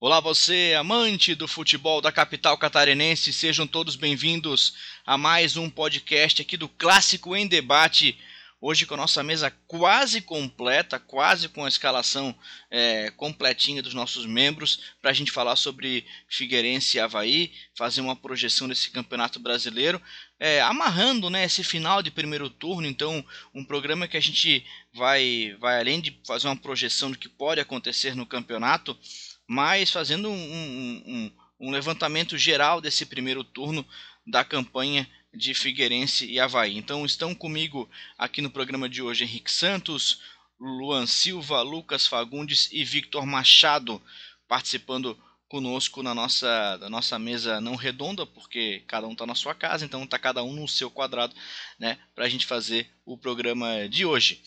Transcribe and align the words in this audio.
Olá, 0.00 0.20
você, 0.20 0.74
amante 0.76 1.34
do 1.34 1.48
futebol 1.48 2.00
da 2.00 2.12
capital 2.12 2.58
catarinense, 2.58 3.32
sejam 3.32 3.66
todos 3.66 3.96
bem-vindos 3.96 4.74
a 5.06 5.16
mais 5.16 5.56
um 5.56 5.70
podcast 5.70 6.42
aqui 6.42 6.56
do 6.56 6.68
Clássico 6.68 7.34
em 7.34 7.46
Debate. 7.46 8.18
Hoje 8.60 8.86
com 8.86 8.94
a 8.94 8.98
nossa 8.98 9.22
mesa 9.22 9.50
quase 9.66 10.20
completa, 10.20 10.98
quase 10.98 11.48
com 11.48 11.64
a 11.64 11.68
escalação 11.68 12.34
é, 12.70 13.10
completinha 13.12 13.82
dos 13.82 13.94
nossos 13.94 14.26
membros, 14.26 14.94
para 15.00 15.10
a 15.10 15.14
gente 15.14 15.30
falar 15.30 15.54
sobre 15.54 16.04
Figueirense 16.28 16.96
e 16.96 17.00
Havaí, 17.00 17.52
fazer 17.74 18.00
uma 18.00 18.16
projeção 18.16 18.68
desse 18.68 18.90
campeonato 18.90 19.38
brasileiro, 19.38 20.02
é, 20.40 20.60
amarrando 20.60 21.30
né, 21.30 21.44
esse 21.44 21.62
final 21.62 22.02
de 22.02 22.10
primeiro 22.10 22.50
turno. 22.50 22.86
Então, 22.86 23.24
um 23.54 23.64
programa 23.64 24.08
que 24.08 24.16
a 24.16 24.20
gente 24.20 24.66
vai, 24.92 25.56
vai 25.60 25.78
além 25.80 26.00
de 26.00 26.20
fazer 26.26 26.48
uma 26.48 26.56
projeção 26.56 27.10
do 27.10 27.18
que 27.18 27.28
pode 27.28 27.60
acontecer 27.60 28.14
no 28.16 28.26
campeonato 28.26 28.98
mas 29.46 29.90
fazendo 29.90 30.28
um, 30.28 30.34
um, 30.34 31.02
um, 31.06 31.32
um 31.60 31.70
levantamento 31.70 32.36
geral 32.36 32.80
desse 32.80 33.06
primeiro 33.06 33.44
turno 33.44 33.86
da 34.26 34.44
campanha 34.44 35.08
de 35.32 35.52
Figueirense 35.54 36.26
e 36.26 36.40
Havaí. 36.40 36.76
Então 36.76 37.04
estão 37.04 37.34
comigo 37.34 37.88
aqui 38.16 38.40
no 38.40 38.50
programa 38.50 38.88
de 38.88 39.02
hoje 39.02 39.24
Henrique 39.24 39.50
Santos, 39.50 40.20
Luan 40.58 41.06
Silva, 41.06 41.62
Lucas 41.62 42.06
Fagundes 42.06 42.68
e 42.72 42.84
Victor 42.84 43.26
Machado 43.26 44.00
participando 44.46 45.18
conosco 45.48 46.02
na 46.02 46.14
nossa, 46.14 46.76
da 46.78 46.88
nossa 46.88 47.18
mesa 47.18 47.60
não 47.60 47.76
redonda, 47.76 48.26
porque 48.26 48.82
cada 48.86 49.06
um 49.06 49.12
está 49.12 49.26
na 49.26 49.34
sua 49.34 49.54
casa, 49.54 49.84
então 49.84 50.02
está 50.02 50.18
cada 50.18 50.42
um 50.42 50.52
no 50.52 50.66
seu 50.66 50.90
quadrado, 50.90 51.34
né, 51.78 51.98
para 52.14 52.24
a 52.24 52.28
gente 52.28 52.46
fazer 52.46 52.90
o 53.04 53.16
programa 53.16 53.88
de 53.88 54.04
hoje. 54.04 54.42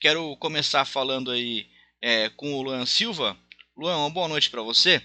Quero 0.00 0.36
começar 0.36 0.84
falando 0.84 1.30
aí 1.30 1.68
é, 2.00 2.28
com 2.30 2.54
o 2.54 2.62
Luan 2.62 2.86
Silva. 2.86 3.36
Luan, 3.80 3.96
uma 3.96 4.10
boa 4.10 4.28
noite 4.28 4.50
para 4.50 4.60
você. 4.60 5.02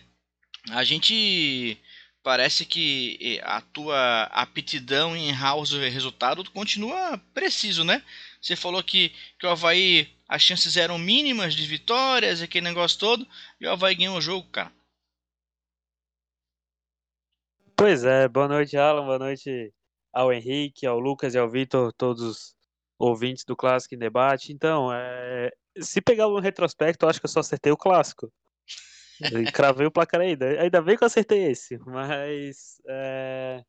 A 0.72 0.84
gente 0.84 1.82
parece 2.22 2.66
que 2.66 3.40
a 3.42 3.62
tua 3.62 4.24
aptidão 4.24 5.16
em 5.16 5.32
house 5.34 5.72
resultado 5.72 6.44
continua 6.52 7.18
preciso, 7.34 7.86
né? 7.86 8.04
Você 8.42 8.54
falou 8.54 8.84
que, 8.84 9.14
que 9.40 9.46
o 9.46 9.50
Havaí 9.50 10.14
as 10.28 10.42
chances 10.42 10.76
eram 10.76 10.98
mínimas 10.98 11.56
de 11.56 11.66
vitórias, 11.66 12.42
aquele 12.42 12.66
negócio 12.66 13.00
todo, 13.00 13.26
e 13.62 13.66
o 13.66 13.72
Havaí 13.72 13.96
ganhou 13.96 14.18
o 14.18 14.22
jogo, 14.22 14.46
cara. 14.50 14.74
Pois 17.78 18.04
é, 18.04 18.28
boa 18.28 18.50
noite, 18.50 18.76
Alan, 18.76 19.06
boa 19.06 19.20
noite 19.20 19.74
ao 20.12 20.34
Henrique, 20.34 20.86
ao 20.86 21.00
Lucas 21.00 21.34
e 21.34 21.38
ao 21.38 21.50
Vitor, 21.50 21.94
todos 21.94 22.22
os 22.22 22.56
ouvintes 23.00 23.46
do 23.46 23.56
Clássico 23.56 23.96
em 23.96 24.00
Debate. 24.00 24.52
Então, 24.52 24.92
é... 24.94 25.50
se 25.80 26.02
pegar 26.02 26.28
um 26.28 26.42
retrospecto, 26.42 27.06
eu 27.06 27.10
acho 27.10 27.22
que 27.22 27.26
eu 27.26 27.32
só 27.32 27.40
acertei 27.40 27.72
o 27.72 27.78
clássico. 27.78 28.30
Cravei 29.54 29.86
o 29.86 29.92
placar 29.92 30.22
ainda. 30.22 30.46
Ainda 30.62 30.82
bem 30.82 30.98
que 30.98 31.04
eu 31.04 31.08
acertei 31.08 31.44
esse, 31.52 31.78
mas. 31.86 32.82
É... 32.88 33.64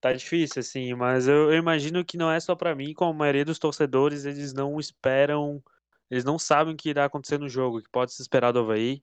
Tá 0.00 0.12
difícil, 0.12 0.60
assim, 0.60 0.92
mas 0.92 1.26
eu, 1.26 1.50
eu, 1.50 1.56
imagino 1.56 2.04
que 2.04 2.18
não 2.18 2.30
é 2.30 2.38
só 2.38 2.54
para 2.54 2.74
mim, 2.74 2.92
como 2.92 3.12
a 3.12 3.14
maioria 3.14 3.42
dos 3.42 3.58
torcedores, 3.58 4.26
eles 4.26 4.52
não 4.52 4.78
esperam, 4.78 5.62
eles 6.10 6.24
não 6.24 6.38
sabem 6.38 6.74
o 6.74 6.76
que 6.76 6.90
irá 6.90 7.06
acontecer 7.06 7.38
no 7.38 7.48
jogo, 7.48 7.80
que 7.80 7.88
pode 7.88 8.12
se 8.12 8.20
esperar 8.20 8.52
do 8.52 8.58
Havaí. 8.58 9.02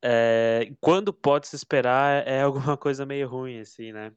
É, 0.00 0.72
quando 0.80 1.12
pode 1.12 1.48
se 1.48 1.56
esperar 1.56 2.24
é 2.28 2.42
alguma 2.42 2.76
coisa 2.76 3.04
meio 3.04 3.28
ruim, 3.28 3.58
assim, 3.58 3.90
né? 3.90 4.12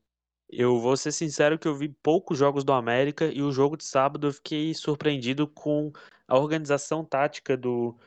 Eu 0.47 0.79
vou 0.79 0.95
ser 0.95 1.11
sincero 1.11 1.57
que 1.57 1.67
eu 1.67 1.75
vi 1.75 1.89
poucos 1.89 2.37
jogos 2.37 2.63
do 2.63 2.73
América 2.73 3.25
e 3.25 3.41
o 3.41 3.51
jogo 3.51 3.75
de 3.75 3.83
sábado 3.83 4.27
eu 4.27 4.33
fiquei 4.33 4.71
surpreendido 4.75 5.47
com 5.47 5.91
a 6.27 6.37
organização 6.37 7.03
tática 7.03 7.57
do, 7.57 7.97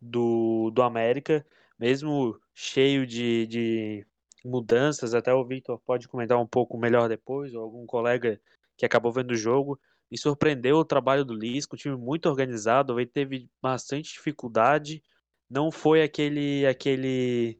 do, 0.00 0.70
do 0.70 0.82
América 0.82 1.44
mesmo 1.80 2.38
cheio 2.54 3.06
de, 3.06 3.46
de 3.46 4.06
mudanças, 4.44 5.14
até 5.14 5.32
o 5.32 5.44
Victor 5.44 5.80
pode 5.80 6.06
comentar 6.06 6.38
um 6.38 6.46
pouco 6.46 6.76
melhor 6.76 7.08
depois, 7.08 7.54
ou 7.54 7.62
algum 7.62 7.86
colega 7.86 8.38
que 8.76 8.84
acabou 8.84 9.10
vendo 9.10 9.30
o 9.30 9.36
jogo, 9.36 9.80
me 10.10 10.18
surpreendeu 10.18 10.76
o 10.76 10.84
trabalho 10.84 11.24
do 11.24 11.32
Lisco, 11.32 11.74
um 11.74 11.78
time 11.78 11.96
muito 11.96 12.28
organizado, 12.28 12.98
ele 13.00 13.08
teve 13.08 13.48
bastante 13.62 14.12
dificuldade, 14.12 15.02
não 15.48 15.70
foi 15.70 16.02
aquele 16.02 16.66
aquele 16.66 17.58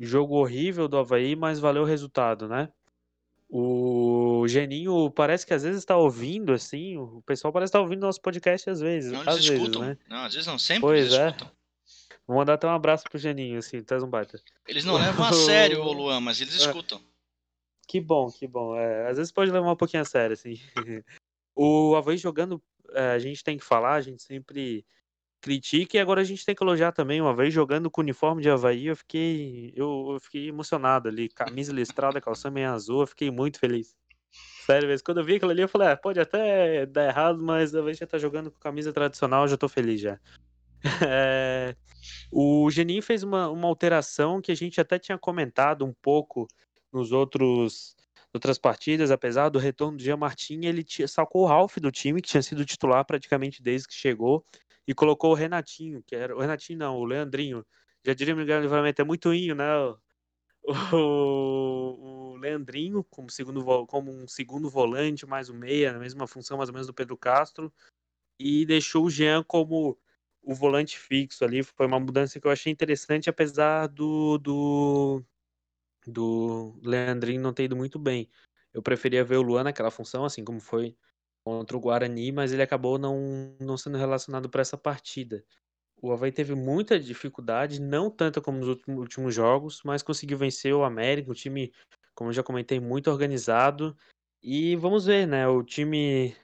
jogo 0.00 0.34
horrível 0.34 0.88
do 0.88 0.98
Havaí, 0.98 1.36
mas 1.36 1.60
valeu 1.60 1.82
o 1.82 1.86
resultado, 1.86 2.48
né? 2.48 2.68
O 3.48 4.44
Geninho 4.48 5.10
parece 5.10 5.46
que 5.46 5.54
às 5.54 5.62
vezes 5.62 5.80
está 5.80 5.96
ouvindo, 5.96 6.52
assim, 6.52 6.96
o 6.96 7.22
pessoal 7.24 7.52
parece 7.52 7.68
estar 7.68 7.78
tá 7.78 7.82
ouvindo 7.82 8.00
nosso 8.00 8.20
podcast 8.20 8.68
às 8.68 8.80
vezes. 8.80 9.12
Não, 9.12 9.20
às 9.20 9.36
eles 9.36 9.46
vezes, 9.46 9.62
escutam. 9.62 9.82
Né? 9.82 9.98
Não, 10.08 10.24
às 10.24 10.32
vezes 10.32 10.46
não, 10.46 10.58
sempre 10.58 10.80
pois 10.80 11.12
é. 11.12 11.28
escutam. 11.28 11.50
Vou 12.26 12.36
mandar 12.36 12.54
até 12.54 12.66
um 12.66 12.70
abraço 12.70 13.04
pro 13.04 13.18
Geninho, 13.18 13.58
assim, 13.58 13.82
traz 13.82 14.02
um 14.02 14.08
baita. 14.08 14.40
Eles 14.66 14.84
não 14.84 14.94
levam 14.94 15.24
a 15.26 15.32
sério 15.32 15.82
o 15.82 15.92
Luan, 15.92 16.20
mas 16.20 16.40
eles 16.40 16.54
escutam. 16.56 17.00
Que 17.86 18.00
bom, 18.00 18.30
que 18.30 18.46
bom. 18.46 18.76
É, 18.76 19.08
às 19.08 19.16
vezes 19.16 19.32
pode 19.32 19.50
levar 19.50 19.70
um 19.70 19.76
pouquinho 19.76 20.02
a 20.02 20.06
sério, 20.06 20.34
assim. 20.34 20.58
o 21.54 21.94
Havaí 21.96 22.16
jogando, 22.16 22.62
é, 22.92 23.10
a 23.10 23.18
gente 23.18 23.42
tem 23.42 23.58
que 23.58 23.64
falar, 23.64 23.94
a 23.94 24.00
gente 24.00 24.22
sempre 24.22 24.84
critica 25.40 25.96
e 25.96 26.00
agora 26.00 26.20
a 26.20 26.24
gente 26.24 26.46
tem 26.46 26.54
que 26.54 26.62
elogiar 26.62 26.92
também. 26.92 27.20
O 27.20 27.26
Havaí 27.26 27.50
jogando 27.50 27.90
com 27.90 28.00
o 28.00 28.04
uniforme 28.04 28.40
de 28.40 28.48
Havaí, 28.48 28.86
eu 28.86 28.96
fiquei, 28.96 29.72
eu, 29.76 30.12
eu 30.12 30.20
fiquei 30.20 30.48
emocionado 30.48 31.08
ali. 31.08 31.28
Camisa 31.28 31.72
listrada, 31.72 32.20
calção 32.20 32.50
meio 32.50 32.70
azul, 32.70 33.00
eu 33.00 33.06
fiquei 33.06 33.30
muito 33.30 33.58
feliz. 33.58 33.94
Sério 34.64 34.88
mesmo, 34.88 35.04
quando 35.04 35.18
eu 35.18 35.24
vi 35.24 35.34
aquilo 35.34 35.50
ali, 35.50 35.60
eu 35.60 35.68
falei, 35.68 35.88
ah, 35.88 35.96
pode 35.96 36.20
até 36.20 36.86
dar 36.86 37.08
errado, 37.08 37.42
mas 37.42 37.74
a 37.74 37.80
Havaí 37.80 37.94
já 37.94 38.06
tá 38.06 38.16
jogando 38.16 38.50
com 38.50 38.58
camisa 38.60 38.92
tradicional, 38.92 39.42
eu 39.42 39.48
já 39.48 39.56
tô 39.56 39.68
feliz 39.68 40.00
já. 40.00 40.18
É, 41.08 41.76
o 42.30 42.68
Geninho 42.70 43.02
fez 43.02 43.22
uma, 43.22 43.48
uma 43.48 43.68
alteração 43.68 44.40
que 44.40 44.50
a 44.50 44.54
gente 44.54 44.80
até 44.80 44.98
tinha 44.98 45.16
comentado 45.16 45.84
um 45.84 45.92
pouco 45.92 46.48
nos 46.92 47.12
outros 47.12 47.94
outras 48.34 48.58
partidas, 48.58 49.10
apesar 49.10 49.50
do 49.50 49.58
retorno 49.58 49.98
do 49.98 50.02
Jean 50.02 50.16
Martin, 50.16 50.60
ele 50.64 50.84
sacou 51.06 51.42
o 51.42 51.46
Ralph 51.46 51.76
do 51.76 51.90
time, 51.90 52.22
que 52.22 52.30
tinha 52.30 52.42
sido 52.42 52.64
titular 52.64 53.04
praticamente 53.04 53.62
desde 53.62 53.86
que 53.86 53.94
chegou, 53.94 54.44
e 54.86 54.94
colocou 54.94 55.32
o 55.32 55.34
Renatinho, 55.34 56.02
que 56.02 56.16
era 56.16 56.34
o 56.34 56.40
Renatinho 56.40 56.78
não, 56.78 56.96
o 56.96 57.04
Leandrinho. 57.04 57.64
Já 58.04 58.14
diria 58.14 58.34
me 58.34 58.42
livramento, 58.42 59.02
é 59.02 59.04
muito 59.04 59.32
inho, 59.34 59.54
né? 59.54 59.66
O, 60.92 62.34
o, 62.34 62.36
Leandrinho 62.36 63.04
como, 63.04 63.28
segundo, 63.28 63.86
como 63.86 64.12
um 64.12 64.28
segundo 64.28 64.70
volante, 64.70 65.26
mais 65.26 65.50
um 65.50 65.54
meia, 65.54 65.92
na 65.92 65.98
mesma 65.98 66.26
função 66.26 66.56
mais 66.56 66.68
ou 66.68 66.72
menos 66.72 66.86
do 66.86 66.94
Pedro 66.94 67.16
Castro, 67.16 67.72
e 68.38 68.64
deixou 68.64 69.06
o 69.06 69.10
Jean 69.10 69.42
como 69.42 69.98
o 70.42 70.54
volante 70.54 70.98
fixo 70.98 71.44
ali. 71.44 71.62
Foi 71.62 71.86
uma 71.86 72.00
mudança 72.00 72.40
que 72.40 72.46
eu 72.46 72.50
achei 72.50 72.72
interessante, 72.72 73.30
apesar 73.30 73.86
do, 73.88 74.38
do, 74.38 75.24
do 76.06 76.78
Leandrinho 76.82 77.40
não 77.40 77.52
ter 77.52 77.64
ido 77.64 77.76
muito 77.76 77.98
bem. 77.98 78.28
Eu 78.72 78.82
preferia 78.82 79.24
ver 79.24 79.36
o 79.36 79.42
Luan 79.42 79.64
naquela 79.64 79.90
função, 79.90 80.24
assim 80.24 80.44
como 80.44 80.60
foi 80.60 80.96
contra 81.44 81.76
o 81.76 81.80
Guarani, 81.80 82.32
mas 82.32 82.52
ele 82.52 82.62
acabou 82.62 82.98
não, 82.98 83.56
não 83.60 83.76
sendo 83.76 83.98
relacionado 83.98 84.48
para 84.48 84.62
essa 84.62 84.76
partida. 84.76 85.44
O 86.00 86.12
Havaí 86.12 86.32
teve 86.32 86.54
muita 86.54 86.98
dificuldade, 86.98 87.80
não 87.80 88.10
tanto 88.10 88.42
como 88.42 88.58
nos 88.58 88.76
últimos 88.88 89.34
jogos, 89.34 89.82
mas 89.84 90.02
conseguiu 90.02 90.36
vencer 90.36 90.74
o 90.74 90.84
América, 90.84 91.30
um 91.30 91.34
time, 91.34 91.72
como 92.14 92.30
eu 92.30 92.34
já 92.34 92.42
comentei, 92.42 92.80
muito 92.80 93.10
organizado. 93.10 93.96
E 94.42 94.74
vamos 94.76 95.06
ver, 95.06 95.26
né? 95.26 95.46
O 95.46 95.62
time 95.62 96.34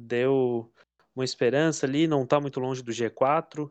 deu 0.00 0.72
uma 1.18 1.24
esperança 1.24 1.84
ali, 1.84 2.06
não 2.06 2.22
está 2.22 2.40
muito 2.40 2.60
longe 2.60 2.82
do 2.82 2.92
G4. 2.92 3.70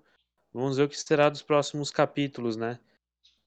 Vamos 0.53 0.77
ver 0.77 0.83
o 0.83 0.89
que 0.89 0.99
será 0.99 1.29
dos 1.29 1.41
próximos 1.41 1.89
capítulos, 1.89 2.57
né? 2.57 2.79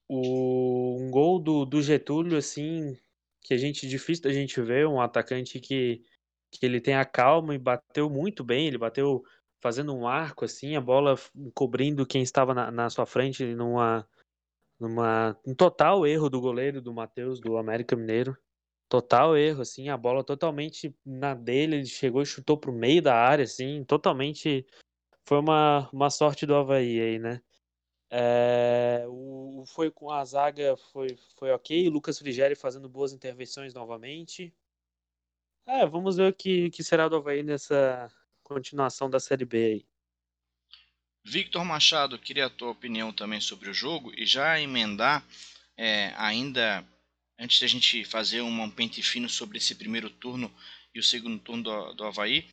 O, 0.07 0.97
um 0.99 1.11
gol 1.11 1.39
do, 1.39 1.65
do 1.65 1.81
Getúlio, 1.81 2.37
assim, 2.37 2.97
que 3.41 3.53
a 3.53 3.57
gente 3.57 3.87
difícil 3.87 4.23
da 4.23 4.33
gente 4.33 4.59
ver, 4.59 4.87
um 4.87 4.99
atacante 4.99 5.59
que, 5.59 6.03
que 6.51 6.65
ele 6.65 6.81
tem 6.81 6.95
a 6.95 7.05
calma 7.05 7.53
e 7.53 7.59
bateu 7.59 8.09
muito 8.09 8.43
bem, 8.43 8.67
ele 8.67 8.77
bateu 8.77 9.23
fazendo 9.61 9.95
um 9.95 10.07
arco, 10.07 10.43
assim, 10.43 10.75
a 10.75 10.81
bola 10.81 11.15
cobrindo 11.53 12.05
quem 12.05 12.23
estava 12.23 12.53
na, 12.53 12.71
na 12.71 12.89
sua 12.89 13.05
frente 13.05 13.45
numa, 13.53 14.07
numa 14.79 15.37
um 15.45 15.53
total 15.53 16.07
erro 16.07 16.27
do 16.27 16.41
goleiro 16.41 16.81
do 16.81 16.91
Matheus, 16.91 17.39
do 17.39 17.55
América 17.55 17.95
Mineiro. 17.95 18.35
Total 18.91 19.37
erro, 19.37 19.61
assim, 19.61 19.87
a 19.87 19.95
bola 19.95 20.21
totalmente 20.21 20.93
na 21.05 21.33
dele, 21.33 21.77
ele 21.77 21.85
chegou 21.85 22.21
e 22.21 22.25
chutou 22.25 22.57
pro 22.57 22.73
meio 22.73 23.01
da 23.01 23.15
área, 23.15 23.45
assim, 23.45 23.85
totalmente. 23.85 24.67
Foi 25.25 25.39
uma, 25.39 25.89
uma 25.93 26.09
sorte 26.09 26.45
do 26.45 26.53
Havaí 26.53 26.99
aí, 26.99 27.17
né? 27.17 27.41
É, 28.09 29.05
o, 29.07 29.63
foi 29.65 29.89
com 29.89 30.11
a 30.11 30.25
zaga, 30.25 30.75
foi, 30.91 31.17
foi 31.37 31.51
ok. 31.51 31.89
Lucas 31.89 32.19
Frigeri 32.19 32.53
fazendo 32.53 32.89
boas 32.89 33.13
intervenções 33.13 33.73
novamente. 33.73 34.53
É, 35.65 35.85
vamos 35.85 36.17
ver 36.17 36.29
o 36.29 36.35
que, 36.35 36.69
que 36.69 36.83
será 36.83 37.07
do 37.07 37.15
Havaí 37.15 37.43
nessa 37.43 38.11
continuação 38.43 39.09
da 39.09 39.21
Série 39.21 39.45
B 39.45 39.57
aí. 39.57 39.85
Victor 41.23 41.63
Machado, 41.63 42.19
queria 42.19 42.47
a 42.47 42.49
tua 42.49 42.71
opinião 42.71 43.13
também 43.13 43.39
sobre 43.39 43.69
o 43.69 43.73
jogo 43.73 44.11
e 44.17 44.25
já 44.25 44.59
emendar 44.59 45.25
é, 45.77 46.13
ainda 46.17 46.85
antes 47.41 47.59
da 47.59 47.67
gente 47.67 48.05
fazer 48.05 48.41
um 48.41 48.69
pente 48.69 49.01
fino 49.01 49.27
sobre 49.27 49.57
esse 49.57 49.73
primeiro 49.73 50.09
turno 50.09 50.53
e 50.93 50.99
o 50.99 51.03
segundo 51.03 51.39
turno 51.39 51.63
do, 51.63 51.93
do 51.93 52.03
Havaí, 52.05 52.47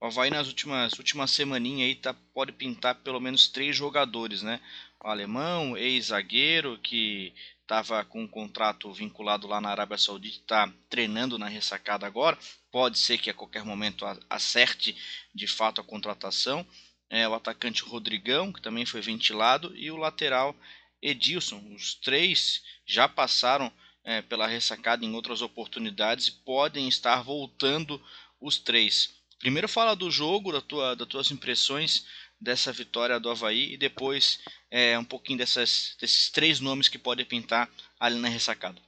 o 0.00 0.06
Havaí 0.06 0.30
nas 0.30 0.48
últimas, 0.48 0.94
últimas 0.98 1.30
semaninhas 1.30 1.88
aí 1.88 1.94
tá, 1.94 2.12
pode 2.34 2.50
pintar 2.50 2.96
pelo 2.96 3.20
menos 3.20 3.46
três 3.46 3.76
jogadores, 3.76 4.42
né? 4.42 4.60
alemão, 5.00 5.76
ex-zagueiro, 5.76 6.78
que 6.78 7.32
estava 7.60 8.04
com 8.04 8.22
um 8.22 8.28
contrato 8.28 8.92
vinculado 8.92 9.46
lá 9.46 9.60
na 9.60 9.70
Arábia 9.70 9.96
Saudita, 9.96 10.36
está 10.36 10.72
treinando 10.88 11.38
na 11.38 11.46
ressacada 11.46 12.06
agora. 12.06 12.36
Pode 12.70 12.98
ser 12.98 13.18
que 13.18 13.30
a 13.30 13.34
qualquer 13.34 13.64
momento 13.64 14.04
acerte 14.28 14.96
de 15.34 15.46
fato 15.46 15.80
a 15.80 15.84
contratação. 15.84 16.66
É, 17.08 17.28
o 17.28 17.34
atacante 17.34 17.82
Rodrigão, 17.82 18.52
que 18.52 18.62
também 18.62 18.86
foi 18.86 19.00
ventilado, 19.00 19.76
e 19.76 19.90
o 19.90 19.96
lateral 19.96 20.56
Edilson. 21.00 21.62
Os 21.74 21.94
três 21.94 22.62
já 22.86 23.08
passaram 23.08 23.72
é, 24.04 24.22
pela 24.22 24.46
ressacada 24.46 25.04
em 25.04 25.14
outras 25.14 25.42
oportunidades 25.42 26.28
e 26.28 26.32
podem 26.32 26.88
estar 26.88 27.22
voltando 27.22 28.00
os 28.40 28.58
três. 28.58 29.22
Primeiro 29.38 29.68
fala 29.68 29.94
do 29.94 30.10
jogo, 30.10 30.52
da 30.52 30.60
tua, 30.60 30.94
das 30.94 31.08
tuas 31.08 31.30
impressões 31.30 32.06
dessa 32.40 32.72
vitória 32.72 33.20
do 33.20 33.30
Havaí 33.30 33.74
e 33.74 33.76
depois 33.76 34.42
é, 34.70 34.98
um 34.98 35.04
pouquinho 35.04 35.38
dessas, 35.38 35.96
desses 36.00 36.30
três 36.30 36.60
nomes 36.60 36.88
que 36.88 36.98
podem 36.98 37.24
pintar 37.24 37.70
ali 37.98 38.18
na 38.18 38.28
ressacada. 38.28 38.80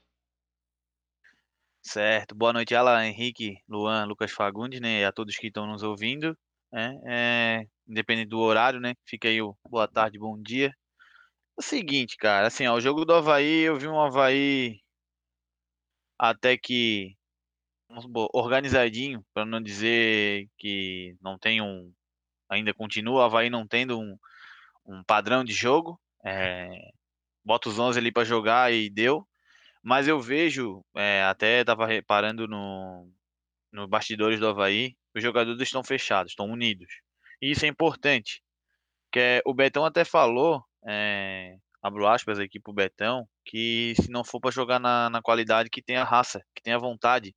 Certo. 1.80 2.34
Boa 2.34 2.52
noite, 2.52 2.74
Alan, 2.74 3.06
Henrique, 3.06 3.58
Luan, 3.68 4.06
Lucas 4.06 4.32
Fagundes, 4.32 4.80
né? 4.80 5.00
E 5.00 5.04
a 5.04 5.12
todos 5.12 5.36
que 5.36 5.48
estão 5.48 5.66
nos 5.66 5.82
ouvindo. 5.82 6.36
Né? 6.72 6.98
É, 7.06 7.66
independente 7.86 8.28
do 8.30 8.40
horário, 8.40 8.80
né? 8.80 8.94
Fica 9.04 9.28
aí 9.28 9.40
o 9.40 9.56
boa 9.68 9.86
tarde, 9.86 10.18
bom 10.18 10.40
dia. 10.40 10.68
É 10.68 11.60
o 11.60 11.62
seguinte, 11.62 12.16
cara, 12.16 12.48
assim, 12.48 12.66
ó, 12.66 12.74
o 12.74 12.80
jogo 12.80 13.04
do 13.04 13.14
Havaí, 13.14 13.60
eu 13.60 13.78
vi 13.78 13.86
um 13.86 14.00
Havaí 14.00 14.80
até 16.18 16.56
que 16.56 17.16
organizadinho, 18.32 19.24
para 19.32 19.44
não 19.44 19.60
dizer 19.60 20.48
que 20.58 21.16
não 21.20 21.38
tem 21.38 21.60
um. 21.60 21.92
Ainda 22.48 22.74
continua 22.74 23.20
o 23.20 23.22
Havaí 23.22 23.50
não 23.50 23.66
tendo 23.66 23.98
um, 23.98 24.18
um 24.86 25.02
padrão 25.04 25.44
de 25.44 25.52
jogo. 25.52 26.00
É, 26.24 26.68
bota 27.44 27.68
os 27.68 27.78
11 27.78 27.98
ali 27.98 28.12
para 28.12 28.24
jogar 28.24 28.72
e 28.72 28.90
deu. 28.90 29.26
Mas 29.82 30.08
eu 30.08 30.20
vejo, 30.20 30.84
é, 30.96 31.22
até 31.24 31.60
estava 31.60 31.86
reparando 31.86 32.48
no, 32.48 33.08
no 33.70 33.86
bastidores 33.86 34.40
do 34.40 34.48
Havaí, 34.48 34.96
os 35.14 35.22
jogadores 35.22 35.60
estão 35.60 35.84
fechados, 35.84 36.32
estão 36.32 36.46
unidos. 36.50 36.88
E 37.40 37.50
isso 37.50 37.64
é 37.64 37.68
importante. 37.68 38.42
Que 39.12 39.20
é, 39.20 39.42
o 39.44 39.54
Betão 39.54 39.84
até 39.84 40.04
falou, 40.04 40.64
é, 40.86 41.58
abro 41.84 42.06
aspas 42.06 42.38
aqui 42.38 42.58
pro 42.58 42.72
Betão, 42.72 43.28
que 43.44 43.94
se 43.96 44.10
não 44.10 44.24
for 44.24 44.40
para 44.40 44.50
jogar 44.50 44.80
na, 44.80 45.10
na 45.10 45.20
qualidade, 45.20 45.68
que 45.68 45.82
tenha 45.82 46.02
raça, 46.02 46.42
que 46.56 46.62
tenha 46.62 46.78
vontade, 46.78 47.34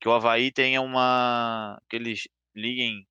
que 0.00 0.08
o 0.08 0.12
Havaí 0.12 0.50
tenha 0.50 0.80
uma. 0.80 1.78
que 1.88 1.96
eles 1.96 2.22
liguem 2.56 3.06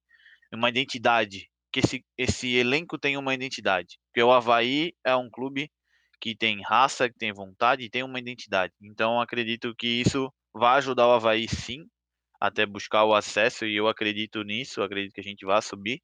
uma 0.51 0.67
identidade, 0.67 1.47
que 1.71 1.79
esse, 1.81 2.03
esse 2.17 2.55
elenco 2.55 2.97
tenha 2.97 3.19
uma 3.19 3.35
identidade. 3.35 3.99
Porque 4.07 4.23
o 4.23 4.31
Havaí 4.31 4.93
é 5.05 5.15
um 5.15 5.29
clube 5.29 5.71
que 6.19 6.35
tem 6.35 6.59
raça, 6.63 7.07
que 7.07 7.19
tem 7.19 7.31
vontade 7.31 7.83
e 7.83 7.89
tem 7.89 8.01
uma 8.01 8.19
identidade. 8.19 8.73
Então 8.81 9.21
acredito 9.21 9.75
que 9.75 9.87
isso 9.87 10.33
vai 10.51 10.79
ajudar 10.79 11.07
o 11.07 11.11
Havaí 11.11 11.47
sim, 11.47 11.85
até 12.41 12.65
buscar 12.65 13.05
o 13.05 13.13
acesso, 13.13 13.63
e 13.65 13.75
eu 13.75 13.87
acredito 13.87 14.41
nisso, 14.41 14.81
acredito 14.81 15.13
que 15.13 15.21
a 15.21 15.23
gente 15.23 15.45
vai 15.45 15.61
subir. 15.61 16.01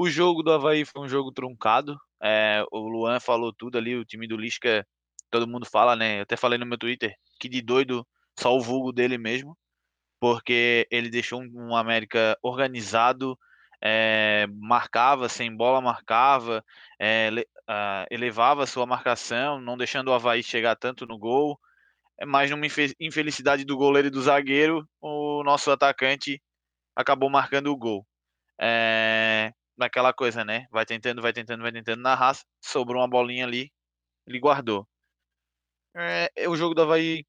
O 0.00 0.08
jogo 0.08 0.44
do 0.44 0.52
Havaí 0.52 0.84
foi 0.84 1.02
um 1.02 1.08
jogo 1.08 1.32
truncado. 1.32 1.98
É, 2.22 2.64
o 2.70 2.78
Luan 2.88 3.18
falou 3.18 3.52
tudo 3.52 3.78
ali, 3.78 3.96
o 3.96 4.04
time 4.04 4.28
do 4.28 4.36
Lisca, 4.36 4.86
todo 5.28 5.48
mundo 5.48 5.66
fala, 5.66 5.96
né? 5.96 6.18
Eu 6.18 6.22
até 6.22 6.36
falei 6.36 6.56
no 6.56 6.64
meu 6.64 6.78
Twitter 6.78 7.16
que 7.40 7.48
de 7.48 7.60
doido 7.60 8.06
só 8.38 8.56
o 8.56 8.60
vulgo 8.60 8.92
dele 8.92 9.18
mesmo 9.18 9.58
porque 10.20 10.86
ele 10.88 11.10
deixou 11.10 11.42
um, 11.42 11.74
América 11.76 12.38
organizado, 12.42 13.36
é, 13.82 14.46
marcava, 14.52 15.28
sem 15.28 15.54
bola 15.54 15.80
marcava, 15.80 16.64
é, 17.00 17.30
elevava 18.08 18.66
sua 18.66 18.86
marcação, 18.86 19.60
não 19.60 19.76
deixando 19.76 20.08
o 20.08 20.12
Havaí 20.12 20.42
chegar 20.44 20.76
tanto 20.76 21.06
no 21.06 21.18
gol. 21.18 21.58
Eh, 22.20 22.26
mas 22.26 22.50
numa 22.50 22.66
infelicidade 23.00 23.64
do 23.64 23.76
goleiro 23.76 24.08
e 24.08 24.10
do 24.10 24.22
zagueiro, 24.22 24.88
o 25.00 25.42
nosso 25.44 25.70
atacante 25.72 26.40
acabou 26.96 27.30
marcando 27.30 27.68
o 27.68 27.76
gol. 27.76 28.06
É, 28.60 29.52
naquela 29.78 30.12
coisa, 30.12 30.44
né? 30.44 30.66
Vai 30.70 30.84
tentando, 30.84 31.22
vai 31.22 31.32
tentando, 31.32 31.62
vai 31.62 31.72
tentando 31.72 32.02
na 32.02 32.14
raça, 32.14 32.44
sobrou 32.60 33.00
uma 33.00 33.08
bolinha 33.08 33.46
ali, 33.46 33.72
ele 34.26 34.40
guardou. 34.40 34.86
É, 35.96 36.30
o 36.48 36.56
jogo 36.56 36.74
do 36.74 36.82
Havaí 36.82 37.24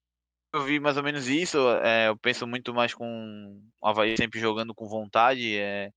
eu 0.54 0.64
vi 0.64 0.80
mais 0.80 0.98
ou 0.98 1.04
menos 1.04 1.28
isso. 1.28 1.58
É, 1.84 2.08
eu 2.10 2.18
penso 2.18 2.48
muito 2.48 2.74
mais 2.74 2.94
com 2.94 3.62
o 3.82 3.88
Havaí 3.88 4.18
sempre 4.18 4.40
jogando 4.40 4.74
com 4.74 4.88
vontade. 4.88 5.58
É, 5.58 5.92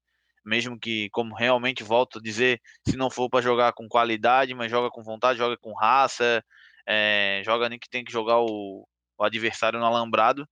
mesmo 0.45 0.79
que, 0.79 1.09
como 1.11 1.35
realmente 1.35 1.83
volto 1.83 2.19
a 2.19 2.23
dizer, 2.23 2.61
se 2.87 2.97
não 2.97 3.11
for 3.11 3.29
para 3.31 3.43
jogar 3.43 3.73
com 3.73 3.89
qualidade, 3.89 4.55
mas 4.55 4.71
joga 4.71 4.91
com 4.91 5.03
vontade, 5.03 5.39
joga 5.39 5.57
com 5.59 5.73
raça, 5.75 6.45
é, 6.87 7.43
joga 7.45 7.69
nem 7.69 7.79
que 7.79 7.89
tem 7.89 8.05
que 8.05 8.13
jogar 8.13 8.41
o, 8.41 8.87
o, 9.19 9.25
adversário 9.25 9.79
no 9.79 9.87
alambrado, 9.87 10.47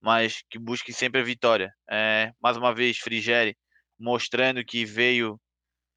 mas 0.00 0.42
que 0.50 0.58
busque 0.58 0.92
sempre 0.92 1.20
a 1.20 1.24
vitória. 1.24 1.72
É, 1.90 2.32
mais 2.40 2.56
uma 2.56 2.74
vez, 2.74 2.98
Frigeri 2.98 3.56
mostrando 4.02 4.64
que 4.64 4.84
veio, 4.84 5.40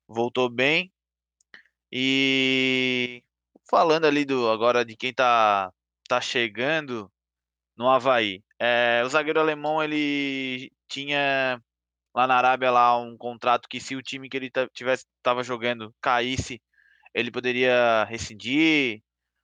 voltou 0.08 0.50
bem. 0.50 0.92
E 1.92 3.24
falando 3.70 4.06
ali 4.06 4.26
do 4.26 4.50
agora 4.50 4.86
de 4.86 4.96
quem 4.96 5.14
tá, 5.14 5.72
tá 6.08 6.22
chegando, 6.22 7.12
no 7.78 7.90
Havaí. 7.90 8.44
É, 8.60 9.02
o 9.06 9.10
zagueiro 9.10 9.40
alemão 9.40 9.84
ele 9.84 10.72
tinha 10.88 11.62
lá 12.14 12.28
na 12.28 12.36
Arábia 12.36 12.72
lá 12.72 12.98
um 12.98 13.18
contrato 13.18 13.68
que 13.68 13.80
se 13.80 13.96
o 13.96 14.02
time 14.02 14.30
que 14.30 14.38
ele 14.38 14.52
tivesse 14.74 15.06
estava 15.18 15.44
jogando 15.44 15.94
caísse, 16.02 16.62
ele 17.14 17.32
poderia 17.32 18.06
rescindir, 18.06 19.02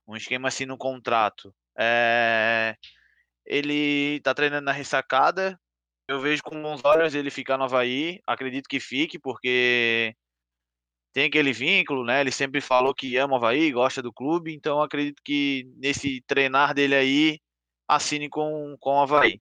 um 0.08 0.16
esquema 0.16 0.48
assim 0.48 0.66
no 0.66 0.78
contrato. 0.78 1.54
É, 1.78 2.76
ele 3.46 4.18
está 4.18 4.34
treinando 4.34 4.66
na 4.66 4.72
ressacada. 4.72 5.60
Eu 6.12 6.20
vejo 6.20 6.44
com 6.44 6.62
bons 6.62 6.84
olhos 6.84 7.16
ele 7.16 7.30
ficar 7.30 7.58
no 7.58 7.64
Havaí. 7.64 8.20
Acredito 8.28 8.68
que 8.68 8.82
fique, 8.82 9.18
porque 9.18 10.14
tem 11.14 11.28
aquele 11.28 11.54
vínculo, 11.54 12.04
né? 12.04 12.20
Ele 12.20 12.34
sempre 12.34 12.60
falou 12.60 12.94
que 12.94 13.16
ama 13.16 13.36
o 13.36 13.36
Havaí, 13.38 13.72
gosta 13.72 14.02
do 14.02 14.12
clube, 14.12 14.54
então 14.54 14.82
acredito 14.82 15.22
que 15.24 15.64
nesse 15.78 16.22
treinar 16.28 16.74
dele 16.74 16.96
aí 16.96 17.40
assine 17.88 18.28
com, 18.28 18.76
com 18.78 18.90
o 18.90 19.02
Havaí. 19.04 19.40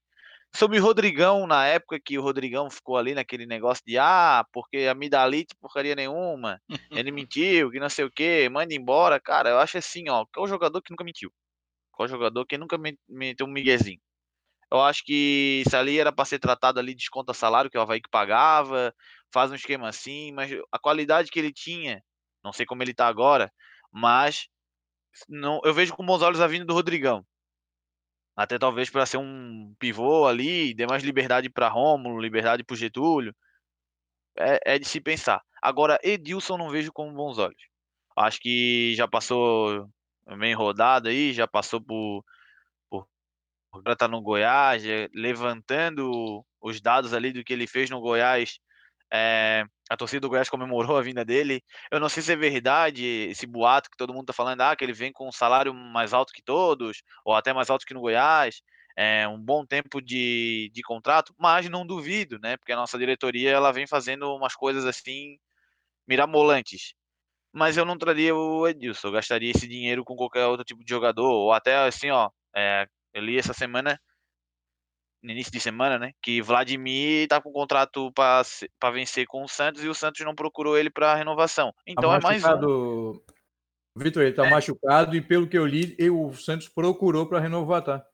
Sobre 0.54 0.78
o 0.78 0.82
Rodrigão, 0.82 1.44
na 1.44 1.66
época 1.66 1.98
que 1.98 2.16
o 2.16 2.22
Rodrigão 2.22 2.70
ficou 2.70 2.96
ali 2.96 3.14
naquele 3.16 3.46
negócio 3.46 3.82
de 3.84 3.98
ah, 3.98 4.46
porque 4.52 4.86
a 4.88 4.94
Midalite 4.94 5.56
porcaria 5.60 5.96
nenhuma, 5.96 6.60
ele 7.04 7.10
mentiu, 7.10 7.72
que 7.72 7.80
não 7.80 7.88
sei 7.88 8.04
o 8.04 8.12
que, 8.12 8.48
manda 8.48 8.72
embora, 8.72 9.18
cara, 9.18 9.50
eu 9.50 9.58
acho 9.58 9.76
assim, 9.76 10.08
ó, 10.08 10.24
qual 10.32 10.46
jogador 10.46 10.80
que 10.82 10.92
nunca 10.92 11.02
mentiu? 11.02 11.32
Qual 11.90 12.06
jogador 12.06 12.46
que 12.46 12.56
nunca 12.56 12.78
meteu 13.08 13.44
um 13.44 13.50
miguezinho? 13.50 14.00
Eu 14.70 14.80
acho 14.82 15.04
que 15.04 15.62
isso 15.66 15.76
ali 15.76 15.98
era 15.98 16.12
para 16.12 16.24
ser 16.24 16.38
tratado 16.38 16.78
ali, 16.78 16.94
desconta 16.94 17.34
salário 17.34 17.70
que 17.70 17.76
o 17.76 17.80
Havaí 17.80 18.00
que 18.00 18.08
pagava, 18.08 18.94
faz 19.32 19.50
um 19.50 19.54
esquema 19.54 19.88
assim, 19.88 20.32
mas 20.32 20.50
a 20.70 20.78
qualidade 20.78 21.30
que 21.30 21.38
ele 21.38 21.52
tinha, 21.52 22.02
não 22.44 22.52
sei 22.52 22.64
como 22.64 22.82
ele 22.82 22.94
tá 22.94 23.06
agora, 23.08 23.52
mas 23.92 24.48
não, 25.28 25.60
eu 25.64 25.74
vejo 25.74 25.94
com 25.94 26.06
bons 26.06 26.22
olhos 26.22 26.40
a 26.40 26.46
vinda 26.46 26.64
do 26.64 26.74
Rodrigão. 26.74 27.24
Até 28.36 28.58
talvez 28.58 28.88
para 28.88 29.04
ser 29.06 29.18
um 29.18 29.74
pivô 29.78 30.26
ali, 30.26 30.72
dê 30.74 30.86
mais 30.86 31.02
liberdade 31.02 31.50
para 31.50 31.68
Rômulo, 31.68 32.20
liberdade 32.20 32.64
para 32.64 32.76
Getúlio. 32.76 33.34
É, 34.38 34.74
é, 34.76 34.78
de 34.78 34.86
se 34.86 35.00
pensar. 35.00 35.42
Agora, 35.60 35.98
Edilson 36.02 36.56
não 36.56 36.70
vejo 36.70 36.92
com 36.92 37.12
bons 37.12 37.38
olhos. 37.38 37.62
Acho 38.16 38.40
que 38.40 38.94
já 38.96 39.06
passou 39.06 39.88
bem 40.38 40.54
rodado 40.54 41.08
aí, 41.08 41.32
já 41.32 41.46
passou 41.46 41.80
por. 41.80 42.22
por 42.22 42.24
agora 43.72 43.96
tá 43.96 44.08
no 44.08 44.20
Goiás, 44.20 44.82
levantando 45.14 46.44
os 46.60 46.80
dados 46.80 47.14
ali 47.14 47.32
do 47.32 47.44
que 47.44 47.52
ele 47.52 47.66
fez 47.66 47.88
no 47.90 48.00
Goiás 48.00 48.58
é, 49.12 49.64
a 49.88 49.96
torcida 49.96 50.20
do 50.20 50.28
Goiás 50.28 50.48
comemorou 50.48 50.96
a 50.96 51.02
vinda 51.02 51.24
dele. 51.24 51.62
Eu 51.90 51.98
não 51.98 52.08
sei 52.08 52.22
se 52.22 52.32
é 52.32 52.36
verdade 52.36 53.04
esse 53.04 53.46
boato 53.46 53.90
que 53.90 53.96
todo 53.96 54.14
mundo 54.14 54.26
tá 54.26 54.32
falando, 54.32 54.60
ah, 54.60 54.76
que 54.76 54.84
ele 54.84 54.92
vem 54.92 55.12
com 55.12 55.28
um 55.28 55.32
salário 55.32 55.74
mais 55.74 56.12
alto 56.12 56.32
que 56.32 56.42
todos, 56.42 57.02
ou 57.24 57.34
até 57.34 57.52
mais 57.52 57.68
alto 57.70 57.84
que 57.84 57.94
no 57.94 58.00
Goiás, 58.00 58.62
é, 58.96 59.26
um 59.26 59.38
bom 59.40 59.66
tempo 59.66 60.00
de, 60.00 60.70
de 60.72 60.82
contrato, 60.82 61.34
mas 61.38 61.68
não 61.68 61.86
duvido, 61.86 62.38
né? 62.38 62.56
Porque 62.56 62.72
a 62.72 62.76
nossa 62.76 62.98
diretoria 62.98 63.50
ela 63.50 63.72
vem 63.72 63.86
fazendo 63.86 64.34
umas 64.34 64.54
coisas 64.54 64.84
assim 64.86 65.38
mirabolantes. 66.06 66.94
Mas 67.52 67.76
eu 67.76 67.84
não 67.84 67.98
traria 67.98 68.34
o 68.34 68.68
Edilson, 68.68 69.08
eu 69.08 69.12
gastaria 69.12 69.50
esse 69.50 69.68
dinheiro 69.68 70.04
com 70.04 70.16
qualquer 70.16 70.46
outro 70.46 70.64
tipo 70.64 70.84
de 70.84 70.90
jogador, 70.90 71.30
ou 71.30 71.52
até 71.52 71.76
assim, 71.78 72.10
ó, 72.10 72.30
é, 72.56 72.86
eu 73.12 73.22
li 73.22 73.38
essa 73.38 73.52
semana 73.52 74.00
no 75.22 75.30
início 75.30 75.52
de 75.52 75.60
semana, 75.60 75.98
né? 75.98 76.12
Que 76.22 76.40
Vladimir 76.40 77.28
tá 77.28 77.40
com 77.40 77.52
contrato 77.52 78.10
para 78.12 78.90
vencer 78.92 79.26
com 79.26 79.42
o 79.42 79.48
Santos 79.48 79.84
e 79.84 79.88
o 79.88 79.94
Santos 79.94 80.24
não 80.24 80.34
procurou 80.34 80.78
ele 80.78 80.90
para 80.90 81.14
renovação. 81.14 81.72
Tá 81.72 81.82
então 81.86 82.10
tá 82.10 82.16
é 82.16 82.20
mais 82.20 82.44
um. 82.44 83.20
Vitor, 83.96 84.22
ele 84.22 84.32
tá 84.32 84.46
é. 84.46 84.50
machucado 84.50 85.16
e 85.16 85.20
pelo 85.20 85.48
que 85.48 85.58
eu 85.58 85.66
li, 85.66 85.96
o 86.10 86.32
Santos 86.32 86.68
procurou 86.68 87.26
para 87.26 87.40
renovar, 87.40 87.82
tá? 87.82 88.06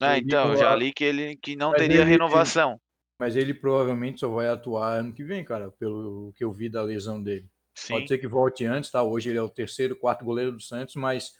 Ah, 0.00 0.18
então, 0.18 0.56
já 0.56 0.74
li 0.74 0.92
que 0.92 1.04
ele 1.04 1.36
que 1.36 1.56
não 1.56 1.70
mas 1.70 1.80
teria 1.80 2.00
ele, 2.00 2.10
renovação. 2.10 2.80
Mas 3.18 3.36
ele 3.36 3.52
provavelmente 3.52 4.20
só 4.20 4.28
vai 4.28 4.48
atuar 4.48 5.00
ano 5.00 5.12
que 5.12 5.24
vem, 5.24 5.44
cara, 5.44 5.70
pelo 5.72 6.32
que 6.34 6.44
eu 6.44 6.52
vi 6.52 6.68
da 6.68 6.82
lesão 6.82 7.22
dele. 7.22 7.46
Sim. 7.74 7.94
Pode 7.94 8.08
ser 8.08 8.18
que 8.18 8.26
volte 8.26 8.64
antes, 8.64 8.90
tá? 8.90 9.02
Hoje 9.02 9.30
ele 9.30 9.38
é 9.38 9.42
o 9.42 9.48
terceiro, 9.48 9.96
quarto 9.96 10.24
goleiro 10.24 10.52
do 10.52 10.60
Santos, 10.60 10.94
mas 10.94 11.34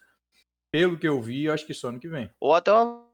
pelo 0.71 0.99
que 0.99 1.09
eu 1.09 1.21
vi, 1.21 1.45
eu 1.45 1.53
acho 1.53 1.67
que 1.67 1.75
só 1.75 1.89
ano 1.89 2.00
que 2.00 2.09
vem. 2.09 2.31
Ou 2.41 2.55
até 2.55 2.73
o 2.73 3.11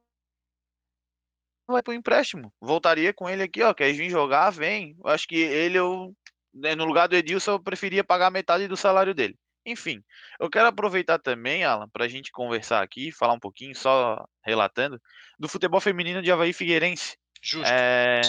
vai 1.69 1.83
pro 1.83 1.93
empréstimo. 1.93 2.53
Voltaria 2.61 3.13
com 3.13 3.29
ele 3.29 3.43
aqui, 3.43 3.63
ó. 3.63 3.75
Quer 3.75 3.93
vir 3.93 4.09
jogar? 4.09 4.51
Vem. 4.51 4.97
Eu 5.05 5.11
acho 5.11 5.27
que 5.27 5.37
ele, 5.37 5.77
eu, 5.77 6.15
né, 6.55 6.75
no 6.75 6.85
lugar 6.85 7.09
do 7.09 7.17
Edilson, 7.17 7.53
eu 7.53 7.61
preferia 7.61 8.05
pagar 8.05 8.31
metade 8.31 8.69
do 8.69 8.77
salário 8.77 9.15
dele. 9.15 9.37
Enfim, 9.65 10.01
eu 10.39 10.49
quero 10.49 10.69
aproveitar 10.69 11.19
também, 11.19 11.65
Alan, 11.65 11.89
para 11.89 12.05
a 12.05 12.09
gente 12.09 12.31
conversar 12.31 12.83
aqui, 12.83 13.11
falar 13.11 13.33
um 13.33 13.41
pouquinho, 13.41 13.75
só 13.75 14.25
relatando, 14.45 15.03
do 15.37 15.49
futebol 15.49 15.81
feminino 15.81 16.23
de 16.23 16.31
Havaí 16.31 16.53
Figueirense. 16.53 17.19
Justo. 17.43 17.69
É, 17.69 18.21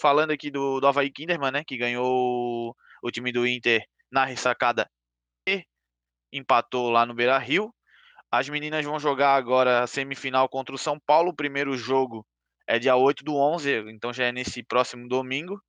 falando 0.00 0.30
aqui 0.30 0.50
do, 0.50 0.80
do 0.80 0.86
Havaí 0.86 1.10
Kinderman, 1.10 1.52
né? 1.52 1.64
Que 1.64 1.76
ganhou 1.76 2.74
o 3.02 3.10
time 3.10 3.30
do 3.30 3.46
Inter 3.46 3.84
na 4.10 4.24
ressacada 4.24 4.90
e 5.46 5.66
empatou 6.32 6.90
lá 6.90 7.04
no 7.04 7.14
Beira 7.14 7.36
Rio. 7.36 7.74
As 8.32 8.48
meninas 8.48 8.82
vão 8.82 8.98
jogar 8.98 9.34
agora 9.34 9.82
a 9.82 9.86
semifinal 9.86 10.48
contra 10.48 10.74
o 10.74 10.78
São 10.78 10.98
Paulo. 10.98 11.32
O 11.32 11.36
primeiro 11.36 11.76
jogo 11.76 12.26
é 12.66 12.78
dia 12.78 12.96
8 12.96 13.22
do 13.22 13.36
11, 13.36 13.90
então 13.90 14.10
já 14.10 14.24
é 14.24 14.32
nesse 14.32 14.62
próximo 14.62 15.06
domingo, 15.06 15.62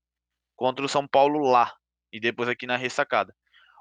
contra 0.56 0.86
o 0.86 0.88
São 0.88 1.06
Paulo 1.06 1.40
lá. 1.40 1.76
E 2.10 2.22
depois 2.22 2.48
aqui 2.48 2.66
na 2.66 2.78
ressacada. 2.78 3.36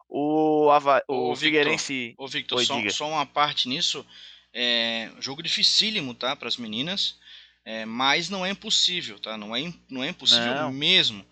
O, 0.09 0.69
Hava... 0.71 1.01
o 1.07 1.29
Victor, 1.29 1.37
Figueirense. 1.37 2.15
Ô, 2.19 2.27
Victor, 2.27 2.59
Oi, 2.59 2.65
só, 2.65 2.89
só 2.91 3.09
uma 3.09 3.25
parte 3.25 3.69
nisso. 3.69 4.05
É, 4.53 5.13
jogo 5.21 5.45
dificílimo, 5.45 6.13
tá? 6.13 6.35
Para 6.35 6.49
as 6.49 6.57
meninas. 6.57 7.21
É, 7.65 7.85
mas 7.85 8.29
não 8.29 8.45
é 8.45 8.51
impossível, 8.51 9.17
tá? 9.21 9.39
Não 9.39 9.55
é, 9.55 9.73
não 9.89 10.03
é 10.03 10.09
impossível 10.09 10.57
Não. 10.57 10.73
mesmo. 10.73 11.25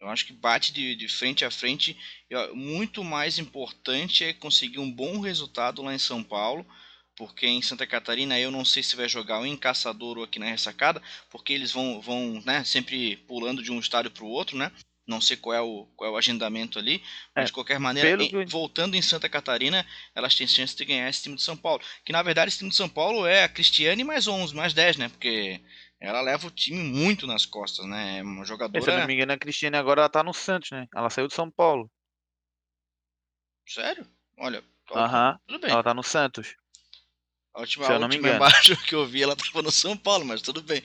Eu 0.00 0.08
acho 0.08 0.26
que 0.26 0.32
bate 0.32 0.72
de, 0.72 0.96
de 0.96 1.08
frente 1.08 1.44
a 1.44 1.52
frente. 1.52 1.96
E, 2.28 2.34
ó, 2.34 2.52
muito 2.52 3.04
mais 3.04 3.38
importante 3.38 4.24
é 4.24 4.32
conseguir 4.32 4.80
um 4.80 4.90
bom 4.90 5.20
resultado 5.20 5.82
lá 5.82 5.94
em 5.94 5.98
São 5.98 6.20
Paulo. 6.20 6.66
Porque 7.16 7.46
em 7.46 7.62
Santa 7.62 7.86
Catarina 7.86 8.38
eu 8.38 8.50
não 8.50 8.64
sei 8.64 8.82
se 8.82 8.94
vai 8.96 9.08
jogar 9.08 9.38
ou 9.38 9.46
em 9.46 9.56
Caçador 9.56 10.18
ou 10.18 10.24
aqui 10.24 10.38
na 10.38 10.46
Ressacada. 10.46 11.02
Porque 11.30 11.52
eles 11.52 11.72
vão, 11.72 12.00
vão 12.00 12.42
né, 12.44 12.62
sempre 12.64 13.16
pulando 13.28 13.62
de 13.62 13.72
um 13.72 13.78
estádio 13.80 14.10
para 14.10 14.24
o 14.24 14.28
outro, 14.28 14.56
né? 14.56 14.70
Não 15.06 15.20
sei 15.20 15.36
qual 15.36 15.54
é 15.54 15.60
o, 15.60 15.86
qual 15.96 16.10
é 16.10 16.12
o 16.12 16.16
agendamento 16.16 16.78
ali. 16.78 17.02
Mas 17.34 17.44
É, 17.44 17.46
de 17.46 17.52
qualquer 17.52 17.78
maneira, 17.78 18.10
em- 18.22 18.28
que 18.28 18.44
voltando 18.46 18.96
em 18.96 19.02
Santa 19.02 19.28
Catarina, 19.28 19.86
elas 20.14 20.34
têm 20.34 20.46
chance 20.46 20.76
de 20.76 20.84
ganhar 20.84 21.08
esse 21.08 21.22
time 21.22 21.36
de 21.36 21.42
São 21.42 21.56
Paulo. 21.56 21.82
Que 22.04 22.12
na 22.12 22.22
verdade 22.22 22.48
esse 22.48 22.58
time 22.58 22.70
de 22.70 22.76
São 22.76 22.88
Paulo 22.88 23.24
é 23.26 23.44
a 23.44 23.48
Cristiane 23.48 24.02
mais 24.04 24.26
11, 24.26 24.54
mais 24.54 24.74
10, 24.74 24.96
né? 24.96 25.08
Porque 25.08 25.60
ela 26.00 26.20
leva 26.20 26.46
o 26.48 26.50
time 26.50 26.82
muito 26.82 27.26
nas 27.26 27.46
costas, 27.46 27.86
né? 27.86 28.18
É 28.18 28.22
uma 28.22 28.42
Se 28.42 28.42
eu 28.42 28.46
não 28.46 28.48
jogadora. 28.48 29.06
me 29.06 29.14
engano, 29.14 29.32
a 29.32 29.38
Cristiane 29.38 29.76
agora 29.76 30.02
ela 30.02 30.08
tá 30.08 30.22
no 30.22 30.34
Santos, 30.34 30.70
né? 30.70 30.86
Ela 30.94 31.08
saiu 31.10 31.28
de 31.28 31.34
São 31.34 31.50
Paulo. 31.50 31.90
Sério? 33.66 34.06
Olha, 34.38 34.62
Aham. 34.94 35.38
tudo 35.46 35.60
bem. 35.60 35.70
Ela 35.70 35.82
tá 35.82 35.94
no 35.94 36.02
Santos. 36.02 36.54
A 37.56 37.60
última, 37.60 37.86
se 37.86 37.92
eu 37.92 37.96
a 37.96 37.98
não 37.98 38.08
me 38.08 38.14
última 38.16 38.28
engano. 38.34 38.44
embaixo 38.44 38.76
que 38.86 38.94
eu 38.94 39.06
vi, 39.06 39.22
ela 39.22 39.34
tava 39.34 39.62
no 39.62 39.70
São 39.70 39.96
Paulo, 39.96 40.24
mas 40.24 40.42
tudo 40.42 40.62
bem. 40.62 40.82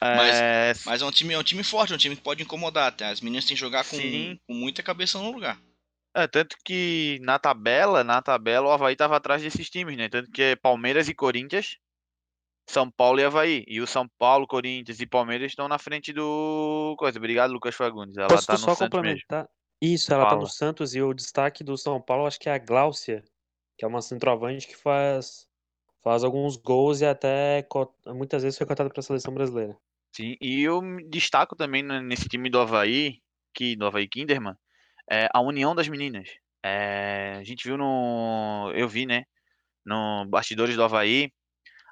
Mas- 0.00 0.34
É, 0.34 0.72
Mas 0.84 1.00
é 1.00 1.04
um 1.04 1.12
time, 1.12 1.32
é 1.32 1.38
um 1.38 1.44
time 1.44 1.62
forte, 1.62 1.92
é 1.92 1.94
um 1.94 1.98
time 1.98 2.16
que 2.16 2.22
pode 2.22 2.42
incomodar. 2.42 2.90
Tá? 2.94 3.08
As 3.10 3.20
meninas 3.20 3.44
têm 3.44 3.54
que 3.54 3.60
jogar 3.60 3.84
com, 3.84 3.96
com 3.96 4.52
muita 4.54 4.82
cabeça 4.82 5.16
no 5.18 5.30
lugar. 5.30 5.58
É, 6.14 6.26
tanto 6.26 6.56
que 6.64 7.18
na 7.22 7.38
tabela, 7.38 8.02
na 8.04 8.20
tabela, 8.20 8.66
o 8.66 8.70
Havaí 8.72 8.96
tava 8.96 9.16
atrás 9.16 9.40
desses 9.42 9.70
times, 9.70 9.96
né? 9.96 10.08
Tanto 10.08 10.30
que 10.30 10.42
é 10.42 10.56
Palmeiras 10.56 11.08
e 11.08 11.14
Corinthians, 11.14 11.76
São 12.68 12.90
Paulo 12.90 13.20
e 13.20 13.24
Havaí. 13.24 13.64
E 13.68 13.80
o 13.80 13.86
São 13.86 14.06
Paulo, 14.18 14.46
Corinthians 14.46 14.98
e 15.00 15.06
Palmeiras 15.06 15.52
estão 15.52 15.68
na 15.68 15.78
frente 15.78 16.12
do. 16.12 16.94
Coisa. 16.98 17.16
Obrigado, 17.18 17.52
Lucas 17.52 17.74
Fagundes. 17.76 18.16
Ela 18.18 18.26
Posso 18.28 18.46
tá 18.46 18.54
no 18.54 18.58
só 18.58 18.74
Santos 18.74 18.80
mesmo. 18.80 18.90
complementar? 19.20 19.48
Isso, 19.80 20.12
ela 20.12 20.24
tá 20.24 20.30
Fala. 20.30 20.42
no 20.42 20.48
Santos 20.48 20.94
e 20.94 21.00
o 21.00 21.14
destaque 21.14 21.62
do 21.64 21.78
São 21.78 22.00
Paulo 22.00 22.26
acho 22.26 22.38
que 22.40 22.48
é 22.48 22.52
a 22.54 22.58
Gláucia, 22.58 23.24
que 23.78 23.84
é 23.84 23.88
uma 23.88 24.02
centroavante 24.02 24.66
que 24.66 24.76
faz, 24.76 25.46
faz 26.02 26.24
alguns 26.24 26.56
gols 26.56 27.00
e 27.00 27.06
até 27.06 27.66
muitas 28.06 28.42
vezes 28.42 28.58
foi 28.58 28.66
cotada 28.66 28.90
para 28.90 29.00
a 29.00 29.02
seleção 29.02 29.32
brasileira. 29.32 29.76
Sim, 30.14 30.36
e 30.40 30.62
eu 30.62 30.82
destaco 31.08 31.56
também 31.56 31.82
nesse 31.82 32.28
time 32.28 32.50
do 32.50 32.60
Havaí, 32.60 33.20
que, 33.54 33.76
do 33.76 33.86
Havaí 33.86 34.06
Kinderman, 34.08 34.54
é, 35.10 35.28
a 35.32 35.40
união 35.40 35.74
das 35.74 35.88
meninas. 35.88 36.28
É, 36.62 37.36
a 37.38 37.44
gente 37.44 37.66
viu 37.66 37.76
no. 37.76 38.70
Eu 38.74 38.88
vi, 38.88 39.06
né? 39.06 39.24
No 39.84 40.26
bastidores 40.26 40.76
do 40.76 40.84
Havaí, 40.84 41.32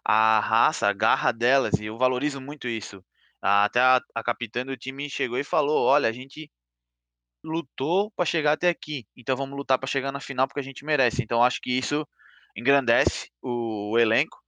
a 0.04 0.40
raça, 0.40 0.88
a 0.88 0.92
garra 0.92 1.32
delas, 1.32 1.74
e 1.80 1.86
eu 1.86 1.98
valorizo 1.98 2.40
muito 2.40 2.68
isso. 2.68 3.04
Até 3.42 3.80
a, 3.80 4.00
a 4.14 4.22
capitã 4.22 4.64
do 4.66 4.76
time 4.76 5.10
chegou 5.10 5.38
e 5.38 5.44
falou: 5.44 5.86
olha, 5.86 6.08
a 6.08 6.12
gente 6.12 6.50
lutou 7.44 8.10
para 8.12 8.26
chegar 8.26 8.52
até 8.52 8.68
aqui, 8.68 9.06
então 9.16 9.36
vamos 9.36 9.56
lutar 9.56 9.78
para 9.78 9.88
chegar 9.88 10.12
na 10.12 10.20
final 10.20 10.46
porque 10.46 10.60
a 10.60 10.64
gente 10.64 10.84
merece. 10.84 11.22
Então 11.22 11.42
acho 11.42 11.60
que 11.60 11.72
isso 11.72 12.06
engrandece 12.56 13.30
o, 13.42 13.92
o 13.92 13.98
elenco. 13.98 14.38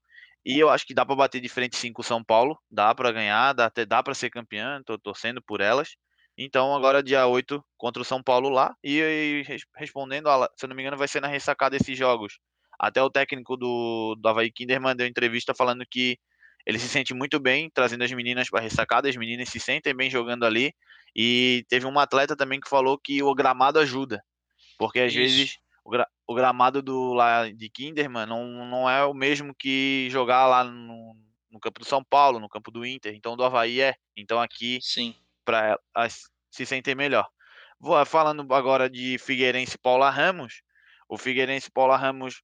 E 0.44 0.58
eu 0.58 0.68
acho 0.70 0.86
que 0.86 0.94
dá 0.94 1.06
para 1.06 1.14
bater 1.14 1.40
de 1.40 1.48
frente 1.48 1.76
sim 1.76 1.92
com 1.92 2.02
o 2.02 2.04
São 2.04 2.22
Paulo, 2.22 2.58
dá 2.70 2.94
para 2.94 3.12
ganhar, 3.12 3.52
dá 3.52 3.66
até 3.66 3.86
dá 3.86 4.02
para 4.02 4.14
ser 4.14 4.30
campeão, 4.30 4.82
tô 4.84 4.98
torcendo 4.98 5.40
por 5.42 5.60
elas. 5.60 5.90
Então 6.36 6.74
agora 6.74 7.02
dia 7.02 7.26
8 7.26 7.64
contra 7.76 8.02
o 8.02 8.04
São 8.04 8.22
Paulo 8.22 8.48
lá 8.48 8.74
e, 8.82 8.98
e 8.98 9.42
res- 9.42 9.64
respondendo, 9.76 10.28
a, 10.28 10.48
se 10.56 10.64
eu 10.64 10.68
não 10.68 10.74
me 10.76 10.82
engano, 10.82 10.96
vai 10.96 11.06
ser 11.08 11.20
na 11.20 11.28
ressacada 11.28 11.76
esses 11.76 11.96
jogos. 11.96 12.38
Até 12.78 13.00
o 13.02 13.10
técnico 13.10 13.56
do, 13.56 14.16
do 14.18 14.28
Havaí 14.28 14.50
Kinderman 14.50 14.96
deu 14.96 15.06
entrevista 15.06 15.54
falando 15.54 15.84
que 15.88 16.18
ele 16.66 16.78
se 16.78 16.88
sente 16.88 17.12
muito 17.14 17.38
bem 17.40 17.70
trazendo 17.72 18.02
as 18.04 18.12
meninas 18.12 18.48
para 18.48 18.60
ressacada, 18.62 19.08
as 19.08 19.16
meninas 19.16 19.48
se 19.48 19.60
sentem 19.60 19.94
bem 19.94 20.10
jogando 20.10 20.44
ali. 20.44 20.72
E 21.14 21.64
teve 21.68 21.86
uma 21.86 22.02
atleta 22.02 22.34
também 22.36 22.58
que 22.60 22.68
falou 22.68 22.98
que 22.98 23.22
o 23.22 23.34
gramado 23.34 23.78
ajuda, 23.78 24.24
porque 24.78 25.00
às 25.00 25.14
Isso. 25.14 25.14
vezes 25.14 25.58
o, 25.84 25.90
gra- 25.90 26.08
o 26.26 26.34
gramado 26.34 26.82
do 26.82 27.12
lá 27.12 27.50
de 27.50 27.68
Kinderman 27.70 28.26
não, 28.26 28.46
não 28.66 28.88
é 28.88 29.04
o 29.04 29.14
mesmo 29.14 29.54
que 29.54 30.08
jogar 30.10 30.46
lá 30.46 30.64
no, 30.64 31.16
no 31.50 31.60
campo 31.60 31.80
do 31.80 31.86
São 31.86 32.02
Paulo, 32.02 32.38
no 32.38 32.48
campo 32.48 32.70
do 32.70 32.84
Inter. 32.86 33.14
Então 33.14 33.36
do 33.36 33.44
Havaí 33.44 33.80
é. 33.80 33.94
Então 34.16 34.40
aqui 34.40 34.78
Sim. 34.82 35.14
para 35.44 35.78
se 36.50 36.66
sentem 36.66 36.94
melhor. 36.94 37.28
Vou 37.78 38.04
falando 38.06 38.46
agora 38.54 38.88
de 38.88 39.18
Figueirense 39.18 39.74
e 39.74 39.78
Paula 39.78 40.08
Ramos. 40.08 40.62
O 41.08 41.18
Figueirense 41.18 41.68
e 41.68 41.72
Paula 41.72 41.96
Ramos 41.96 42.42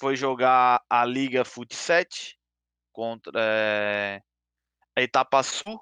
foi 0.00 0.14
jogar 0.14 0.80
a 0.88 1.04
Liga 1.04 1.44
Fut 1.44 1.74
7 1.74 2.38
contra 2.92 3.32
eh, 3.42 4.22
a 4.94 5.02
Etapa 5.02 5.42
Sul 5.42 5.80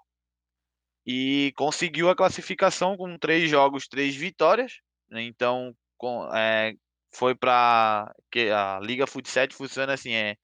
e 1.06 1.52
conseguiu 1.56 2.08
a 2.08 2.16
classificação 2.16 2.96
com 2.96 3.18
três 3.18 3.50
jogos, 3.50 3.87
três 3.87 4.16
vitórias. 4.16 4.80
né? 5.08 5.23
Então 5.23 5.76
com, 5.99 6.28
eh, 6.34 6.75
foi 7.14 7.35
para 7.35 8.12
que 8.30 8.50
a 8.50 8.80
Liga 8.80 9.06
Fut 9.06 9.28
7 9.28 9.54
funciona 9.54 9.94
assim, 9.94 10.12
é 10.12 10.37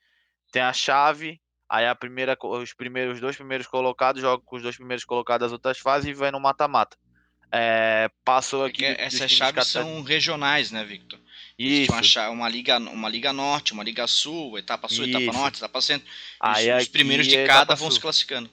tem 0.52 0.62
a 0.62 0.72
chave, 0.72 1.40
aí 1.68 1.86
a 1.86 1.94
primeira 1.94 2.36
os 2.40 2.74
primeiros 2.74 3.14
os 3.14 3.20
dois 3.20 3.36
primeiros 3.36 3.66
colocados 3.66 4.20
jogam 4.22 4.44
com 4.44 4.56
os 4.56 4.62
dois 4.62 4.76
primeiros 4.76 5.04
colocados 5.04 5.46
das 5.46 5.52
outras 5.52 5.78
fases 5.78 6.08
e 6.08 6.14
vai 6.14 6.30
no 6.30 6.40
mata-mata. 6.40 6.96
É, 7.52 8.08
passou 8.24 8.64
É 8.64 8.68
aqui 8.68 8.82
dos 8.82 8.98
essas 9.00 9.30
chaves 9.32 9.66
são 9.66 10.02
regionais, 10.02 10.70
né, 10.70 10.84
Victor? 10.84 11.18
Uma, 11.18 11.26
isso. 11.58 12.02
cha- 12.04 12.30
uma, 12.30 12.48
liga, 12.48 12.78
uma 12.78 13.08
liga 13.08 13.32
norte, 13.32 13.72
uma 13.72 13.82
liga 13.84 14.06
sul, 14.06 14.56
etapa 14.56 14.88
sul, 14.88 15.04
etapa 15.04 15.24
Isso. 15.24 15.32
norte, 15.32 15.56
etapa 15.58 15.80
centro. 15.80 16.08
Aí 16.40 16.72
os, 16.72 16.82
os 16.84 16.88
primeiros 16.88 17.26
é 17.26 17.30
de 17.30 17.36
etapa 17.36 17.58
cada 17.58 17.74
vão 17.74 17.88
sul. 17.90 17.96
se 17.96 18.00
classificando. 18.00 18.50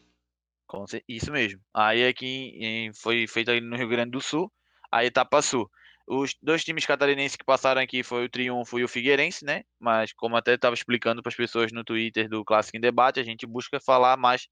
Isso 1.07 1.31
mesmo. 1.31 1.61
Aí 1.73 2.05
aqui 2.05 2.91
foi 2.95 3.25
feito 3.27 3.51
aí 3.51 3.61
no 3.61 3.77
Rio 3.77 3.87
Grande 3.87 4.11
do 4.11 4.19
Sul, 4.21 4.51
a 4.91 5.05
etapa 5.05 5.41
sul. 5.41 5.69
Os 6.07 6.33
dois 6.41 6.63
times 6.63 6.85
catarinenses 6.85 7.35
que 7.35 7.43
passaram 7.43 7.81
aqui 7.81 8.01
foi 8.01 8.25
o 8.25 8.29
Triunfo 8.29 8.79
e 8.79 8.83
o 8.83 8.87
Figueirense, 8.87 9.43
né? 9.43 9.63
Mas 9.77 10.13
como 10.13 10.37
até 10.37 10.53
estava 10.53 10.73
explicando 10.73 11.21
para 11.21 11.29
as 11.29 11.35
pessoas 11.35 11.71
no 11.71 11.83
Twitter 11.83 12.29
do 12.29 12.45
Clássico 12.45 12.77
em 12.77 12.79
Debate, 12.81 13.19
a 13.19 13.23
gente 13.23 13.45
busca 13.45 13.77
falar 13.79 14.15
mais 14.15 14.47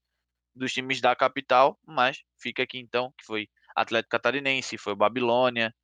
dos 0.54 0.72
times 0.72 1.00
da 1.00 1.16
capital, 1.16 1.78
mas 1.86 2.18
fica 2.38 2.62
aqui 2.62 2.78
então 2.78 3.12
que 3.16 3.24
foi 3.24 3.48
Atlético 3.74 4.10
Catarinense, 4.10 4.76
foi 4.76 4.92
o 4.92 4.96
Babilônia, 4.96 5.74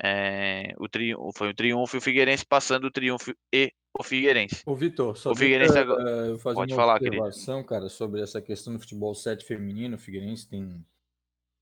é, 0.00 0.72
o 0.78 0.88
triunfo, 0.88 1.32
foi 1.36 1.50
o 1.50 1.54
Triunfo 1.54 1.96
e 1.96 1.98
o 1.98 2.00
Figueirense 2.00 2.46
passando 2.46 2.84
o 2.84 2.90
Triunfo 2.90 3.34
e 3.52 3.72
o 3.98 4.04
Figueirense. 4.04 4.62
Ô, 4.64 4.76
Vitor, 4.76 5.16
só 5.16 5.32
O 5.32 5.34
Figueirense 5.34 5.76
agora- 5.76 6.08
eu 6.28 6.38
fazer 6.38 6.54
Pode 6.54 6.72
uma 6.72 6.76
falar, 6.80 6.98
querido. 7.00 7.22
observação, 7.22 7.64
cara, 7.64 7.88
sobre 7.88 8.20
essa 8.20 8.40
questão 8.40 8.72
do 8.74 8.78
futebol 8.78 9.12
7 9.14 9.44
feminino. 9.44 9.96
O 9.96 9.98
Figueirense 9.98 10.48
tem 10.48 10.62
um 10.62 10.84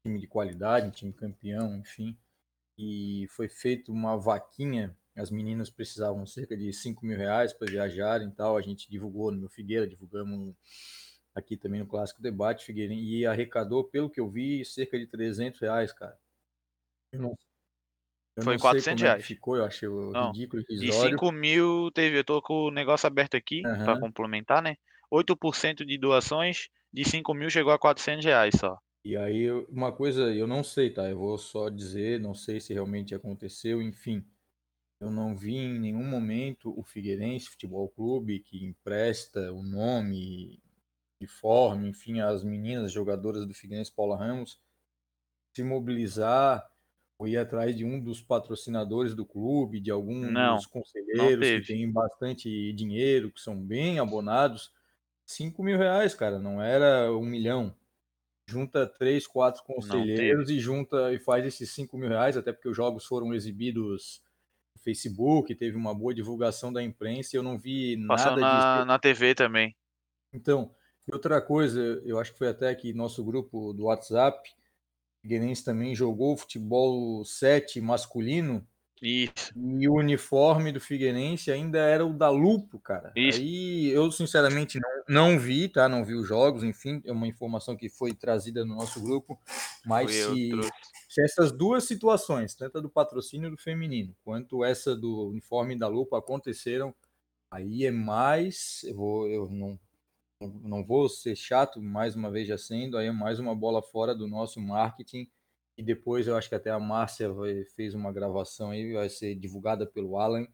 time 0.05 0.19
de 0.21 0.27
qualidade, 0.27 0.87
um 0.87 0.91
time 0.91 1.13
campeão, 1.13 1.75
enfim. 1.77 2.15
E 2.79 3.27
foi 3.31 3.49
feita 3.49 3.91
uma 3.93 4.17
vaquinha. 4.19 4.97
As 5.17 5.31
meninas 5.31 5.71
precisavam 5.71 6.27
cerca 6.27 6.57
de 6.57 6.73
5 6.73 7.07
mil 7.07 7.17
reais 7.17 7.53
para 7.55 7.69
viajarem 7.71 8.29
e 8.29 8.33
tal. 8.33 8.57
A 8.57 8.63
gente 8.63 8.91
divulgou 8.91 9.33
no 9.33 9.39
meu 9.41 9.49
Figueira, 9.49 9.87
divulgamos 9.89 10.55
aqui 11.35 11.57
também 11.57 11.81
no 11.81 11.87
Clássico 11.87 12.23
Debate, 12.23 12.65
Figueirense, 12.65 13.03
e 13.05 13.27
arrecadou, 13.27 13.85
pelo 13.85 14.11
que 14.11 14.21
eu 14.21 14.31
vi, 14.31 14.65
cerca 14.65 14.99
de 14.99 15.07
300 15.07 15.61
reais, 15.61 15.93
cara. 15.93 16.19
Eu 17.13 17.21
não, 17.23 17.35
eu 18.37 18.45
Foi 18.45 18.57
não 18.57 18.59
sei 18.59 18.83
400 18.83 18.83
como 18.83 19.07
é 19.07 19.11
reais. 19.11 19.25
ficou, 19.25 19.57
eu 19.57 19.65
achei 19.65 19.89
Não, 20.15 20.35
ridículo, 20.39 20.63
De 20.77 20.93
irrisório. 20.93 21.21
5 21.21 21.33
mil 21.33 21.91
teve, 21.93 22.19
eu 22.21 22.25
tô 22.25 22.43
com 22.43 22.55
o 22.67 22.73
negócio 22.73 23.07
aberto 23.07 23.37
aqui 23.37 23.71
para 23.85 23.97
Aham. 23.97 23.99
complementar, 23.99 24.63
né? 24.63 24.77
8% 25.11 25.87
de 25.87 25.99
doações, 25.99 26.69
de 26.93 27.05
5 27.09 27.35
mil 27.35 27.51
chegou 27.51 27.73
a 27.73 27.79
400 27.79 28.25
reais 28.25 28.55
só. 28.59 28.79
E 29.07 29.17
aí, 29.17 29.49
uma 29.69 29.93
coisa, 29.93 30.35
eu 30.35 30.49
não 30.49 30.65
sei, 30.65 30.91
tá? 30.91 31.09
Eu 31.09 31.17
vou 31.17 31.39
só 31.39 31.69
dizer, 31.69 32.19
não 32.19 32.35
sei 32.35 32.61
se 32.61 32.75
realmente 32.75 33.15
aconteceu, 33.15 33.81
enfim. 33.81 34.27
Eu 35.01 35.13
não 35.13 35.37
vi 35.37 35.55
em 35.55 35.79
nenhum 35.79 36.03
momento 36.03 36.77
o 36.77 36.83
Figueirense 36.83 37.49
Futebol 37.51 37.89
Clube, 37.89 38.41
que 38.41 38.65
empresta 38.67 39.53
o 39.53 39.63
nome, 39.63 40.61
uniforme, 41.21 41.89
enfim, 41.89 42.19
as 42.19 42.43
meninas 42.43 42.91
jogadoras 42.91 43.47
do 43.47 43.55
Figueirense 43.55 43.95
Paula 43.95 44.17
Ramos, 44.17 44.61
se 45.55 45.63
mobilizar 45.63 46.69
ou 47.17 47.29
ir 47.29 47.37
atrás 47.37 47.77
de 47.77 47.85
um 47.85 48.03
dos 48.03 48.21
patrocinadores 48.21 49.15
do 49.15 49.25
clube, 49.25 49.79
de 49.79 49.93
algum 49.93 50.21
Não, 50.21 50.57
dos 50.57 50.67
conselheiros 50.67 51.47
que 51.49 51.63
tem 51.65 51.93
bastante 51.93 52.73
dinheiro, 52.73 53.31
que 53.31 53.41
são 53.41 53.57
bem 53.57 54.01
abonados. 54.01 54.73
5 55.25 55.63
mil 55.63 55.79
reais, 55.79 56.13
cara, 56.13 56.41
não 56.41 56.61
era 56.61 57.17
um 57.17 57.25
milhão. 57.25 57.73
Junta 58.49 58.87
três, 58.87 59.27
quatro 59.27 59.63
conselheiros 59.65 60.51
e 60.51 60.61
junta 60.61 61.13
e 61.13 61.19
faz 61.19 61.45
esses 61.45 61.71
5 61.71 61.99
mil 61.99 62.09
reais, 62.09 62.37
até 62.37 62.53
porque 62.53 62.69
os 62.69 62.77
jogos 62.77 63.05
foram 63.05 63.35
exibidos 63.35 64.23
no 64.75 64.81
Facebook, 64.81 65.55
teve 65.55 65.77
uma 65.77 65.93
boa 65.93 66.15
divulgação 66.15 66.73
da 66.73 66.83
imprensa 66.83 67.35
e 67.35 67.39
eu 67.39 67.43
não 67.43 67.59
vi 67.59 68.07
Passou 68.07 68.37
nada 68.37 68.41
na, 68.41 68.85
na 68.85 68.99
TV 68.99 69.35
também. 69.35 69.75
Então, 70.33 70.73
e 71.09 71.13
outra 71.13 71.41
coisa, 71.41 71.81
eu 72.05 72.19
acho 72.19 72.33
que 72.33 72.39
foi 72.39 72.49
até 72.49 72.75
que 72.75 72.93
nosso 72.93 73.25
grupo 73.25 73.73
do 73.73 73.85
WhatsApp, 73.85 74.49
Figueirense 75.21 75.65
também 75.65 75.95
jogou 75.95 76.37
futebol 76.37 77.25
7 77.25 77.81
masculino. 77.81 78.67
Isso. 79.03 79.53
E 79.55 79.89
o 79.89 79.95
uniforme 79.95 80.73
do 80.73 80.81
Figueirense 80.81 81.53
ainda 81.53 81.79
era 81.79 82.05
o 82.05 82.13
da 82.13 82.31
Lupo, 82.31 82.79
cara. 82.79 83.13
Isso. 83.15 83.39
Aí 83.39 83.89
eu, 83.89 84.11
sinceramente, 84.11 84.81
não, 84.81 85.33
não 85.33 85.39
vi, 85.39 85.69
tá? 85.69 85.89
Não 85.89 86.05
vi 86.05 86.15
os 86.15 86.27
jogos, 86.27 86.65
enfim, 86.65 87.03
é 87.05 87.13
uma 87.13 87.27
informação 87.27 87.77
que 87.77 87.89
foi 87.89 88.15
trazida 88.15 88.65
no 88.65 88.75
nosso 88.75 89.01
grupo. 89.01 89.39
Mas 89.85 90.11
se, 90.11 90.51
se, 91.09 91.23
essas 91.23 91.53
duas 91.53 91.85
situações, 91.85 92.55
tanto 92.55 92.79
a 92.79 92.81
do 92.81 92.89
patrocínio 92.89 93.51
do 93.51 93.57
feminino, 93.59 94.17
quanto 94.25 94.65
essa 94.65 94.97
do 94.97 95.29
uniforme 95.29 95.79
da 95.79 95.89
Lupo 95.89 96.17
aconteceram, 96.17 96.95
aí 97.51 97.85
é 97.85 97.91
mais. 97.91 98.83
Eu, 98.85 98.97
vou, 98.97 99.29
eu 99.29 99.51
não, 99.51 99.79
não 100.41 100.83
vou 100.83 101.09
ser 101.09 101.37
chato, 101.37 101.83
mais 101.83 102.17
uma 102.17 102.31
vez 102.31 102.49
já 102.49 102.57
sendo, 102.57 102.97
aí 102.97 103.09
é 103.09 103.13
mais 103.13 103.39
uma 103.39 103.55
bola 103.55 103.83
fora 103.83 104.15
do 104.15 104.27
nosso 104.27 104.59
marketing. 104.59 105.29
E 105.77 105.83
depois 105.83 106.27
eu 106.27 106.37
acho 106.37 106.49
que 106.49 106.55
até 106.55 106.71
a 106.71 106.81
Márcia 106.81 107.31
fez 107.75 107.95
uma 107.95 108.13
gravação 108.13 108.71
aí, 108.71 108.95
vai 108.95 109.09
ser 109.09 109.35
divulgada 109.35 109.87
pelo 109.87 110.17
Alan. 110.17 110.47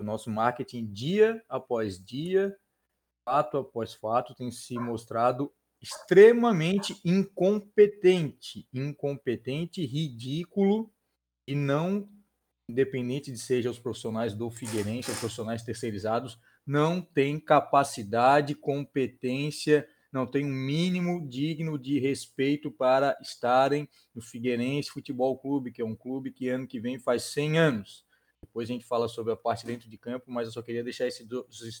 O 0.00 0.04
nosso 0.04 0.30
marketing, 0.30 0.86
dia 0.86 1.44
após 1.48 2.02
dia, 2.02 2.56
fato 3.28 3.58
após 3.58 3.94
fato, 3.94 4.34
tem 4.34 4.50
se 4.50 4.74
mostrado 4.74 5.52
extremamente 5.80 6.98
incompetente. 7.04 8.66
Incompetente, 8.72 9.84
ridículo 9.84 10.90
e 11.46 11.54
não, 11.54 12.08
independente 12.68 13.30
de 13.30 13.38
seja 13.38 13.70
os 13.70 13.78
profissionais 13.78 14.34
do 14.34 14.50
Figueirense, 14.50 15.10
os 15.10 15.20
profissionais 15.20 15.62
terceirizados, 15.62 16.38
não 16.66 17.02
tem 17.02 17.38
capacidade, 17.38 18.54
competência, 18.54 19.86
não 20.14 20.28
tem 20.28 20.44
um 20.44 20.48
mínimo 20.48 21.28
digno 21.28 21.76
de 21.76 21.98
respeito 21.98 22.70
para 22.70 23.18
estarem 23.20 23.88
no 24.14 24.22
Figueirense 24.22 24.88
Futebol 24.88 25.36
Clube, 25.36 25.72
que 25.72 25.82
é 25.82 25.84
um 25.84 25.96
clube 25.96 26.30
que 26.30 26.48
ano 26.48 26.68
que 26.68 26.78
vem 26.78 27.00
faz 27.00 27.24
100 27.24 27.58
anos. 27.58 28.06
Depois 28.40 28.70
a 28.70 28.72
gente 28.72 28.84
fala 28.84 29.08
sobre 29.08 29.32
a 29.32 29.36
parte 29.36 29.66
dentro 29.66 29.90
de 29.90 29.98
campo, 29.98 30.30
mas 30.30 30.46
eu 30.46 30.52
só 30.52 30.62
queria 30.62 30.84
deixar 30.84 31.08
esses 31.08 31.26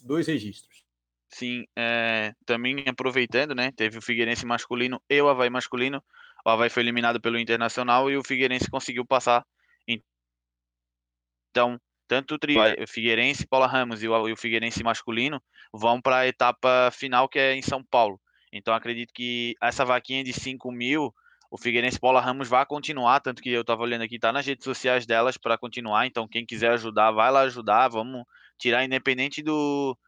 dois 0.02 0.26
registros. 0.26 0.84
Sim, 1.28 1.64
é, 1.76 2.34
também 2.44 2.84
aproveitando, 2.88 3.54
né? 3.54 3.70
Teve 3.70 3.98
o 3.98 4.02
Figueirense 4.02 4.44
masculino 4.44 5.00
e 5.08 5.20
o 5.22 5.28
Havaí 5.28 5.48
masculino. 5.48 6.02
O 6.44 6.50
Havaí 6.50 6.68
foi 6.68 6.82
eliminado 6.82 7.20
pelo 7.20 7.38
Internacional 7.38 8.10
e 8.10 8.16
o 8.16 8.24
Figueirense 8.24 8.68
conseguiu 8.68 9.06
passar. 9.06 9.46
Então, 9.86 11.80
tanto 12.08 12.34
o 12.34 12.38
trio, 12.38 12.60
o 12.82 12.88
Figueirense, 12.88 13.46
Paula 13.46 13.68
Ramos 13.68 14.02
e 14.02 14.08
o 14.08 14.36
Figueirense 14.36 14.82
masculino 14.82 15.40
vão 15.72 16.00
para 16.00 16.18
a 16.18 16.26
etapa 16.26 16.90
final, 16.90 17.28
que 17.28 17.38
é 17.38 17.54
em 17.54 17.62
São 17.62 17.82
Paulo. 17.84 18.20
Então, 18.56 18.72
acredito 18.72 19.12
que 19.12 19.56
essa 19.60 19.84
vaquinha 19.84 20.22
de 20.22 20.32
5 20.32 20.70
mil, 20.70 21.12
o 21.50 21.58
Figueirense 21.58 21.98
Paula 21.98 22.20
Ramos 22.20 22.48
vai 22.48 22.64
continuar, 22.64 23.18
tanto 23.18 23.42
que 23.42 23.50
eu 23.50 23.62
estava 23.62 23.82
olhando 23.82 24.02
aqui, 24.02 24.16
tá 24.16 24.32
nas 24.32 24.46
redes 24.46 24.62
sociais 24.62 25.04
delas 25.04 25.36
para 25.36 25.58
continuar. 25.58 26.06
Então, 26.06 26.28
quem 26.28 26.46
quiser 26.46 26.70
ajudar, 26.70 27.10
vai 27.10 27.32
lá 27.32 27.40
ajudar. 27.40 27.88
Vamos 27.88 28.24
tirar, 28.56 28.84
independente 28.84 29.42
do 29.42 29.98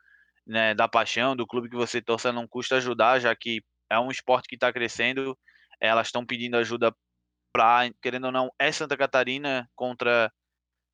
né, 0.47 0.75
da 0.75 0.87
paixão, 0.87 1.35
do 1.35 1.47
clube 1.47 1.69
que 1.69 1.75
você 1.75 2.01
torça, 2.01 2.33
não 2.33 2.47
custa 2.47 2.77
ajudar, 2.77 3.19
já 3.19 3.35
que 3.35 3.63
é 3.91 3.99
um 3.99 4.13
esporte 4.13 4.49
que 4.49 4.55
está 4.55 4.73
crescendo. 4.73 5.37
Elas 5.81 6.07
estão 6.07 6.25
pedindo 6.25 6.57
ajuda 6.57 6.95
para, 7.53 7.91
querendo 8.01 8.27
ou 8.27 8.33
não, 8.33 8.51
é 8.59 8.71
Santa 8.71 8.97
Catarina 8.97 9.69
contra 9.75 10.33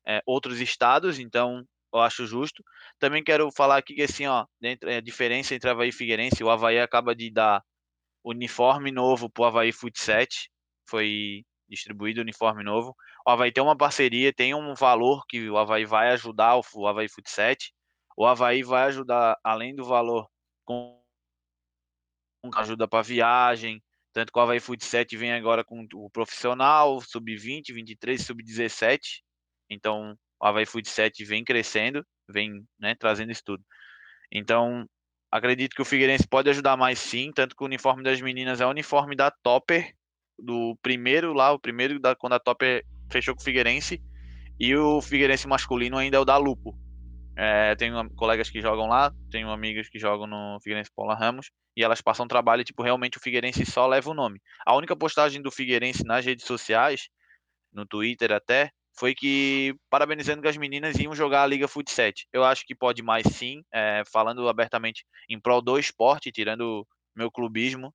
é, 0.07 0.23
outros 0.25 0.59
estados, 0.59 1.19
então 1.19 1.63
eu 1.93 2.01
acho 2.01 2.25
justo. 2.25 2.63
Também 2.99 3.23
quero 3.23 3.51
falar 3.51 3.77
aqui 3.77 3.95
que 3.95 4.03
assim, 4.03 4.25
ó, 4.27 4.45
dentro, 4.59 4.89
é, 4.89 4.97
a 4.97 5.01
diferença 5.01 5.55
entre 5.55 5.69
Havaí 5.69 5.89
e 5.89 5.91
Figueirense, 5.91 6.43
o 6.43 6.49
Havaí 6.49 6.79
acaba 6.79 7.15
de 7.15 7.31
dar 7.31 7.63
uniforme 8.23 8.91
novo 8.91 9.29
para 9.29 9.43
o 9.43 9.45
Havaí 9.45 9.71
7, 9.71 10.49
foi 10.87 11.43
distribuído 11.67 12.21
uniforme 12.21 12.63
novo. 12.63 12.95
O 13.25 13.31
Havaí 13.31 13.51
tem 13.51 13.63
uma 13.63 13.77
parceria, 13.77 14.33
tem 14.33 14.53
um 14.53 14.73
valor 14.75 15.25
que 15.27 15.49
o 15.49 15.57
Havaí 15.57 15.85
vai 15.85 16.09
ajudar 16.11 16.57
o 16.57 16.87
Havaí 16.87 17.07
7. 17.25 17.73
O 18.17 18.25
Havaí 18.25 18.63
vai 18.63 18.83
ajudar, 18.83 19.37
além 19.43 19.75
do 19.75 19.83
valor, 19.85 20.27
com 20.65 21.01
ajuda 22.55 22.87
para 22.87 23.01
viagem, 23.01 23.81
tanto 24.11 24.31
que 24.31 24.37
o 24.37 24.41
Havaí 24.41 24.59
7 24.59 25.17
vem 25.17 25.33
agora 25.33 25.63
com 25.63 25.87
o 25.93 26.09
profissional, 26.09 27.01
sub-20, 27.01 27.73
23, 27.73 28.21
sub-17, 28.21 29.23
então, 29.69 30.17
o 30.43 30.45
Havaí 30.45 30.65
Food 30.65 30.89
7 30.89 31.23
vem 31.23 31.41
crescendo, 31.41 32.05
vem 32.27 32.67
né, 32.77 32.93
trazendo 32.95 33.31
isso 33.31 33.43
tudo. 33.45 33.63
Então, 34.29 34.85
acredito 35.31 35.73
que 35.73 35.81
o 35.81 35.85
Figueirense 35.85 36.27
pode 36.27 36.49
ajudar 36.49 36.75
mais 36.75 36.99
sim, 36.99 37.31
tanto 37.33 37.55
que 37.55 37.63
o 37.63 37.65
uniforme 37.65 38.03
das 38.03 38.19
meninas 38.19 38.59
é 38.59 38.65
o 38.65 38.69
uniforme 38.69 39.15
da 39.15 39.31
Topper, 39.31 39.93
do 40.37 40.77
primeiro 40.81 41.31
lá, 41.31 41.53
o 41.53 41.59
primeiro 41.59 41.97
da, 41.97 42.13
quando 42.13 42.33
a 42.33 42.39
Topper 42.39 42.83
fechou 43.09 43.33
com 43.33 43.39
o 43.39 43.43
Figueirense, 43.43 44.03
e 44.59 44.75
o 44.75 45.01
Figueirense 45.01 45.47
masculino 45.47 45.97
ainda 45.97 46.17
é 46.17 46.19
o 46.19 46.25
da 46.25 46.35
Lupo. 46.35 46.77
É, 47.37 47.73
tenho 47.75 48.09
colegas 48.11 48.49
que 48.49 48.61
jogam 48.61 48.87
lá, 48.87 49.13
tenho 49.31 49.49
amigas 49.49 49.87
que 49.87 49.97
jogam 49.97 50.27
no 50.27 50.59
Figueirense 50.61 50.91
Paula 50.93 51.15
Ramos, 51.15 51.51
e 51.75 51.83
elas 51.83 52.01
passam 52.01 52.27
trabalho, 52.27 52.65
tipo, 52.65 52.83
realmente 52.83 53.17
o 53.17 53.21
Figueirense 53.21 53.65
só 53.65 53.87
leva 53.87 54.09
o 54.09 54.13
nome. 54.13 54.41
A 54.65 54.75
única 54.75 54.95
postagem 54.95 55.41
do 55.41 55.49
Figueirense 55.49 56.03
nas 56.03 56.25
redes 56.25 56.45
sociais, 56.45 57.07
no 57.71 57.85
Twitter 57.85 58.33
até, 58.33 58.71
foi 58.97 59.15
que 59.15 59.75
parabenizando 59.89 60.41
que 60.41 60.47
as 60.47 60.57
meninas 60.57 60.97
iam 60.97 61.15
jogar 61.15 61.43
a 61.43 61.47
Liga 61.47 61.67
7. 61.67 62.27
Eu 62.31 62.43
acho 62.43 62.65
que 62.65 62.75
pode 62.75 63.01
mais 63.01 63.25
sim, 63.27 63.63
é, 63.73 64.03
falando 64.11 64.47
abertamente 64.47 65.05
em 65.29 65.39
prol 65.39 65.61
do 65.61 65.79
esporte, 65.79 66.31
tirando 66.31 66.87
meu 67.15 67.31
clubismo 67.31 67.93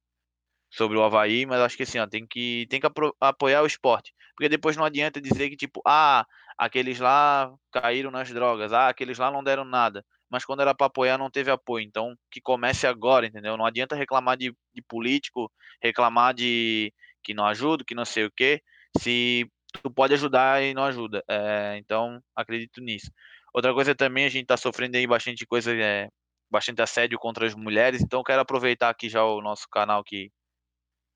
sobre 0.71 0.99
o 0.99 1.03
Havaí, 1.03 1.47
mas 1.47 1.61
acho 1.61 1.77
que 1.77 1.83
assim, 1.83 1.99
ó, 1.99 2.07
tem 2.07 2.27
que, 2.27 2.67
tem 2.69 2.81
que 2.81 2.87
apoiar 3.21 3.63
o 3.63 3.67
esporte. 3.67 4.13
Porque 4.37 4.49
depois 4.49 4.77
não 4.77 4.85
adianta 4.85 5.21
dizer 5.21 5.49
que, 5.51 5.57
tipo, 5.57 5.81
ah, 5.87 6.27
aqueles 6.57 7.01
lá 7.01 7.53
caíram 7.73 8.11
nas 8.11 8.31
drogas, 8.31 8.73
ah, 8.73 8.89
aqueles 8.89 9.19
lá 9.19 9.31
não 9.31 9.43
deram 9.43 9.65
nada. 9.65 10.05
Mas 10.31 10.45
quando 10.45 10.61
era 10.61 10.75
para 10.75 10.87
apoiar, 10.87 11.17
não 11.17 11.31
teve 11.31 11.51
apoio. 11.51 11.85
Então, 11.85 12.15
que 12.31 12.41
comece 12.41 12.87
agora, 12.87 13.27
entendeu? 13.27 13.57
Não 13.57 13.65
adianta 13.65 13.97
reclamar 13.97 14.37
de, 14.37 14.55
de 14.75 14.83
político, 14.83 15.51
reclamar 15.83 16.35
de 16.35 16.93
que 17.23 17.33
não 17.33 17.47
ajuda, 17.47 17.85
que 17.87 17.95
não 17.95 18.05
sei 18.05 18.27
o 18.27 18.31
quê. 18.31 18.63
Se 19.01 19.51
tu 19.83 19.91
pode 19.91 20.15
ajudar 20.15 20.63
e 20.63 20.75
não 20.75 20.85
ajuda. 20.85 21.23
É, 21.29 21.77
então, 21.79 22.23
acredito 22.35 22.81
nisso. 22.81 23.11
Outra 23.53 23.73
coisa 23.75 23.95
também, 23.95 24.25
a 24.25 24.29
gente 24.29 24.43
está 24.43 24.57
sofrendo 24.57 24.97
aí 24.97 25.07
bastante 25.07 25.47
coisa, 25.47 25.73
é, 25.75 26.09
bastante 26.51 26.83
assédio 26.83 27.19
contra 27.19 27.47
as 27.47 27.55
mulheres, 27.55 28.01
então 28.03 28.23
quero 28.23 28.41
aproveitar 28.41 28.91
aqui 28.91 29.09
já 29.09 29.25
o 29.25 29.41
nosso 29.41 29.69
canal 29.71 30.03
que 30.05 30.31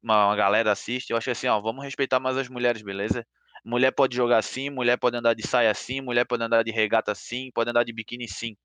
uma, 0.03 0.27
uma 0.27 0.37
galera 0.37 0.72
assiste. 0.72 1.11
Eu 1.11 1.16
acho 1.16 1.31
assim, 1.31 1.46
ó, 1.46 1.61
vamos 1.61 1.85
respeitar 1.85 2.20
mais 2.20 2.37
as 2.37 2.48
mulheres, 2.48 2.83
beleza? 2.83 3.27
Mulher 3.64 3.92
pode 3.92 4.16
jogar 4.16 4.38
assim, 4.38 4.70
mulher 4.70 4.98
pode 4.98 5.16
andar 5.16 5.35
de 5.35 5.46
saia 5.46 5.70
assim, 5.70 6.01
mulher 6.01 6.25
pode 6.27 6.42
andar 6.42 6.64
de 6.64 6.72
regata 6.72 7.12
assim, 7.12 7.51
pode 7.55 7.70
andar 7.70 7.85
de 7.85 7.92
biquíni 7.92 8.29
sim. 8.29 8.57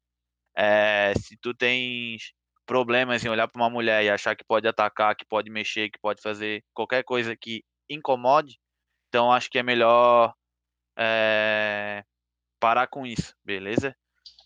É, 0.55 1.13
se 1.15 1.37
tu 1.37 1.53
tens 1.53 2.33
problemas 2.65 3.23
em 3.23 3.29
olhar 3.29 3.47
para 3.47 3.61
uma 3.61 3.69
mulher 3.69 4.03
e 4.03 4.09
achar 4.09 4.35
que 4.35 4.43
pode 4.43 4.67
atacar, 4.67 5.15
que 5.15 5.25
pode 5.25 5.49
mexer, 5.49 5.89
que 5.89 5.99
pode 5.99 6.21
fazer 6.21 6.63
qualquer 6.73 7.03
coisa 7.03 7.35
que 7.35 7.63
incomode, 7.89 8.59
então 9.09 9.31
acho 9.31 9.49
que 9.49 9.57
é 9.59 9.63
melhor 9.63 10.33
é, 10.97 12.03
parar 12.59 12.87
com 12.87 13.05
isso, 13.05 13.33
beleza? 13.43 13.95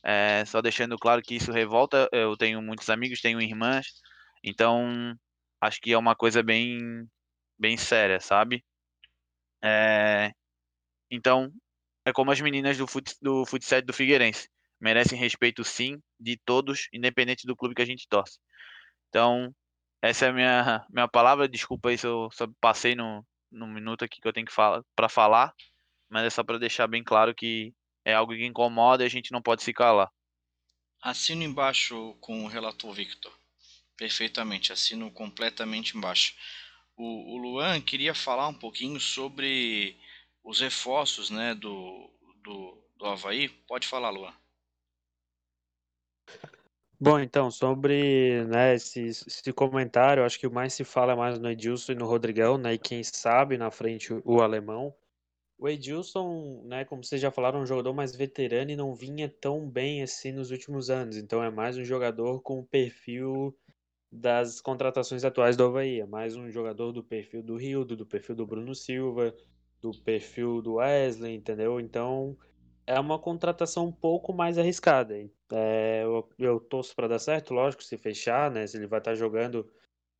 É, 0.03 0.43
só 0.45 0.61
deixando 0.61 0.97
claro 0.97 1.21
que 1.21 1.35
isso 1.35 1.51
revolta. 1.51 2.09
Eu 2.11 2.35
tenho 2.37 2.61
muitos 2.61 2.89
amigos, 2.89 3.21
tenho 3.21 3.41
irmãs, 3.41 3.87
então 4.43 5.15
acho 5.61 5.79
que 5.81 5.93
é 5.93 5.97
uma 5.97 6.15
coisa 6.15 6.43
bem, 6.43 7.07
bem 7.59 7.77
séria, 7.77 8.19
sabe? 8.19 8.63
É, 9.63 10.31
então 11.09 11.51
é 12.05 12.11
como 12.11 12.31
as 12.31 12.41
meninas 12.41 12.77
do, 12.77 12.87
fut, 12.87 13.15
do 13.21 13.45
futsal 13.45 13.81
do 13.81 13.93
Figueirense. 13.93 14.49
Merecem 14.79 15.17
respeito 15.19 15.63
sim 15.63 16.01
de 16.19 16.37
todos, 16.45 16.87
independente 16.93 17.45
do 17.45 17.55
clube 17.55 17.75
que 17.75 17.81
a 17.81 17.85
gente 17.85 18.07
torce. 18.09 18.39
Então, 19.09 19.53
essa 20.01 20.25
é 20.25 20.29
a 20.29 20.33
minha, 20.33 20.85
minha 20.89 21.07
palavra. 21.07 21.47
Desculpa 21.47 21.89
aí 21.89 21.97
se 21.97 22.07
eu 22.07 22.29
só 22.31 22.47
passei 22.59 22.95
no, 22.95 23.23
no 23.51 23.67
minuto 23.67 24.05
aqui 24.05 24.21
que 24.21 24.27
eu 24.27 24.33
tenho 24.33 24.45
que 24.45 24.53
falar 24.53 24.83
para 24.95 25.09
falar, 25.09 25.53
mas 26.09 26.25
é 26.25 26.29
só 26.29 26.43
para 26.43 26.57
deixar 26.57 26.87
bem 26.87 27.03
claro 27.03 27.35
que 27.35 27.73
é 28.05 28.13
algo 28.13 28.33
que 28.33 28.45
incomoda 28.45 29.03
e 29.03 29.05
a 29.05 29.09
gente 29.09 29.31
não 29.31 29.41
pode 29.41 29.63
se 29.63 29.73
calar. 29.73 30.11
Assino 31.01 31.43
embaixo 31.43 32.15
com 32.21 32.45
o 32.45 32.47
relator 32.47 32.93
Victor. 32.93 33.33
Perfeitamente, 33.97 34.71
assino 34.71 35.11
completamente 35.11 35.97
embaixo. 35.97 36.35
O, 36.95 37.35
o 37.35 37.37
Luan 37.37 37.81
queria 37.81 38.13
falar 38.13 38.47
um 38.47 38.53
pouquinho 38.53 38.99
sobre 38.99 39.97
os 40.43 40.59
reforços 40.59 41.29
né, 41.29 41.53
do, 41.55 42.09
do, 42.43 42.83
do 42.97 43.05
Havaí. 43.05 43.49
Pode 43.49 43.87
falar, 43.87 44.09
Luan. 44.09 44.33
Bom, 47.03 47.19
então, 47.19 47.49
sobre 47.49 48.45
né, 48.45 48.75
esse, 48.75 49.01
esse 49.05 49.51
comentário, 49.51 50.23
acho 50.23 50.39
que 50.39 50.45
o 50.45 50.53
mais 50.53 50.71
se 50.71 50.83
fala 50.83 51.15
mais 51.15 51.39
no 51.39 51.49
Edilson 51.49 51.93
e 51.93 51.95
no 51.95 52.05
Rodrigão, 52.05 52.59
né? 52.59 52.75
E 52.75 52.77
quem 52.77 53.01
sabe 53.03 53.57
na 53.57 53.71
frente 53.71 54.13
o, 54.13 54.21
o 54.23 54.39
alemão. 54.39 54.93
O 55.57 55.67
Edilson, 55.67 56.61
né, 56.63 56.85
como 56.85 57.03
vocês 57.03 57.19
já 57.19 57.31
falaram, 57.31 57.57
é 57.57 57.63
um 57.63 57.65
jogador 57.65 57.91
mais 57.91 58.15
veterano 58.15 58.69
e 58.69 58.75
não 58.75 58.93
vinha 58.93 59.27
tão 59.27 59.67
bem 59.67 60.03
assim 60.03 60.31
nos 60.31 60.51
últimos 60.51 60.91
anos. 60.91 61.17
Então 61.17 61.43
é 61.43 61.49
mais 61.49 61.75
um 61.75 61.83
jogador 61.83 62.39
com 62.41 62.59
o 62.59 62.65
perfil 62.67 63.57
das 64.11 64.61
contratações 64.61 65.25
atuais 65.25 65.57
do 65.57 65.63
Havaí. 65.63 66.01
É 66.01 66.05
mais 66.05 66.35
um 66.35 66.51
jogador 66.51 66.91
do 66.91 67.03
perfil 67.03 67.41
do 67.41 67.55
Rildo, 67.55 67.95
do 67.95 68.05
perfil 68.05 68.35
do 68.35 68.45
Bruno 68.45 68.75
Silva, 68.75 69.35
do 69.81 69.89
perfil 70.03 70.61
do 70.61 70.75
Wesley, 70.75 71.33
entendeu? 71.33 71.79
Então 71.79 72.37
é 72.85 72.99
uma 72.99 73.19
contratação 73.19 73.87
um 73.87 73.91
pouco 73.91 74.33
mais 74.33 74.57
arriscada. 74.57 75.15
É, 75.51 76.01
eu, 76.03 76.29
eu 76.37 76.59
torço 76.59 76.95
para 76.95 77.07
dar 77.07 77.19
certo, 77.19 77.53
lógico, 77.53 77.83
se 77.83 77.97
fechar, 77.97 78.49
né? 78.51 78.65
Se 78.67 78.77
ele 78.77 78.87
vai 78.87 78.99
estar 78.99 79.11
tá 79.11 79.15
jogando, 79.15 79.69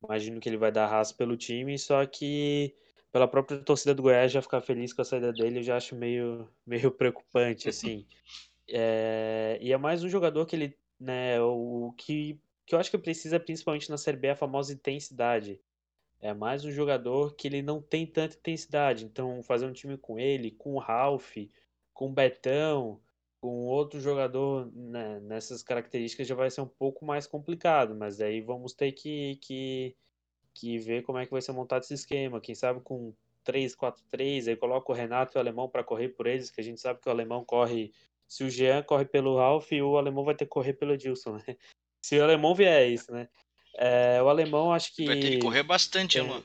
imagino 0.02 0.40
que 0.40 0.48
ele 0.48 0.56
vai 0.56 0.72
dar 0.72 0.86
raça 0.86 1.14
pelo 1.14 1.36
time, 1.36 1.78
só 1.78 2.04
que 2.06 2.74
pela 3.10 3.28
própria 3.28 3.58
torcida 3.58 3.94
do 3.94 4.02
Goiás 4.02 4.32
já 4.32 4.40
ficar 4.40 4.60
feliz 4.60 4.92
com 4.92 5.02
a 5.02 5.04
saída 5.04 5.32
dele, 5.32 5.58
eu 5.58 5.62
já 5.62 5.76
acho 5.76 5.94
meio, 5.94 6.48
meio 6.66 6.90
preocupante, 6.90 7.68
assim. 7.68 8.06
É, 8.68 9.58
e 9.60 9.72
é 9.72 9.76
mais 9.76 10.02
um 10.02 10.08
jogador 10.08 10.46
que 10.46 10.56
ele, 10.56 10.78
né, 10.98 11.40
o 11.40 11.92
que, 11.96 12.40
que 12.64 12.74
eu 12.74 12.78
acho 12.78 12.90
que 12.90 12.96
precisa 12.98 13.38
principalmente 13.38 13.90
na 13.90 13.98
Série 13.98 14.16
B 14.16 14.28
é 14.28 14.30
a 14.30 14.36
famosa 14.36 14.72
intensidade. 14.72 15.60
É 16.20 16.32
mais 16.32 16.64
um 16.64 16.70
jogador 16.70 17.34
que 17.34 17.48
ele 17.48 17.62
não 17.62 17.82
tem 17.82 18.06
tanta 18.06 18.36
intensidade, 18.36 19.04
então 19.04 19.42
fazer 19.42 19.66
um 19.66 19.72
time 19.72 19.98
com 19.98 20.18
ele, 20.18 20.52
com 20.52 20.74
o 20.74 20.78
Ralph, 20.78 21.36
com 21.92 22.12
Betão, 22.12 23.00
com 23.40 23.66
outro 23.66 24.00
jogador 24.00 24.70
né, 24.72 25.18
nessas 25.20 25.62
características 25.62 26.28
já 26.28 26.34
vai 26.34 26.50
ser 26.50 26.60
um 26.60 26.66
pouco 26.66 27.04
mais 27.04 27.26
complicado, 27.26 27.94
mas 27.94 28.20
aí 28.20 28.40
vamos 28.40 28.72
ter 28.72 28.92
que, 28.92 29.36
que, 29.36 29.96
que 30.54 30.78
ver 30.78 31.02
como 31.02 31.18
é 31.18 31.26
que 31.26 31.32
vai 31.32 31.42
ser 31.42 31.52
montado 31.52 31.82
esse 31.82 31.94
esquema. 31.94 32.40
Quem 32.40 32.54
sabe 32.54 32.80
com 32.80 33.12
3-4-3, 33.44 34.48
aí 34.48 34.56
coloca 34.56 34.92
o 34.92 34.94
Renato 34.94 35.36
e 35.36 35.38
o 35.38 35.40
Alemão 35.40 35.68
para 35.68 35.82
correr 35.82 36.10
por 36.10 36.26
eles, 36.26 36.50
que 36.50 36.60
a 36.60 36.64
gente 36.64 36.80
sabe 36.80 37.00
que 37.00 37.08
o 37.08 37.12
Alemão 37.12 37.44
corre. 37.44 37.92
Se 38.28 38.44
o 38.44 38.50
Jean 38.50 38.82
corre 38.82 39.04
pelo 39.04 39.36
Ralf, 39.36 39.70
o 39.72 39.98
Alemão 39.98 40.24
vai 40.24 40.34
ter 40.34 40.44
que 40.44 40.50
correr 40.50 40.74
pelo 40.74 40.94
Edilson, 40.94 41.32
né? 41.32 41.44
Se 42.00 42.18
o 42.18 42.22
Alemão 42.22 42.54
vier, 42.54 42.82
é 42.82 42.88
isso, 42.88 43.12
né? 43.12 43.28
É, 43.76 44.22
o 44.22 44.28
Alemão 44.28 44.72
acho 44.72 44.94
que. 44.94 45.04
Vai 45.04 45.20
ter 45.20 45.30
que 45.30 45.38
correr 45.38 45.62
bastante, 45.62 46.18
é, 46.18 46.22
mano. 46.22 46.44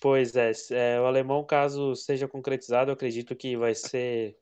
Pois 0.00 0.36
é, 0.36 0.52
é, 0.70 1.00
o 1.00 1.06
Alemão, 1.06 1.44
caso 1.44 1.94
seja 1.96 2.28
concretizado, 2.28 2.90
eu 2.90 2.94
acredito 2.94 3.34
que 3.34 3.56
vai 3.56 3.74
ser 3.74 4.36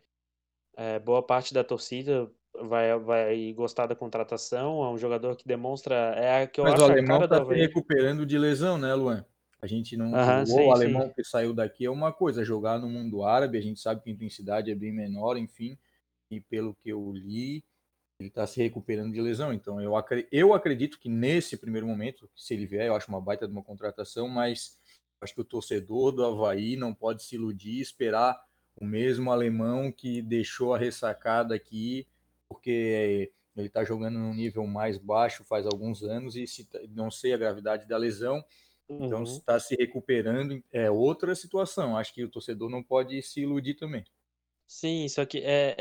é, 0.76 0.98
boa 0.98 1.22
parte 1.22 1.52
da 1.52 1.64
torcida 1.64 2.30
vai, 2.62 2.98
vai 2.98 3.52
gostar 3.52 3.87
da 3.87 3.94
contratação. 3.94 4.83
É 4.85 4.90
um 4.90 4.98
jogador 4.98 5.37
que 5.37 5.46
demonstra. 5.46 5.94
É 6.16 6.42
a 6.42 6.46
que 6.46 6.61
eu 6.61 6.64
Mas 6.64 6.74
acho 6.74 6.83
o 6.83 6.87
alemão 6.87 7.24
está 7.24 7.44
se 7.44 7.54
recuperando 7.54 8.26
de 8.26 8.38
lesão, 8.38 8.78
né, 8.78 8.94
Luan? 8.94 9.24
A 9.62 9.66
gente 9.66 9.94
não 9.96 10.11
jogou, 10.11 10.46
sim, 10.46 10.68
o 10.68 10.72
alemão 10.72 11.09
sim. 11.09 11.12
que 11.14 11.22
saiu 11.24 11.52
daqui 11.52 11.85
é 11.85 11.90
uma 11.90 12.12
coisa, 12.12 12.42
jogar 12.42 12.78
no 12.78 12.88
mundo 12.88 13.22
árabe, 13.22 13.59
a 13.59 13.61
gente 13.61 13.78
sabe 13.78 14.00
que 14.00 14.09
a 14.09 14.12
intensidade 14.12 14.70
é 14.70 14.74
bem 14.74 14.90
menor, 14.90 15.37
enfim, 15.37 15.76
e 16.30 16.40
pelo 16.40 16.74
que 16.74 16.88
eu 16.88 17.12
li, 17.12 17.62
ele 18.18 18.28
está 18.28 18.46
se 18.46 18.62
recuperando 18.62 19.12
de 19.12 19.20
lesão. 19.20 19.52
Então, 19.52 19.78
eu, 19.78 19.96
acre- 19.96 20.26
eu 20.33 20.54
acredito 20.54 20.98
que 20.98 21.11
nesse 21.11 21.59
primeiro 21.59 21.87
momento, 21.87 22.26
se 22.35 22.54
ele 22.54 22.64
vier, 22.64 22.87
eu 22.87 22.94
acho 22.94 23.09
uma 23.09 23.20
baita 23.20 23.46
de 23.46 23.52
uma 23.52 23.62
contratação, 23.62 24.28
mas 24.28 24.78
acho 25.20 25.35
que 25.35 25.40
o 25.42 25.44
torcedor 25.44 26.12
do 26.12 26.24
Havaí 26.24 26.74
não 26.74 26.94
pode 26.94 27.22
se 27.22 27.35
iludir 27.35 27.78
e 27.78 27.83
esperar 27.83 28.40
o 28.80 28.86
mesmo 28.86 29.30
alemão 29.30 29.92
que 29.92 30.22
deixou 30.22 30.74
a 30.74 30.78
ressacada 30.78 31.54
aqui, 31.54 32.08
porque 32.48 33.32
ele 33.56 33.66
está 33.68 33.84
jogando 33.84 34.18
num 34.18 34.34
nível 34.34 34.66
mais 34.66 34.98
baixo 34.98 35.44
faz 35.44 35.66
alguns 35.66 36.02
anos 36.02 36.36
e 36.36 36.46
se, 36.46 36.68
não 36.90 37.10
sei 37.10 37.34
a 37.34 37.38
gravidade 37.38 37.86
da 37.86 37.96
lesão, 37.98 38.42
então 38.98 39.22
Uhum. 39.22 39.42
está 39.42 39.58
se 39.60 39.76
recuperando, 39.76 40.62
é 40.72 40.90
outra 40.90 41.34
situação. 41.34 41.96
Acho 41.96 42.14
que 42.14 42.24
o 42.24 42.30
torcedor 42.30 42.70
não 42.70 42.82
pode 42.82 43.22
se 43.22 43.40
iludir 43.42 43.74
também. 43.74 44.04
Sim, 44.66 45.08
só 45.08 45.26
que 45.26 45.38
é, 45.38 45.74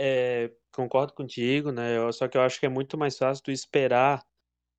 é, 0.46 0.56
concordo 0.74 1.14
contigo, 1.14 1.72
né? 1.72 2.12
Só 2.12 2.28
que 2.28 2.36
eu 2.38 2.42
acho 2.42 2.60
que 2.60 2.66
é 2.66 2.70
muito 2.70 2.98
mais 2.98 3.18
fácil 3.18 3.44
tu 3.44 3.52
esperar 3.52 4.26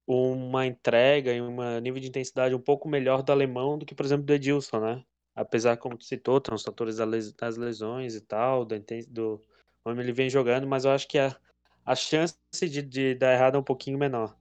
uma 0.07 0.67
entrega 0.67 1.33
e 1.35 1.43
um 1.43 1.81
nível 1.81 2.01
de 2.01 2.09
intensidade 2.09 2.55
um 2.55 2.61
pouco 2.63 2.89
melhor 2.89 3.23
do 3.23 3.33
alemão 3.33 3.79
do 3.79 3.87
que, 3.87 3.95
por 3.95 4.07
exemplo, 4.07 4.27
do 4.27 4.35
Edilson, 4.35 4.81
né? 4.81 5.05
Apesar, 5.41 5.77
como 5.79 5.97
tu 5.97 6.05
citou, 6.05 6.41
tem 6.41 6.55
os 6.55 6.63
fatores 6.63 6.97
das 6.99 7.57
lesões 7.57 8.15
e 8.15 8.21
tal, 8.21 8.65
inten- 8.73 9.07
do 9.09 9.41
como 9.83 9.99
ele 10.01 10.13
vem 10.13 10.29
jogando, 10.29 10.67
mas 10.67 10.85
eu 10.85 10.91
acho 10.91 11.09
que 11.09 11.19
a, 11.19 11.35
a 11.85 11.95
chance 11.97 12.37
de, 12.61 12.83
de 12.83 13.15
dar 13.15 13.33
errado 13.33 13.57
é 13.57 13.59
um 13.59 13.63
pouquinho 13.65 13.99
menor. 13.99 14.37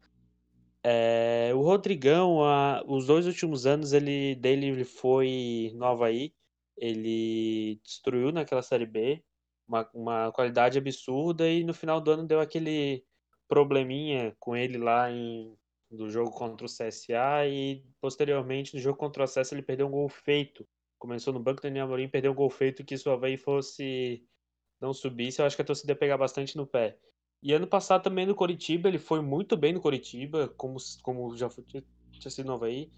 É, 0.84 1.52
o 1.54 1.62
Rodrigão, 1.62 2.44
a- 2.44 2.84
os 2.86 3.08
dois 3.08 3.26
últimos 3.28 3.66
anos 3.66 3.94
ele, 3.94 4.36
dele 4.36 4.68
ele 4.68 4.84
foi 4.84 5.72
no 5.76 5.86
Havaí, 5.86 6.34
ele 6.78 7.80
destruiu 7.84 8.32
naquela 8.34 8.62
Série 8.62 8.86
B, 8.86 9.24
uma, 9.68 9.90
uma 9.94 10.32
qualidade 10.34 10.78
absurda, 10.78 11.48
e 11.50 11.64
no 11.64 11.74
final 11.74 12.02
do 12.02 12.12
ano 12.12 12.28
deu 12.28 12.42
aquele 12.42 13.06
probleminha 13.48 14.36
com 14.40 14.56
ele 14.56 14.78
lá 14.78 15.10
em, 15.10 15.58
do 15.90 16.10
jogo 16.10 16.32
contra 16.32 16.66
o 16.66 16.70
CSA, 16.70 17.48
e 17.48 17.86
posteriormente 18.02 18.74
no 18.76 18.82
jogo 18.82 18.98
contra 18.98 19.22
o 19.22 19.26
acesso 19.26 19.54
ele 19.56 19.62
perdeu 19.64 19.88
um 19.88 19.92
gol 19.92 20.10
feito. 20.10 20.68
Começou 21.00 21.34
no 21.34 21.40
banco 21.40 21.62
Daniel 21.62 21.86
Amorim, 21.86 22.10
perdeu 22.10 22.32
um 22.32 22.36
gol 22.36 22.50
feito 22.50 22.84
que 22.84 22.98
se 22.98 23.08
o 23.08 23.12
Havaí 23.12 23.38
fosse 23.38 24.24
não 24.80 24.94
subisse, 24.94 25.42
eu 25.42 25.46
acho 25.46 25.56
que 25.56 25.62
a 25.62 25.66
torcida 25.66 25.92
ia 25.92 25.98
pegar 25.98 26.18
bastante 26.18 26.56
no 26.56 26.68
pé. 26.68 26.98
E 27.42 27.54
ano 27.54 27.68
passado 27.68 28.04
também 28.04 28.26
no 28.26 28.36
Coritiba, 28.36 28.88
ele 28.88 29.00
foi 29.00 29.22
muito 29.22 29.58
bem 29.58 29.74
no 29.74 29.82
Coritiba, 29.82 30.48
como, 30.58 30.78
como 31.02 31.36
já 31.36 31.50
foi, 31.50 31.64
tinha 31.64 31.84
tinha 32.12 32.32
sido 32.32 32.48
no 32.48 32.54
Havaí. 32.54 32.92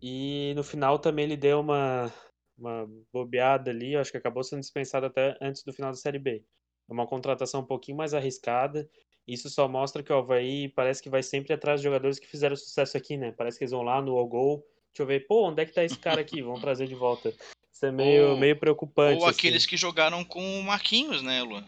E 0.00 0.52
no 0.54 0.62
final 0.62 0.98
também 0.98 1.24
ele 1.24 1.36
deu 1.36 1.60
uma, 1.60 2.12
uma 2.58 2.88
bobeada 3.12 3.70
ali, 3.70 3.94
eu 3.94 4.00
acho 4.00 4.10
que 4.10 4.18
acabou 4.18 4.44
sendo 4.44 4.60
dispensado 4.60 5.06
até 5.06 5.36
antes 5.40 5.62
do 5.62 5.72
final 5.72 5.90
da 5.90 5.96
Série 5.96 6.18
B. 6.18 6.44
É 6.88 6.92
uma 6.92 7.06
contratação 7.06 7.62
um 7.62 7.66
pouquinho 7.66 7.96
mais 7.96 8.14
arriscada. 8.14 8.88
Isso 9.26 9.50
só 9.50 9.66
mostra 9.66 10.02
que 10.02 10.12
o 10.12 10.16
Havaí 10.16 10.68
parece 10.68 11.02
que 11.02 11.10
vai 11.10 11.22
sempre 11.22 11.52
atrás 11.52 11.80
de 11.80 11.84
jogadores 11.84 12.18
que 12.18 12.28
fizeram 12.28 12.54
sucesso 12.54 12.96
aqui, 12.96 13.16
né? 13.16 13.32
Parece 13.32 13.58
que 13.58 13.64
eles 13.64 13.72
vão 13.72 13.82
lá 13.82 14.00
no 14.00 14.16
All 14.16 14.28
Goal. 14.28 14.64
Deixa 14.96 15.02
eu 15.02 15.06
ver, 15.08 15.26
pô, 15.26 15.48
onde 15.50 15.60
é 15.60 15.66
que 15.66 15.72
tá 15.74 15.84
esse 15.84 15.98
cara 15.98 16.22
aqui? 16.22 16.40
Vamos 16.40 16.62
trazer 16.62 16.86
de 16.86 16.94
volta. 16.94 17.28
Isso 17.70 17.84
é 17.84 17.92
meio, 17.92 18.30
Ou- 18.30 18.36
meio 18.38 18.56
preocupante. 18.56 19.20
Ou 19.20 19.28
aqueles 19.28 19.58
assim. 19.62 19.68
que 19.68 19.76
jogaram 19.76 20.24
com 20.24 20.58
o 20.58 20.62
Marquinhos, 20.62 21.20
né, 21.20 21.42
Luan? 21.42 21.66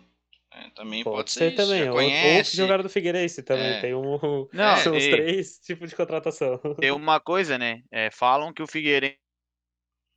É, 0.50 0.70
também 0.70 1.04
pode, 1.04 1.16
Pode 1.16 1.30
ser, 1.32 1.38
ser 1.40 1.46
isso. 1.48 1.56
também. 1.56 1.84
Já 1.84 1.92
Ou, 1.92 2.00
ou 2.38 2.42
que 2.42 2.56
jogaram 2.56 2.82
do 2.82 2.88
Figueirense 2.88 3.42
também. 3.42 3.66
É. 3.66 3.80
Tem 3.82 3.94
um. 3.94 4.48
Não, 4.50 4.76
são 4.80 4.96
os 4.96 5.04
e- 5.04 5.10
três 5.10 5.58
tipos 5.58 5.90
de 5.90 5.94
contratação. 5.96 6.58
Tem 6.80 6.90
uma 6.90 7.20
coisa, 7.20 7.58
né? 7.58 7.82
É, 7.92 8.10
falam 8.10 8.50
que 8.50 8.62
o 8.62 8.66
Figueirense 8.66 9.18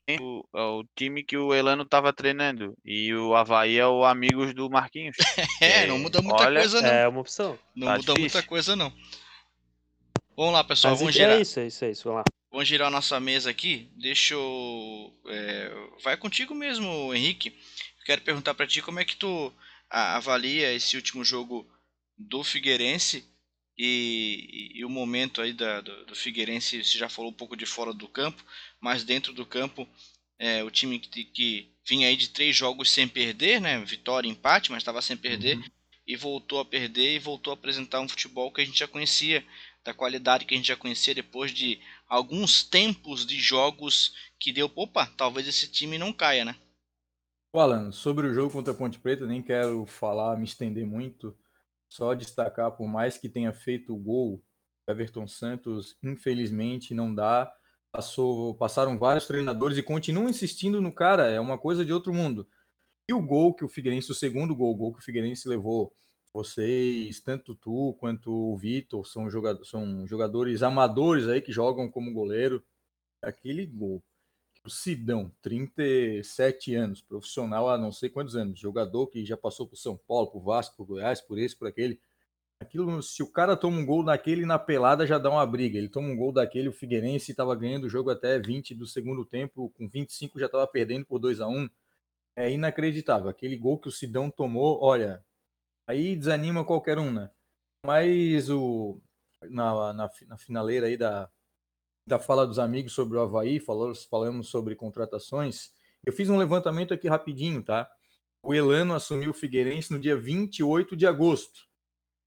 é 0.08 0.16
o, 0.22 0.46
o 0.54 0.84
time 0.96 1.22
que 1.22 1.36
o 1.36 1.54
Elano 1.54 1.84
tava 1.84 2.14
treinando. 2.14 2.78
E 2.86 3.14
o 3.14 3.36
Havaí 3.36 3.78
é 3.78 3.86
o 3.86 4.06
amigos 4.06 4.54
do 4.54 4.70
Marquinhos. 4.70 5.18
É, 5.62 5.86
não 5.86 6.00
muda 6.00 6.22
muita 6.22 6.44
Olha, 6.46 6.62
coisa, 6.62 6.82
não. 6.82 6.90
É 6.90 7.08
uma 7.10 7.20
opção. 7.20 7.60
não 7.76 7.88
tá 7.88 7.94
muda 7.98 8.14
difícil. 8.14 8.22
muita 8.22 8.44
coisa, 8.44 8.76
não. 8.78 8.92
Vamos 10.42 10.56
lá, 10.56 10.64
pessoal. 10.64 10.94
Mas 10.94 11.00
vamos 11.02 11.16
é 11.16 11.20
girar. 11.20 11.40
isso, 11.40 11.60
é 11.60 11.68
isso, 11.68 11.86
é 11.86 11.92
isso. 11.92 12.04
Vamos 12.06 12.18
lá. 12.18 12.24
Vamos 12.52 12.68
girar 12.68 12.88
a 12.88 12.92
nossa 12.92 13.20
mesa 13.20 13.52
aqui. 13.52 13.92
Deixa 13.96 14.34
eu. 14.34 15.14
é, 15.28 15.72
vai 16.04 16.18
contigo 16.18 16.56
mesmo, 16.56 17.14
Henrique. 17.14 17.56
Quero 18.08 18.24
perguntar 18.24 18.56
pra 18.56 18.66
ti 18.66 18.82
como 18.82 19.00
é 19.00 19.06
que 19.06 19.16
tu 19.16 19.54
avalia 19.88 20.74
esse 20.74 20.96
último 20.96 21.24
jogo 21.24 21.72
do 22.18 22.44
Figueirense 22.44 23.24
e, 23.78 24.72
e 24.74 24.84
o 24.84 24.90
momento 24.90 25.44
aí 25.44 25.54
da- 25.54 25.80
do, 25.82 26.06
do 26.08 26.16
Figueirense. 26.16 26.84
Você 26.84 26.98
já 26.98 27.08
falou 27.08 27.30
um 27.30 27.36
pouco 27.36 27.56
de 27.56 27.68
fora 27.68 27.94
do 27.94 28.08
campo, 28.08 28.44
mas 28.80 29.04
dentro 29.04 29.34
do 29.34 29.46
campo, 29.46 29.88
é, 30.40 30.64
o 30.64 30.72
time 30.72 30.98
que, 30.98 31.24
que 31.24 31.72
vinha 31.88 32.08
aí 32.08 32.16
de 32.16 32.30
três 32.30 32.56
jogos 32.56 32.90
sem 32.90 33.08
perder, 33.08 33.62
né? 33.62 33.78
Vitória 33.86 34.28
e 34.28 34.32
empate, 34.32 34.72
mas 34.72 34.82
estava 34.82 35.04
sem 35.04 35.16
perder. 35.16 35.60
E 36.08 36.16
voltou 36.16 36.60
a 36.60 36.66
perder 36.66 37.14
e 37.16 37.20
voltou 37.20 37.52
a 37.52 37.54
apresentar 37.54 38.02
um 38.02 38.10
futebol 38.10 38.52
que 38.52 38.60
a 38.60 38.66
gente 38.66 38.80
já 38.80 38.88
conhecia, 38.88 39.46
da 39.84 39.94
qualidade 39.94 40.46
que 40.46 40.54
a 40.54 40.58
gente 40.58 40.68
já 40.68 40.76
conhecia 40.76 41.16
depois 41.16 41.52
de 41.52 41.80
alguns 42.08 42.64
tempos 42.64 43.26
de 43.26 43.40
jogos 43.40 44.14
que 44.40 44.52
deu, 44.52 44.72
opa, 44.76 45.06
talvez 45.18 45.48
esse 45.48 45.68
time 45.68 45.98
não 45.98 46.14
caia, 46.14 46.46
né? 46.46 46.56
Ô, 47.54 47.60
Alan, 47.60 47.92
sobre 47.92 48.28
o 48.28 48.34
jogo 48.34 48.52
contra 48.52 48.74
a 48.74 48.76
Ponte 48.76 49.00
Preta, 49.00 49.26
nem 49.26 49.42
quero 49.42 49.86
falar, 49.86 50.38
me 50.38 50.46
estender 50.46 50.86
muito, 50.86 51.38
só 51.90 52.14
destacar, 52.14 52.72
por 52.72 52.88
mais 52.88 53.18
que 53.18 53.28
tenha 53.28 53.52
feito 53.52 53.94
o 53.94 53.98
gol, 53.98 54.44
o 54.88 54.92
Everton 54.92 55.28
Santos, 55.28 55.98
infelizmente, 56.02 56.94
não 56.94 57.14
dá 57.14 57.52
Passou, 57.92 58.56
passaram 58.56 58.98
vários 58.98 59.28
treinadores 59.28 59.78
e 59.78 59.84
continuam 59.84 60.30
insistindo 60.30 60.82
no 60.82 60.94
cara, 60.94 61.30
é 61.30 61.42
uma 61.42 61.58
coisa 61.58 61.84
de 61.84 61.92
outro 61.92 62.14
mundo. 62.14 62.48
E 63.08 63.14
o 63.14 63.22
gol 63.22 63.54
que 63.54 63.66
o 63.66 63.70
Figueirense, 63.70 64.10
o 64.10 64.16
segundo 64.16 64.56
gol, 64.56 64.72
o 64.72 64.78
gol 64.78 64.94
que 64.94 65.00
o 65.00 65.04
Figueirense 65.04 65.50
levou, 65.50 65.94
vocês, 66.34 67.20
tanto 67.20 67.56
tu 67.56 67.94
quanto 68.00 68.32
o 68.32 68.58
Vitor, 68.58 69.06
são, 69.06 69.30
jogadores, 69.30 69.70
são 69.70 70.08
jogadores 70.08 70.64
amadores 70.64 71.28
aí 71.28 71.42
que 71.42 71.52
jogam 71.52 71.90
como 71.90 72.14
goleiro. 72.14 72.64
Aquele 73.22 73.66
gol. 73.66 74.04
O 74.66 74.70
Sidão, 74.70 75.32
37 75.42 76.76
anos, 76.76 77.02
profissional 77.02 77.70
há 77.70 77.78
não 77.78 77.92
sei 77.92 78.10
quantos 78.10 78.36
anos, 78.36 78.60
jogador 78.60 79.08
que 79.08 79.26
já 79.26 79.36
passou 79.36 79.68
por 79.68 79.76
São 79.76 79.98
Paulo, 79.98 80.28
por 80.28 80.42
Vasco, 80.42 80.78
por 80.78 80.86
Goiás, 80.86 81.20
por 81.20 81.40
esse, 81.40 81.56
por 81.56 81.68
aquele. 81.68 82.00
Aquilo, 82.60 83.02
se 83.02 83.24
o 83.24 83.28
cara 83.28 83.58
toma 83.58 83.80
um 83.80 83.86
gol 83.86 84.04
daquele 84.06 84.46
na 84.46 84.60
pelada, 84.60 85.08
já 85.08 85.18
dá 85.18 85.32
uma 85.32 85.46
briga. 85.48 85.78
Ele 85.80 85.90
toma 85.90 86.10
um 86.10 86.16
gol 86.16 86.32
daquele, 86.32 86.70
o 86.70 86.74
Figueirense 86.74 87.32
estava 87.32 87.56
ganhando 87.56 87.86
o 87.86 87.90
jogo 87.90 88.12
até 88.12 88.40
20 88.40 88.76
do 88.76 88.86
segundo 88.86 89.26
tempo, 89.26 89.72
com 89.72 89.90
25 89.90 90.40
já 90.40 90.46
estava 90.46 90.68
perdendo 90.68 91.06
por 91.06 91.20
2 91.20 91.42
a 91.42 91.48
1 91.48 91.70
É 92.36 92.52
inacreditável. 92.52 93.30
Aquele 93.30 93.58
gol 93.58 93.80
que 93.80 93.88
o 93.88 93.92
Sidão 93.92 94.30
tomou, 94.30 94.80
olha, 94.82 95.24
aí 95.92 96.16
desanima 96.16 96.66
qualquer 96.66 96.98
um, 96.98 97.12
né? 97.12 97.30
Mas 97.86 98.50
o, 98.50 99.00
na, 99.50 99.94
na, 99.94 100.10
na 100.28 100.38
finaleira 100.38 100.88
aí 100.88 100.98
da, 100.98 101.30
da 102.08 102.20
fala 102.20 102.48
dos 102.48 102.60
amigos 102.60 102.94
sobre 102.94 103.18
o 103.18 103.22
Havaí, 103.22 103.60
falamos, 103.60 104.06
falamos 104.06 104.48
sobre 104.50 104.76
contratações. 104.76 105.72
Eu 106.06 106.14
fiz 106.14 106.30
um 106.30 106.38
levantamento 106.38 106.94
aqui 106.94 107.08
rapidinho, 107.08 107.64
tá? 107.64 107.90
O 108.44 108.54
Elano 108.54 108.96
assumiu 108.96 109.32
o 109.32 109.36
Figueirense 109.36 109.92
no 109.92 110.00
dia 110.00 110.18
28 110.18 110.96
de 110.96 111.06
agosto. 111.06 111.68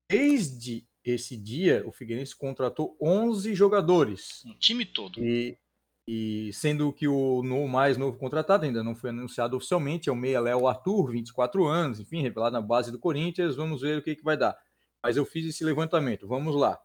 Desde 0.08 0.86
esse 1.04 1.36
dia, 1.36 1.82
o 1.86 1.92
Figueirense 1.92 2.36
contratou 2.36 2.96
11 3.00 3.54
jogadores. 3.54 4.44
Um 4.44 4.56
time 4.56 4.86
todo. 4.86 5.18
E, 5.18 5.58
e 6.06 6.52
sendo 6.52 6.92
que 6.92 7.08
o 7.08 7.42
no, 7.42 7.66
mais 7.66 7.96
novo 7.96 8.18
contratado 8.18 8.64
ainda 8.64 8.82
não 8.82 8.94
foi 8.94 9.10
anunciado 9.10 9.56
oficialmente, 9.56 10.08
é 10.08 10.12
o 10.12 10.16
meia 10.16 10.40
Léo 10.40 10.66
Arthur, 10.66 11.10
24 11.10 11.66
anos, 11.66 12.00
enfim, 12.00 12.20
revelado 12.20 12.52
na 12.52 12.60
base 12.60 12.92
do 12.92 12.98
Corinthians. 12.98 13.56
Vamos 13.56 13.80
ver 13.80 13.98
o 13.98 14.02
que, 14.02 14.16
que 14.16 14.24
vai 14.24 14.36
dar. 14.36 14.56
Mas 15.02 15.16
eu 15.16 15.24
fiz 15.24 15.46
esse 15.46 15.64
levantamento. 15.64 16.26
Vamos 16.26 16.54
lá. 16.54 16.78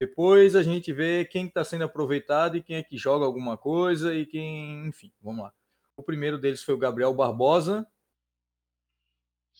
Depois 0.00 0.54
a 0.54 0.62
gente 0.62 0.92
vê 0.92 1.24
quem 1.24 1.46
está 1.46 1.64
sendo 1.64 1.84
aproveitado 1.84 2.56
e 2.56 2.62
quem 2.62 2.76
é 2.76 2.82
que 2.82 2.96
joga 2.96 3.24
alguma 3.24 3.56
coisa 3.56 4.14
e 4.14 4.26
quem, 4.26 4.86
enfim, 4.86 5.12
vamos 5.20 5.44
lá. 5.44 5.52
O 5.96 6.02
primeiro 6.02 6.38
deles 6.38 6.62
foi 6.62 6.74
o 6.74 6.78
Gabriel 6.78 7.14
Barbosa, 7.14 7.86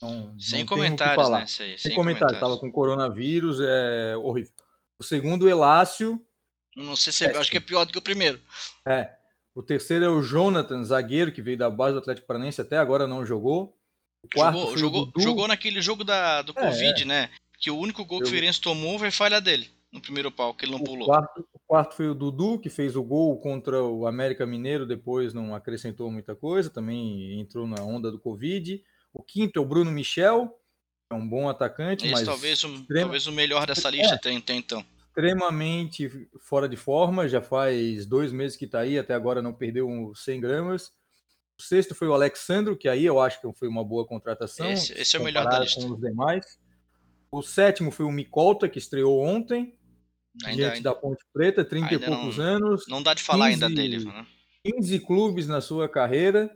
não, 0.02 0.38
sem 0.38 0.60
não 0.60 0.66
comentários, 0.66 1.30
né? 1.30 1.46
Sem, 1.46 1.78
sem, 1.78 1.94
comentários, 1.94 2.34
estava 2.34 2.58
com 2.58 2.70
coronavírus, 2.70 3.60
é 3.60 4.16
horrível. 4.16 4.52
O 4.98 5.04
segundo, 5.04 5.48
Elácio. 5.48 6.20
Não 6.76 6.96
sei 6.96 7.12
se 7.12 7.24
é, 7.24 7.36
acho 7.36 7.50
que 7.50 7.56
é 7.56 7.60
pior 7.60 7.84
do 7.84 7.92
que 7.92 7.98
o 7.98 8.02
primeiro. 8.02 8.40
É. 8.86 9.10
O 9.54 9.62
terceiro 9.62 10.04
é 10.04 10.08
o 10.08 10.20
Jonathan, 10.20 10.82
zagueiro, 10.82 11.30
que 11.30 11.40
veio 11.40 11.56
da 11.56 11.70
base 11.70 11.92
do 11.92 12.00
Atlético 12.00 12.26
Paranaense, 12.26 12.60
até 12.60 12.76
agora 12.76 13.06
não 13.06 13.24
jogou. 13.24 13.76
O 14.24 14.28
quarto 14.34 14.58
jogou, 14.58 14.76
jogou, 14.76 15.12
jogou 15.16 15.48
naquele 15.48 15.80
jogo 15.80 16.02
da, 16.02 16.42
do 16.42 16.52
é, 16.52 16.54
Covid, 16.54 17.02
é. 17.02 17.04
né? 17.04 17.30
Que 17.60 17.70
o 17.70 17.78
único 17.78 18.04
gol 18.04 18.18
que 18.18 18.26
o 18.26 18.30
Feirense 18.30 18.60
tomou 18.60 18.98
foi 18.98 19.10
falha 19.10 19.40
dele 19.40 19.70
no 19.94 20.00
primeiro 20.00 20.30
pau, 20.30 20.52
que 20.52 20.64
ele 20.64 20.72
não 20.72 20.80
o 20.80 20.84
pulou. 20.84 21.06
Quarto, 21.06 21.46
o 21.52 21.58
quarto 21.66 21.94
foi 21.94 22.08
o 22.08 22.14
Dudu, 22.14 22.58
que 22.58 22.68
fez 22.68 22.96
o 22.96 23.02
gol 23.02 23.38
contra 23.38 23.80
o 23.82 24.08
América 24.08 24.44
Mineiro, 24.44 24.84
depois 24.84 25.32
não 25.32 25.54
acrescentou 25.54 26.10
muita 26.10 26.34
coisa, 26.34 26.68
também 26.68 27.38
entrou 27.40 27.64
na 27.66 27.80
onda 27.80 28.10
do 28.10 28.18
Covid. 28.18 28.82
O 29.12 29.22
quinto 29.22 29.56
é 29.60 29.62
o 29.62 29.64
Bruno 29.64 29.92
Michel, 29.92 30.52
é 31.12 31.14
um 31.14 31.26
bom 31.26 31.48
atacante, 31.48 32.06
Esse 32.06 32.12
mas 32.12 32.24
talvez 32.24 32.64
o, 32.64 32.74
extrema... 32.74 33.02
talvez 33.02 33.28
o 33.28 33.32
melhor 33.32 33.66
dessa 33.66 33.88
lista 33.88 34.16
é, 34.16 34.18
tem, 34.18 34.40
tem 34.40 34.58
então. 34.58 34.84
Extremamente 35.16 36.28
fora 36.40 36.68
de 36.68 36.76
forma, 36.76 37.28
já 37.28 37.40
faz 37.40 38.04
dois 38.04 38.32
meses 38.32 38.56
que 38.56 38.64
está 38.64 38.80
aí, 38.80 38.98
até 38.98 39.14
agora 39.14 39.40
não 39.40 39.52
perdeu 39.52 40.12
100 40.12 40.40
gramas. 40.40 40.90
O 41.56 41.62
sexto 41.62 41.94
foi 41.94 42.08
o 42.08 42.14
Alexandro, 42.14 42.76
que 42.76 42.88
aí 42.88 43.04
eu 43.04 43.20
acho 43.20 43.40
que 43.40 43.52
foi 43.56 43.68
uma 43.68 43.84
boa 43.84 44.04
contratação. 44.04 44.68
Esse, 44.68 44.92
esse 44.94 45.16
é 45.16 45.20
o 45.20 45.22
melhor 45.22 45.44
da 45.44 45.60
lista. 45.60 45.80
Com 45.80 45.94
os 45.94 46.00
demais. 46.00 46.58
O 47.30 47.42
sétimo 47.42 47.92
foi 47.92 48.04
o 48.04 48.10
Micolta, 48.10 48.68
que 48.68 48.78
estreou 48.78 49.20
ontem, 49.24 49.78
ainda, 50.44 50.56
diante 50.56 50.76
ainda, 50.78 50.90
da 50.90 50.96
Ponte 50.96 51.24
Preta, 51.32 51.64
30 51.64 51.94
e 51.94 51.98
poucos 52.00 52.38
não, 52.38 52.44
anos. 52.44 52.84
Não 52.88 53.02
dá 53.02 53.14
de 53.14 53.22
falar 53.22 53.50
15, 53.50 53.64
ainda 53.64 53.74
dele. 53.74 54.04
Né? 54.04 54.26
15 54.64 54.98
clubes 55.00 55.46
na 55.46 55.60
sua 55.60 55.88
carreira. 55.88 56.50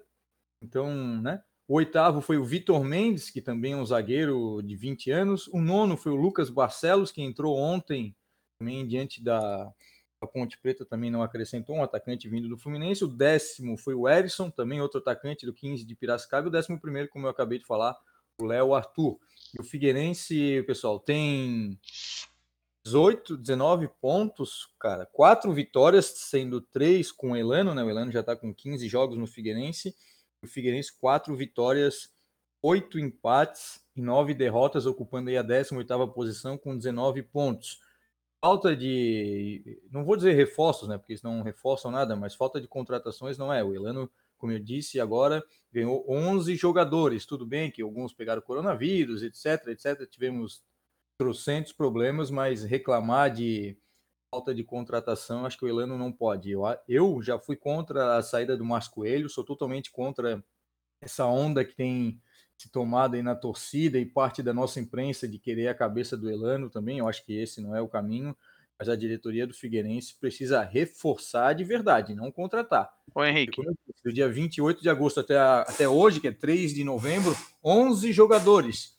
Então, 0.61 1.23
né? 1.23 1.41
O 1.69 1.75
oitavo 1.75 2.21
foi 2.21 2.39
o 2.39 2.45
Vitor 2.45 2.83
Mendes, 2.83 3.29
que 3.29 3.43
também 3.43 3.73
é 3.73 3.77
um 3.77 3.85
zagueiro 3.85 4.63
de 4.63 4.75
20 4.75 5.11
anos. 5.11 5.49
O 5.49 5.61
nono 5.61 5.97
foi 5.97 6.11
o 6.11 6.17
Lucas 6.17 6.49
Barcelos, 6.49 7.13
que 7.13 7.21
entrou 7.21 7.57
ontem, 7.57 8.17
também 8.59 8.87
diante 8.87 9.23
da, 9.23 9.73
da 10.21 10.27
Ponte 10.27 10.59
Preta, 10.59 10.85
também 10.85 11.11
não 11.11 11.23
acrescentou, 11.23 11.77
um 11.77 11.83
atacante 11.83 12.29
vindo 12.29 12.49
do 12.49 12.59
Fluminense. 12.59 13.05
O 13.05 13.09
décimo 13.09 13.77
foi 13.77 13.95
o 13.95 14.09
Erisson, 14.09 14.51
também 14.51 14.81
outro 14.81 15.01
atacante 15.01 15.47
do 15.47 15.53
15 15.53 15.85
de 15.85 15.95
Piracicaba. 15.95 16.47
E 16.47 16.49
o 16.49 16.53
décimo 16.53 16.81
primeiro, 16.81 17.09
como 17.09 17.27
eu 17.27 17.31
acabei 17.31 17.59
de 17.59 17.67
falar, 17.67 17.97
o 18.41 18.45
Léo 18.45 18.75
Arthur. 18.75 19.19
E 19.57 19.61
o 19.61 19.65
Figueirense, 19.65 20.63
pessoal, 20.67 20.99
tem 20.99 21.79
18, 22.85 23.37
19 23.37 23.89
pontos, 24.01 24.69
cara. 24.79 25.07
Quatro 25.07 25.53
vitórias, 25.53 26.07
sendo 26.07 26.61
três 26.61 27.13
com 27.13 27.33
o 27.33 27.37
Elano, 27.37 27.75
né? 27.75 27.83
O 27.83 27.91
Elano 27.91 28.13
já 28.13 28.21
está 28.21 28.37
com 28.37 28.55
15 28.55 28.89
jogos 28.89 29.17
no 29.17 29.27
Figueirense 29.27 29.95
o 30.43 30.47
Figueirense 30.47 30.93
quatro 30.99 31.35
vitórias, 31.37 32.11
oito 32.63 32.99
empates 32.99 33.81
e 33.97 34.01
nove 34.01 34.35
derrotas, 34.35 34.87
ocupando 34.87 35.31
aí 35.31 35.37
a 35.37 35.45
18ª 35.45 36.13
posição 36.13 36.57
com 36.57 36.77
19 36.77 37.23
pontos. 37.25 37.81
Falta 38.41 38.77
de, 38.77 39.83
não 39.91 40.05
vou 40.05 40.17
dizer 40.17 40.33
reforços, 40.33 40.89
né, 40.89 40.97
porque 40.97 41.13
eles 41.13 41.23
não 41.23 41.43
reforçam 41.43 41.91
nada, 41.91 42.15
mas 42.15 42.37
falta 42.37 42.61
de 42.61 42.69
contratações 42.69 43.37
não 43.37 43.53
é. 43.53 43.65
O 43.65 43.75
Elano, 43.75 44.09
como 44.37 44.53
eu 44.53 44.61
disse, 44.61 45.01
agora 45.01 45.45
ganhou 45.73 46.05
11 46.09 46.55
jogadores. 46.55 47.27
Tudo 47.27 47.45
bem 47.45 47.71
que 47.71 47.83
alguns 47.83 48.13
pegaram 48.13 48.41
coronavírus, 48.41 49.23
etc, 49.23 49.69
etc. 49.69 50.09
Tivemos 50.09 50.63
trocentos 51.19 51.73
problemas, 51.73 52.31
mas 52.31 52.63
reclamar 52.63 53.33
de 53.33 53.77
falta 54.31 54.55
de 54.55 54.63
contratação, 54.63 55.45
acho 55.45 55.59
que 55.59 55.65
o 55.65 55.69
Elano 55.69 55.99
não 55.99 56.13
pode. 56.13 56.51
Eu, 56.51 56.63
eu 56.87 57.23
já 57.23 57.39
fui 57.39 57.57
contra 57.57 58.17
a 58.17 58.23
saída 58.23 58.57
do 58.57 58.65
Márcio 58.65 58.93
Coelho, 58.93 59.29
sou 59.29 59.43
totalmente 59.43 59.91
contra 59.91 60.45
essa 61.01 61.27
onda 61.27 61.65
que 61.65 61.75
tem 61.75 62.21
se 62.59 62.69
tomado 62.69 63.15
aí 63.15 63.23
na 63.23 63.37
torcida 63.37 63.99
e 63.99 64.05
parte 64.05 64.43
da 64.43 64.53
nossa 64.53 64.81
imprensa 64.81 65.29
de 65.29 65.39
querer 65.39 65.69
a 65.69 65.75
cabeça 65.75 66.17
do 66.17 66.29
Elano 66.29 66.69
também. 66.69 66.99
Eu 66.99 67.09
acho 67.09 67.25
que 67.25 67.33
esse 67.33 67.61
não 67.61 67.75
é 67.75 67.81
o 67.81 67.89
caminho, 67.89 68.37
mas 68.77 68.89
a 68.89 68.97
diretoria 68.97 69.47
do 69.47 69.55
Figueirense 69.55 70.17
precisa 70.21 70.63
reforçar 70.63 71.53
de 71.53 71.63
verdade, 71.63 72.17
não 72.17 72.33
contratar. 72.33 72.93
Ô 73.15 73.25
Henrique. 73.25 73.63
Do 74.05 74.13
dia 74.13 74.29
28 74.29 74.83
de 74.83 74.91
agosto 74.91 75.21
até, 75.21 75.39
a, 75.39 75.63
até 75.63 75.89
hoje, 75.89 76.21
que 76.21 76.29
é 76.29 76.33
3 76.33 76.75
de 76.75 76.83
novembro, 76.83 77.37
11 77.65 78.13
jogadores 78.13 78.98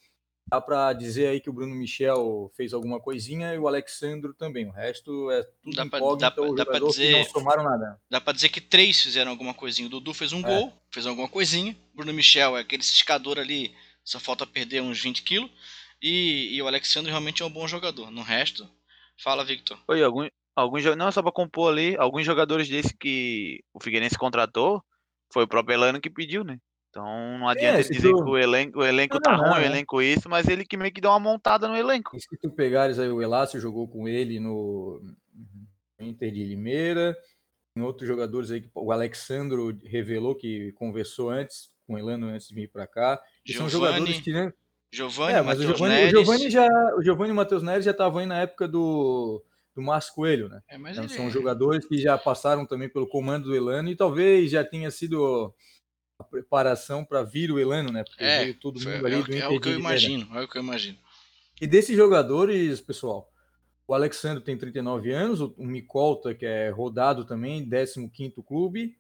Dá 0.50 0.60
para 0.60 0.94
dizer 0.94 1.28
aí 1.28 1.40
que 1.40 1.50
o 1.50 1.54
Bruno 1.54 1.76
Michel 1.76 2.52
fez 2.56 2.74
alguma 2.74 3.00
coisinha 3.00 3.54
e 3.54 3.60
o 3.60 3.68
Alexandro 3.68 4.34
também. 4.34 4.66
O 4.66 4.72
resto 4.72 5.30
é 5.30 5.44
tudo 5.64 5.76
dá 5.76 5.86
pra, 5.86 6.00
dá, 6.00 6.30
dá 6.56 6.66
pra 6.66 6.80
dizer, 6.80 7.12
não 7.12 7.24
somaram 7.26 7.64
nada. 7.64 8.02
Dá 8.10 8.20
para 8.20 8.34
dizer 8.34 8.50
que 8.50 8.60
três 8.60 9.00
fizeram 9.02 9.32
alguma 9.32 9.54
coisinha. 9.54 9.88
O 9.88 9.92
Dudu 9.92 10.14
fez 10.14 10.34
um 10.34 10.40
é. 10.40 10.44
gol, 10.44 10.74
fez 10.92 11.06
alguma 11.06 11.30
coisinha. 11.30 11.78
O 11.94 11.98
Bruno 11.98 12.14
Michel 12.14 12.58
é 12.58 12.62
aquele 12.62 12.84
ciscador 12.84 13.38
ali, 13.38 13.76
só 14.04 14.20
falta 14.20 14.48
perder 14.48 14.82
uns 14.82 15.00
20 15.02 15.22
quilos. 15.22 15.52
E, 16.02 16.56
e 16.56 16.62
o 16.62 16.68
Alexandre 16.68 17.12
realmente 17.12 17.44
é 17.44 17.46
um 17.46 17.52
bom 17.52 17.68
jogador. 17.68 18.10
No 18.10 18.22
resto, 18.22 18.68
fala, 19.22 19.46
Victor. 19.46 19.78
Oi, 19.88 20.04
algum, 20.04 20.28
alguns 20.56 20.84
não 20.96 21.12
só 21.12 21.22
para 21.22 21.32
compor 21.32 21.72
ali, 21.72 21.96
alguns 21.98 22.26
jogadores 22.26 22.68
desse 22.68 22.96
que 22.96 23.64
o 23.74 23.80
Figueirense 23.80 24.18
contratou, 24.18 24.84
foi 25.32 25.44
o 25.44 25.48
próprio 25.48 25.76
Elano 25.76 26.02
que 26.02 26.10
pediu, 26.10 26.44
né? 26.44 26.58
Então 26.90 27.38
não 27.38 27.48
adianta 27.48 27.80
é, 27.80 27.84
dizer 27.84 28.10
tu... 28.10 28.24
que 28.24 28.30
o 28.30 28.38
elenco, 28.38 28.80
o 28.80 28.86
elenco 28.86 29.16
não, 29.16 29.22
tá 29.22 29.38
não, 29.38 29.52
ruim, 29.52 29.62
o 29.62 29.66
elenco 29.66 30.02
isso, 30.02 30.28
mas 30.28 30.48
ele 30.48 30.66
que 30.66 30.76
meio 30.76 30.92
que 30.92 31.00
deu 31.00 31.12
uma 31.12 31.20
montada 31.20 31.68
no 31.68 31.78
elenco. 31.78 32.16
E 32.16 32.20
se 32.20 32.28
tu 32.42 32.50
pegares 32.50 32.98
aí 32.98 33.10
o 33.10 33.22
Elácio, 33.22 33.60
jogou 33.60 33.88
com 33.88 34.08
ele 34.08 34.40
no 34.40 35.00
Inter 36.00 36.32
de 36.32 36.44
Limeira, 36.44 37.16
em 37.76 37.82
outros 37.82 38.08
jogadores 38.08 38.50
aí, 38.50 38.68
o 38.74 38.92
Alexandro 38.92 39.78
revelou 39.86 40.36
que 40.36 40.72
conversou 40.74 41.30
antes 41.30 41.70
com 41.86 41.94
o 41.94 41.98
Elano 41.98 42.28
antes 42.28 42.48
de 42.48 42.56
vir 42.56 42.70
para 42.70 42.88
cá. 42.88 43.22
E 43.46 43.54
são 43.54 43.70
jogadores 43.70 44.20
que 44.20 44.32
né? 44.32 44.52
Giovanni, 44.92 45.34
é, 45.34 45.42
mas 45.44 45.60
o 45.60 45.64
Giovanni, 45.64 46.06
o 46.06 46.10
Giovanni 46.10 46.50
já, 46.50 46.68
o 46.98 47.04
Giovanni 47.04 47.30
e 47.30 47.34
o 47.34 47.36
Matheus 47.36 47.62
Neres 47.62 47.86
já 47.86 47.92
estavam 47.92 48.20
aí 48.20 48.26
na 48.26 48.42
época 48.42 48.68
do 48.68 49.44
do 49.76 49.82
Márcio 49.84 50.14
Coelho, 50.14 50.50
né? 50.50 50.62
É, 50.68 50.76
então, 50.76 51.08
são 51.08 51.28
é... 51.28 51.30
jogadores 51.30 51.86
que 51.86 51.98
já 51.98 52.18
passaram 52.18 52.66
também 52.66 52.90
pelo 52.90 53.08
comando 53.08 53.46
do 53.46 53.56
Elano 53.56 53.90
e 53.90 53.96
talvez 53.96 54.52
já 54.52 54.64
tenha 54.64 54.92
sido 54.92 55.54
a 56.20 56.24
preparação 56.24 57.06
para 57.06 57.24
vir 57.24 57.50
o 57.50 57.58
Elano, 57.58 57.92
né? 57.92 58.04
Porque 58.04 58.24
é, 58.24 58.44
veio 58.44 58.54
todo 58.56 58.78
mundo 58.78 59.06
ali 59.06 59.16
é, 59.16 59.24
do 59.24 59.32
Inter. 59.32 59.44
É 59.44 59.48
o 59.48 59.60
que 59.60 59.70
eu 59.70 59.80
imagino, 59.80 60.38
é 60.38 60.44
o 60.44 60.48
que 60.48 60.58
eu 60.58 60.62
imagino. 60.62 60.98
E 61.62 61.66
desses 61.66 61.96
jogadores, 61.96 62.82
pessoal, 62.82 63.32
o 63.88 63.94
Alexandre 63.94 64.44
tem 64.44 64.58
39 64.58 65.12
anos, 65.12 65.40
o 65.40 65.54
Micolta, 65.58 66.36
que 66.36 66.46
é 66.46 66.70
rodado 66.70 67.26
também, 67.26 67.68
15 67.68 68.36
clube, 68.46 68.98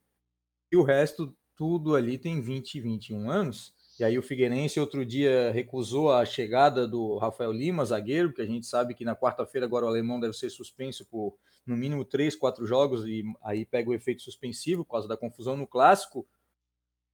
e 0.71 0.77
o 0.77 0.83
resto, 0.83 1.35
tudo 1.55 1.95
ali 1.95 2.17
tem 2.17 2.41
20, 2.41 2.79
21 2.79 3.29
anos. 3.29 3.73
E 3.99 4.03
aí 4.03 4.17
o 4.17 4.23
Figueirense 4.23 4.79
outro 4.79 5.05
dia 5.05 5.51
recusou 5.51 6.13
a 6.13 6.23
chegada 6.23 6.87
do 6.87 7.17
Rafael 7.17 7.51
Lima, 7.51 7.83
zagueiro, 7.83 8.31
que 8.31 8.41
a 8.41 8.45
gente 8.45 8.65
sabe 8.65 8.93
que 8.93 9.03
na 9.03 9.13
quarta-feira 9.15 9.67
agora 9.67 9.85
o 9.85 9.89
alemão 9.89 10.21
deve 10.21 10.33
ser 10.33 10.49
suspenso 10.49 11.05
por 11.05 11.35
no 11.67 11.75
mínimo 11.75 12.05
três, 12.05 12.35
quatro 12.35 12.65
jogos, 12.65 13.05
e 13.05 13.23
aí 13.43 13.65
pega 13.65 13.89
o 13.89 13.93
efeito 13.93 14.21
suspensivo 14.21 14.85
por 14.85 14.91
causa 14.91 15.07
da 15.07 15.17
confusão 15.17 15.57
no 15.57 15.67
clássico. 15.67 16.25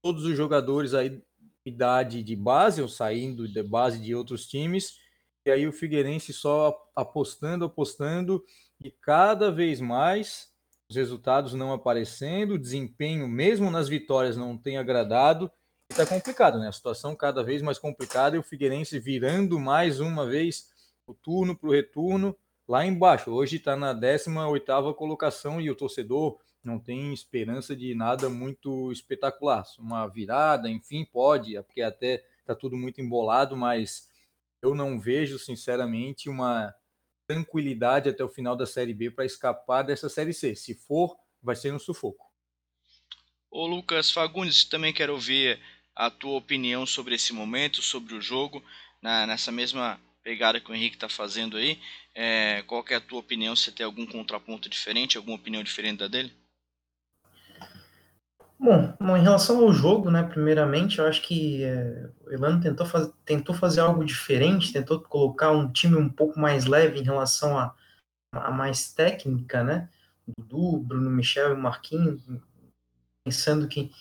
Todos 0.06 0.24
os 0.24 0.38
jogadores 0.38 0.94
aí, 0.94 1.20
idade 1.66 2.22
de 2.22 2.36
base, 2.36 2.80
ou 2.80 2.88
saindo 2.88 3.48
de 3.48 3.64
base 3.64 4.00
de 4.00 4.14
outros 4.14 4.46
times, 4.46 5.00
e 5.44 5.50
aí 5.50 5.68
o 5.68 5.74
Figueirense 5.74 6.32
só 6.32 6.78
apostando, 6.96 7.66
apostando, 7.66 8.46
e 8.84 8.92
cada 8.92 9.52
vez 9.52 9.82
mais 9.82 10.52
os 10.88 10.96
resultados 10.96 11.56
não 11.56 11.74
aparecendo, 11.74 12.52
o 12.52 12.60
desempenho, 12.60 13.28
mesmo 13.28 13.72
nas 13.72 13.90
vitórias, 13.90 14.38
não 14.38 14.56
tem 14.56 14.78
agradado. 14.78 15.52
Está 15.90 16.06
complicado, 16.06 16.60
né? 16.60 16.68
A 16.68 16.72
situação 16.72 17.16
cada 17.16 17.42
vez 17.42 17.64
mais 17.64 17.80
complicada 17.80 18.36
e 18.36 18.40
o 18.40 18.44
Figueirense 18.44 19.00
virando 19.00 19.60
mais 19.60 20.00
uma 20.00 20.24
vez 20.24 20.70
o 21.08 21.16
turno 21.16 21.58
para 21.58 21.68
o 21.68 21.74
retorno 21.74 22.38
lá 22.68 22.86
embaixo. 22.86 23.32
Hoje 23.32 23.56
está 23.56 23.76
na 23.76 23.92
18ª 23.92 24.94
colocação 24.94 25.60
e 25.60 25.72
o 25.72 25.76
torcedor 25.76 26.40
não 26.66 26.80
tem 26.80 27.14
esperança 27.14 27.76
de 27.76 27.94
nada 27.94 28.30
muito 28.30 28.92
espetacular. 28.92 29.64
Uma 29.78 30.08
virada, 30.08 30.70
enfim, 30.70 31.06
pode, 31.06 31.56
é 31.56 31.62
porque 31.62 31.82
até 31.82 32.24
está 32.40 32.56
tudo 32.56 32.78
muito 32.78 33.02
embolado, 33.02 33.56
mas 33.56 34.10
eu 34.62 34.76
não 34.76 35.00
vejo, 35.00 35.38
sinceramente, 35.40 36.30
uma 36.30 36.74
tranquilidade 37.28 38.10
até 38.10 38.24
o 38.24 38.30
final 38.30 38.56
da 38.56 38.66
Série 38.66 38.94
B 38.94 39.12
para 39.12 39.26
escapar 39.26 39.84
dessa 39.84 40.10
Série 40.10 40.34
C. 40.34 40.56
Se 40.56 40.74
for, 40.76 41.16
vai 41.42 41.56
ser 41.56 41.74
um 41.74 41.80
sufoco. 41.80 42.32
Ô 43.50 43.66
Lucas 43.66 44.12
Fagundes, 44.12 44.66
também 44.66 44.94
quero 44.94 45.14
ouvir 45.14 45.60
a 45.96 46.12
tua 46.12 46.38
opinião 46.38 46.86
sobre 46.86 47.16
esse 47.16 47.32
momento, 47.32 47.82
sobre 47.82 48.14
o 48.14 48.22
jogo, 48.22 48.64
na, 49.02 49.26
nessa 49.26 49.52
mesma 49.52 50.00
pegada 50.22 50.60
que 50.60 50.70
o 50.70 50.76
Henrique 50.76 50.98
está 50.98 51.08
fazendo 51.08 51.58
aí. 51.58 51.80
É, 52.14 52.64
qual 52.64 52.84
é 52.90 52.96
a 52.96 53.02
tua 53.02 53.20
opinião? 53.20 53.56
Se 53.56 53.72
tem 53.72 53.86
algum 53.86 54.06
contraponto 54.06 54.68
diferente, 54.68 55.18
alguma 55.18 55.36
opinião 55.36 55.64
diferente 55.64 56.00
da 56.00 56.08
dele? 56.08 56.34
Bom, 58.58 58.96
bom, 59.00 59.18
em 59.18 59.22
relação 59.22 59.60
ao 59.60 59.74
jogo, 59.74 60.10
né, 60.10 60.24
primeiramente, 60.24 61.00
eu 61.00 61.06
acho 61.06 61.22
que 61.22 61.64
é, 61.64 62.10
o 62.26 62.32
Elano 62.32 62.62
tentou, 62.62 62.86
faz, 62.86 63.12
tentou 63.26 63.54
fazer 63.54 63.82
algo 63.82 64.04
diferente, 64.06 64.72
tentou 64.72 65.00
colocar 65.02 65.52
um 65.52 65.70
time 65.72 65.98
um 65.98 66.10
pouco 66.10 66.40
mais 66.40 66.66
leve 66.66 67.00
em 67.00 67.04
relação 67.04 67.58
a, 67.58 67.76
a 68.32 68.52
mais 68.52 68.94
técnica, 68.94 69.62
né, 69.62 69.90
Dudu, 70.26 70.80
Bruno 70.80 71.10
Michel 71.10 71.54
e 71.54 71.58
Marquinhos, 71.58 72.22
pensando 73.26 73.68
que, 73.68 73.92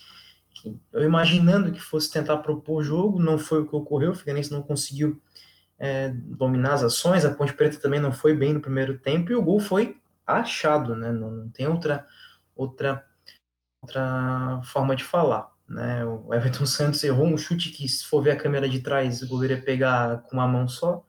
que, 0.55 0.81
eu 0.93 1.03
imaginando 1.03 1.73
que 1.73 1.81
fosse 1.81 2.13
tentar 2.13 2.39
propor 2.39 2.85
jogo, 2.85 3.21
não 3.21 3.39
foi 3.39 3.61
o 3.61 3.67
que 3.67 3.75
ocorreu, 3.75 4.13
o 4.13 4.15
Figueirense 4.15 4.53
não 4.53 4.63
conseguiu 4.63 5.21
é, 5.79 6.11
dominar 6.11 6.75
as 6.75 6.85
ações, 6.85 7.25
a 7.25 7.35
Ponte 7.35 7.53
Preta 7.53 7.81
também 7.81 8.01
não 8.01 8.13
foi 8.13 8.33
bem 8.35 8.55
no 8.55 8.61
primeiro 8.61 8.99
tempo, 8.99 9.33
e 9.33 9.35
o 9.35 9.43
gol 9.43 9.59
foi 9.59 10.01
achado, 10.25 10.95
né, 10.95 11.11
não, 11.11 11.31
não 11.33 11.49
tem 11.51 11.67
outra, 11.67 12.07
outra 12.55 13.05
outra 13.85 14.61
forma 14.65 14.97
de 14.97 15.05
falar. 15.05 15.53
Né? 15.69 16.05
O 16.05 16.35
Everton 16.35 16.67
Santos 16.67 17.03
errou 17.05 17.27
um 17.27 17.37
chute 17.39 17.71
que, 17.71 17.89
se 17.89 18.05
for 18.05 18.23
ver 18.23 18.33
a 18.33 18.37
câmera 18.37 18.69
de 18.69 18.81
trás, 18.81 19.23
o 19.23 19.29
goleiro 19.29 19.55
ia 19.55 19.63
pegar 19.63 20.23
com 20.23 20.37
uma 20.37 20.49
mão 20.49 20.69
só, 20.69 21.05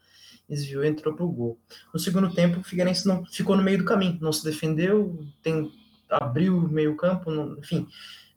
desviou 0.48 0.84
e 0.84 0.88
entrou 0.88 1.16
pro 1.16 1.28
gol. 1.28 1.60
No 1.94 2.00
segundo 2.00 2.34
tempo, 2.34 2.60
o 2.60 2.64
Figueirense 2.64 3.08
não 3.08 3.26
ficou 3.26 3.58
no 3.58 3.64
meio 3.64 3.80
do 3.80 3.86
caminho, 3.86 4.18
não 4.22 4.32
se 4.32 4.44
defendeu, 4.44 5.20
tem, 5.42 5.72
abriu 6.10 6.58
o 6.58 6.70
meio 6.70 6.96
campo, 6.96 7.32
não, 7.32 7.58
enfim, 7.58 7.88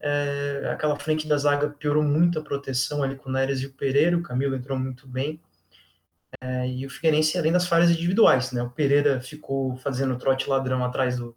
é, 0.01 0.71
aquela 0.73 0.97
frente 0.97 1.29
da 1.29 1.37
zaga 1.37 1.69
piorou 1.69 2.03
muito 2.03 2.39
a 2.39 2.43
proteção 2.43 3.03
ali 3.03 3.17
com 3.17 3.29
o 3.29 3.33
Neres 3.33 3.61
e 3.61 3.67
o 3.67 3.73
Pereira, 3.73 4.17
o 4.17 4.23
Camilo 4.23 4.57
entrou 4.57 4.79
muito 4.79 5.07
bem, 5.07 5.41
é, 6.41 6.69
e 6.69 6.87
o 6.87 6.91
Figueirense, 6.91 7.37
além 7.39 7.53
das 7.53 7.67
falhas 7.67 7.91
individuais, 7.91 8.53
né, 8.53 8.63
o 8.63 8.71
Pereira 8.71 9.21
ficou 9.21 9.77
fazendo 9.77 10.17
trote 10.17 10.49
ladrão 10.49 10.83
atrás 10.83 11.17
do, 11.19 11.37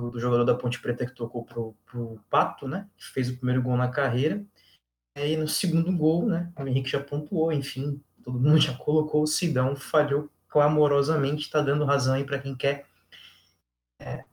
do, 0.00 0.10
do, 0.10 0.20
jogador 0.20 0.44
da 0.44 0.54
Ponte 0.54 0.80
Preta 0.80 1.06
que 1.06 1.14
tocou 1.14 1.44
pro, 1.44 1.76
pro 1.84 2.20
Pato, 2.30 2.66
né? 2.66 2.88
Que 2.96 3.04
fez 3.06 3.28
o 3.28 3.36
primeiro 3.36 3.62
gol 3.62 3.76
na 3.76 3.88
carreira. 3.88 4.44
E 5.16 5.36
no 5.36 5.46
segundo 5.46 5.94
gol, 5.96 6.26
né? 6.26 6.50
O 6.58 6.66
Henrique 6.66 6.90
já 6.90 7.00
pontuou, 7.00 7.52
enfim, 7.52 8.00
todo 8.22 8.38
mundo 8.38 8.58
já 8.58 8.74
colocou 8.74 9.22
o 9.22 9.26
Sidão, 9.26 9.76
falhou 9.76 10.30
clamorosamente, 10.48 11.42
está 11.42 11.60
dando 11.60 11.84
razão 11.84 12.14
aí 12.14 12.24
para 12.24 12.38
quem 12.38 12.56
quer, 12.56 12.86
é, 14.00 14.24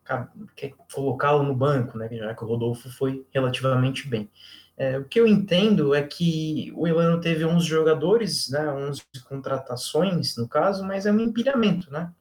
quer 0.56 0.74
colocá-lo 0.94 1.44
no 1.44 1.56
banco, 1.56 1.98
né? 1.98 2.08
Já 2.12 2.34
que 2.34 2.44
o 2.44 2.48
Rodolfo 2.48 2.90
foi 2.90 3.26
relativamente 3.32 4.08
bem. 4.08 4.30
É, 4.78 4.98
o 4.98 5.06
que 5.06 5.20
eu 5.20 5.26
entendo 5.26 5.96
é 5.96 6.04
que 6.04 6.72
o 6.76 6.88
Elano 6.88 7.20
teve 7.20 7.44
11 7.44 7.66
jogadores, 7.66 8.50
né, 8.50 8.70
11 8.70 9.02
contratações, 9.28 10.38
no 10.38 10.48
caso, 10.48 10.86
mas 10.86 11.08
é 11.08 11.12
um 11.12 11.20
empilhamento, 11.20 11.92
né? 11.92 12.14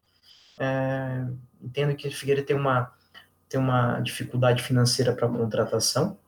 É, 0.58 1.26
entendo 1.60 1.94
que 1.94 2.08
o 2.08 2.10
Figueira 2.12 2.42
tem 2.42 2.56
uma 2.56 2.95
tem 3.48 3.60
uma 3.60 4.00
dificuldade 4.00 4.62
financeira 4.62 5.12
para 5.12 5.28
contratação 5.28 6.18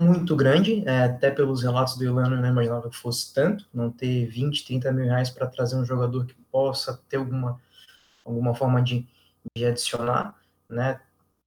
muito 0.00 0.36
grande, 0.36 0.86
é, 0.86 1.04
até 1.04 1.30
pelos 1.30 1.62
relatos 1.62 1.96
do 1.96 2.04
Ilano, 2.04 2.36
eu 2.36 2.40
não 2.40 2.48
imaginava 2.48 2.90
que 2.90 2.96
fosse 2.96 3.32
tanto, 3.32 3.66
não 3.72 3.90
ter 3.90 4.26
20, 4.26 4.66
30 4.66 4.92
mil 4.92 5.06
reais 5.06 5.30
para 5.30 5.46
trazer 5.46 5.76
um 5.76 5.84
jogador 5.84 6.26
que 6.26 6.34
possa 6.52 7.00
ter 7.08 7.16
alguma, 7.16 7.60
alguma 8.24 8.54
forma 8.54 8.82
de, 8.82 9.06
de 9.56 9.64
adicionar, 9.64 10.34
né? 10.68 11.00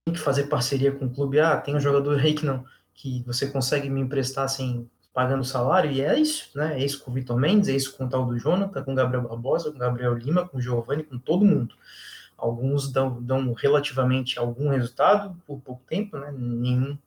Tem 0.05 0.15
que 0.15 0.19
fazer 0.19 0.45
parceria 0.45 0.91
com 0.91 1.05
o 1.05 1.13
clube, 1.13 1.39
ah, 1.39 1.57
tem 1.57 1.75
um 1.75 1.79
jogador 1.79 2.19
aí 2.19 2.33
que 2.33 2.45
não, 2.45 2.65
que 2.93 3.23
você 3.25 3.47
consegue 3.47 3.89
me 3.89 4.01
emprestar 4.01 4.49
sem 4.49 4.89
pagando 5.13 5.43
salário, 5.43 5.91
e 5.91 6.01
é 6.01 6.17
isso, 6.19 6.49
né? 6.55 6.81
É 6.81 6.83
isso 6.83 7.03
com 7.03 7.11
o 7.11 7.13
Vitor 7.13 7.37
Mendes, 7.37 7.69
é 7.69 7.73
isso 7.73 7.95
com 7.95 8.05
o 8.05 8.09
tal 8.09 8.25
do 8.25 8.37
Jonathan, 8.37 8.83
com 8.83 8.93
o 8.93 8.95
Gabriel 8.95 9.27
Barbosa, 9.27 9.69
com 9.69 9.77
o 9.77 9.79
Gabriel 9.79 10.15
Lima, 10.15 10.47
com 10.47 10.57
o 10.57 10.61
Giovanni, 10.61 11.03
com 11.03 11.19
todo 11.19 11.45
mundo. 11.45 11.75
Alguns 12.39 12.91
dão, 12.91 13.21
dão 13.21 13.53
relativamente 13.53 14.39
algum 14.39 14.69
resultado 14.69 15.35
por 15.45 15.59
pouco 15.59 15.83
tempo, 15.87 16.17
né? 16.17 16.31
Nenhum 16.31 16.97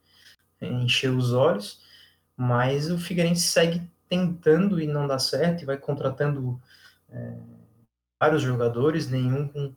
encheu 0.61 1.17
os 1.17 1.33
olhos, 1.33 1.81
mas 2.37 2.91
o 2.91 2.99
Figueirense 2.99 3.43
segue 3.43 3.83
tentando 4.09 4.81
e 4.81 4.87
não 4.87 5.07
dá 5.07 5.19
certo 5.19 5.63
e 5.63 5.67
vai 5.67 5.77
contratando 5.77 6.61
é, 7.11 7.37
vários 8.21 8.43
jogadores, 8.43 9.09
nenhum 9.09 9.49
com, 9.49 9.69
com, 9.71 9.75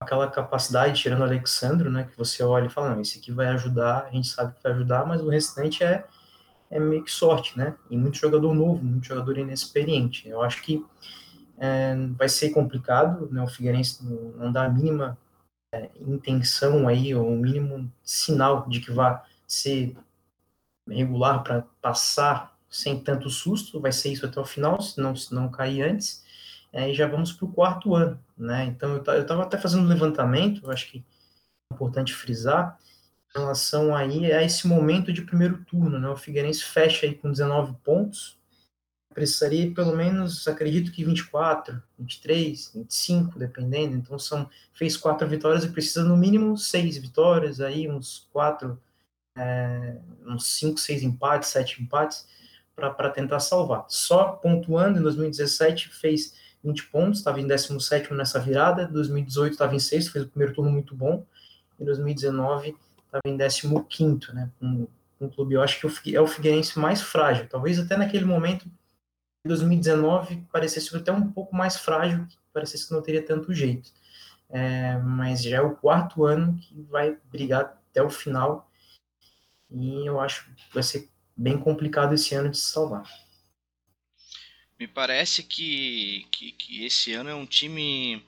aquela 0.00 0.28
capacidade, 0.28 1.00
tirando 1.00 1.20
o 1.20 1.24
Alexandro, 1.24 1.90
né? 1.90 2.04
Que 2.04 2.18
você 2.18 2.42
olha 2.42 2.66
e 2.66 2.70
fala, 2.70 2.90
não, 2.90 3.00
esse 3.00 3.18
aqui 3.18 3.32
vai 3.32 3.46
ajudar, 3.48 4.06
a 4.06 4.10
gente 4.10 4.28
sabe 4.28 4.54
que 4.54 4.62
vai 4.62 4.72
ajudar, 4.72 5.06
mas 5.06 5.22
o 5.22 5.28
restante 5.28 5.82
é, 5.82 6.04
é 6.70 6.78
meio 6.78 7.04
que 7.04 7.10
sorte, 7.10 7.56
né? 7.56 7.74
E 7.88 7.96
muito 7.96 8.18
jogador 8.18 8.54
novo, 8.54 8.84
muito 8.84 9.06
jogador 9.06 9.38
inexperiente. 9.38 10.28
Eu 10.28 10.42
acho 10.42 10.62
que 10.62 10.84
é, 11.58 11.94
vai 12.16 12.28
ser 12.28 12.50
complicado, 12.50 13.28
né? 13.30 13.42
O 13.42 13.48
Figueirense 13.48 14.04
não 14.04 14.52
dá 14.52 14.64
a 14.64 14.68
mínima 14.68 15.18
é, 15.72 15.90
intenção 16.00 16.88
aí, 16.88 17.14
ou 17.14 17.28
o 17.28 17.36
mínimo 17.36 17.90
sinal 18.02 18.68
de 18.68 18.80
que 18.80 18.90
vai 18.90 19.20
ser 19.46 19.96
regular 20.88 21.42
para 21.42 21.62
passar 21.80 22.56
sem 22.68 22.98
tanto 23.00 23.30
susto, 23.30 23.80
vai 23.80 23.92
ser 23.92 24.12
isso 24.12 24.26
até 24.26 24.40
o 24.40 24.44
final, 24.44 24.80
se 24.80 25.00
não, 25.00 25.16
se 25.16 25.34
não 25.34 25.48
cair 25.48 25.82
antes, 25.82 26.24
é, 26.72 26.90
e 26.90 26.94
já 26.94 27.06
vamos 27.06 27.32
para 27.32 27.46
o 27.46 27.52
quarto 27.52 27.94
ano, 27.94 28.20
né? 28.36 28.64
Então 28.66 28.92
eu 28.94 29.22
estava 29.22 29.42
até 29.42 29.56
fazendo 29.58 29.84
um 29.84 29.88
levantamento, 29.88 30.70
acho 30.70 30.90
que 30.90 30.98
é 30.98 31.74
importante 31.74 32.12
frisar, 32.14 32.78
em 33.34 33.38
relação 33.38 33.94
aí 33.94 34.32
a 34.32 34.42
esse 34.42 34.66
momento 34.66 35.12
de 35.12 35.22
primeiro 35.22 35.64
turno, 35.64 35.98
né? 35.98 36.08
O 36.08 36.16
Figueirense 36.16 36.64
fecha 36.64 37.06
aí 37.06 37.14
com 37.14 37.30
19 37.30 37.74
pontos, 37.84 38.38
precisaria 39.16 39.72
pelo 39.72 39.96
menos, 39.96 40.46
acredito 40.46 40.92
que 40.92 41.02
24, 41.02 41.82
23, 41.98 42.72
25, 42.74 43.38
dependendo. 43.38 43.96
Então 43.96 44.18
são 44.18 44.46
fez 44.74 44.94
quatro 44.94 45.26
vitórias 45.26 45.64
e 45.64 45.70
precisa 45.70 46.04
no 46.04 46.18
mínimo 46.18 46.58
seis 46.58 46.98
vitórias, 46.98 47.58
aí 47.62 47.88
uns 47.88 48.28
quatro, 48.30 48.78
é, 49.34 49.96
uns 50.26 50.48
cinco, 50.48 50.78
seis 50.78 51.02
empates, 51.02 51.48
sete 51.48 51.82
empates 51.82 52.28
para 52.74 53.08
tentar 53.08 53.40
salvar. 53.40 53.86
Só 53.88 54.32
pontuando 54.32 54.98
em 54.98 55.02
2017 55.02 55.88
fez 55.88 56.34
20 56.62 56.88
pontos, 56.88 57.20
estava 57.20 57.40
em 57.40 57.46
17 57.46 58.12
nessa 58.12 58.38
virada, 58.38 58.86
2018 58.86 59.52
estava 59.52 59.74
em 59.74 59.78
sexto, 59.78 60.12
fez 60.12 60.26
o 60.26 60.28
primeiro 60.28 60.52
turno 60.54 60.70
muito 60.70 60.94
bom, 60.94 61.24
em 61.80 61.86
2019 61.86 62.76
estava 63.06 63.22
em 63.24 63.38
15, 63.88 64.34
né? 64.34 64.50
Um, 64.60 64.86
um 65.18 65.30
clube, 65.30 65.54
eu 65.54 65.62
acho 65.62 65.80
que 66.02 66.14
é 66.14 66.20
o 66.20 66.26
Figueirense 66.26 66.78
mais 66.78 67.00
frágil, 67.00 67.48
talvez 67.48 67.78
até 67.78 67.96
naquele 67.96 68.26
momento 68.26 68.68
2019 69.46 70.44
parecesse 70.52 70.94
até 70.96 71.12
um 71.12 71.30
pouco 71.30 71.54
mais 71.54 71.76
frágil, 71.76 72.26
parecesse 72.52 72.88
que 72.88 72.94
não 72.94 73.02
teria 73.02 73.24
tanto 73.24 73.54
jeito. 73.54 73.90
É, 74.48 74.96
mas 74.98 75.42
já 75.42 75.56
é 75.56 75.60
o 75.60 75.74
quarto 75.74 76.24
ano 76.24 76.56
que 76.58 76.82
vai 76.82 77.16
brigar 77.30 77.62
até 77.90 78.02
o 78.02 78.10
final 78.10 78.70
e 79.70 80.06
eu 80.06 80.20
acho 80.20 80.44
que 80.54 80.74
vai 80.74 80.82
ser 80.82 81.08
bem 81.36 81.58
complicado 81.58 82.14
esse 82.14 82.34
ano 82.34 82.50
de 82.50 82.58
se 82.58 82.70
salvar. 82.70 83.04
Me 84.78 84.86
parece 84.86 85.42
que, 85.42 86.26
que, 86.30 86.52
que 86.52 86.84
esse 86.84 87.12
ano 87.12 87.30
é 87.30 87.34
um 87.34 87.46
time 87.46 88.22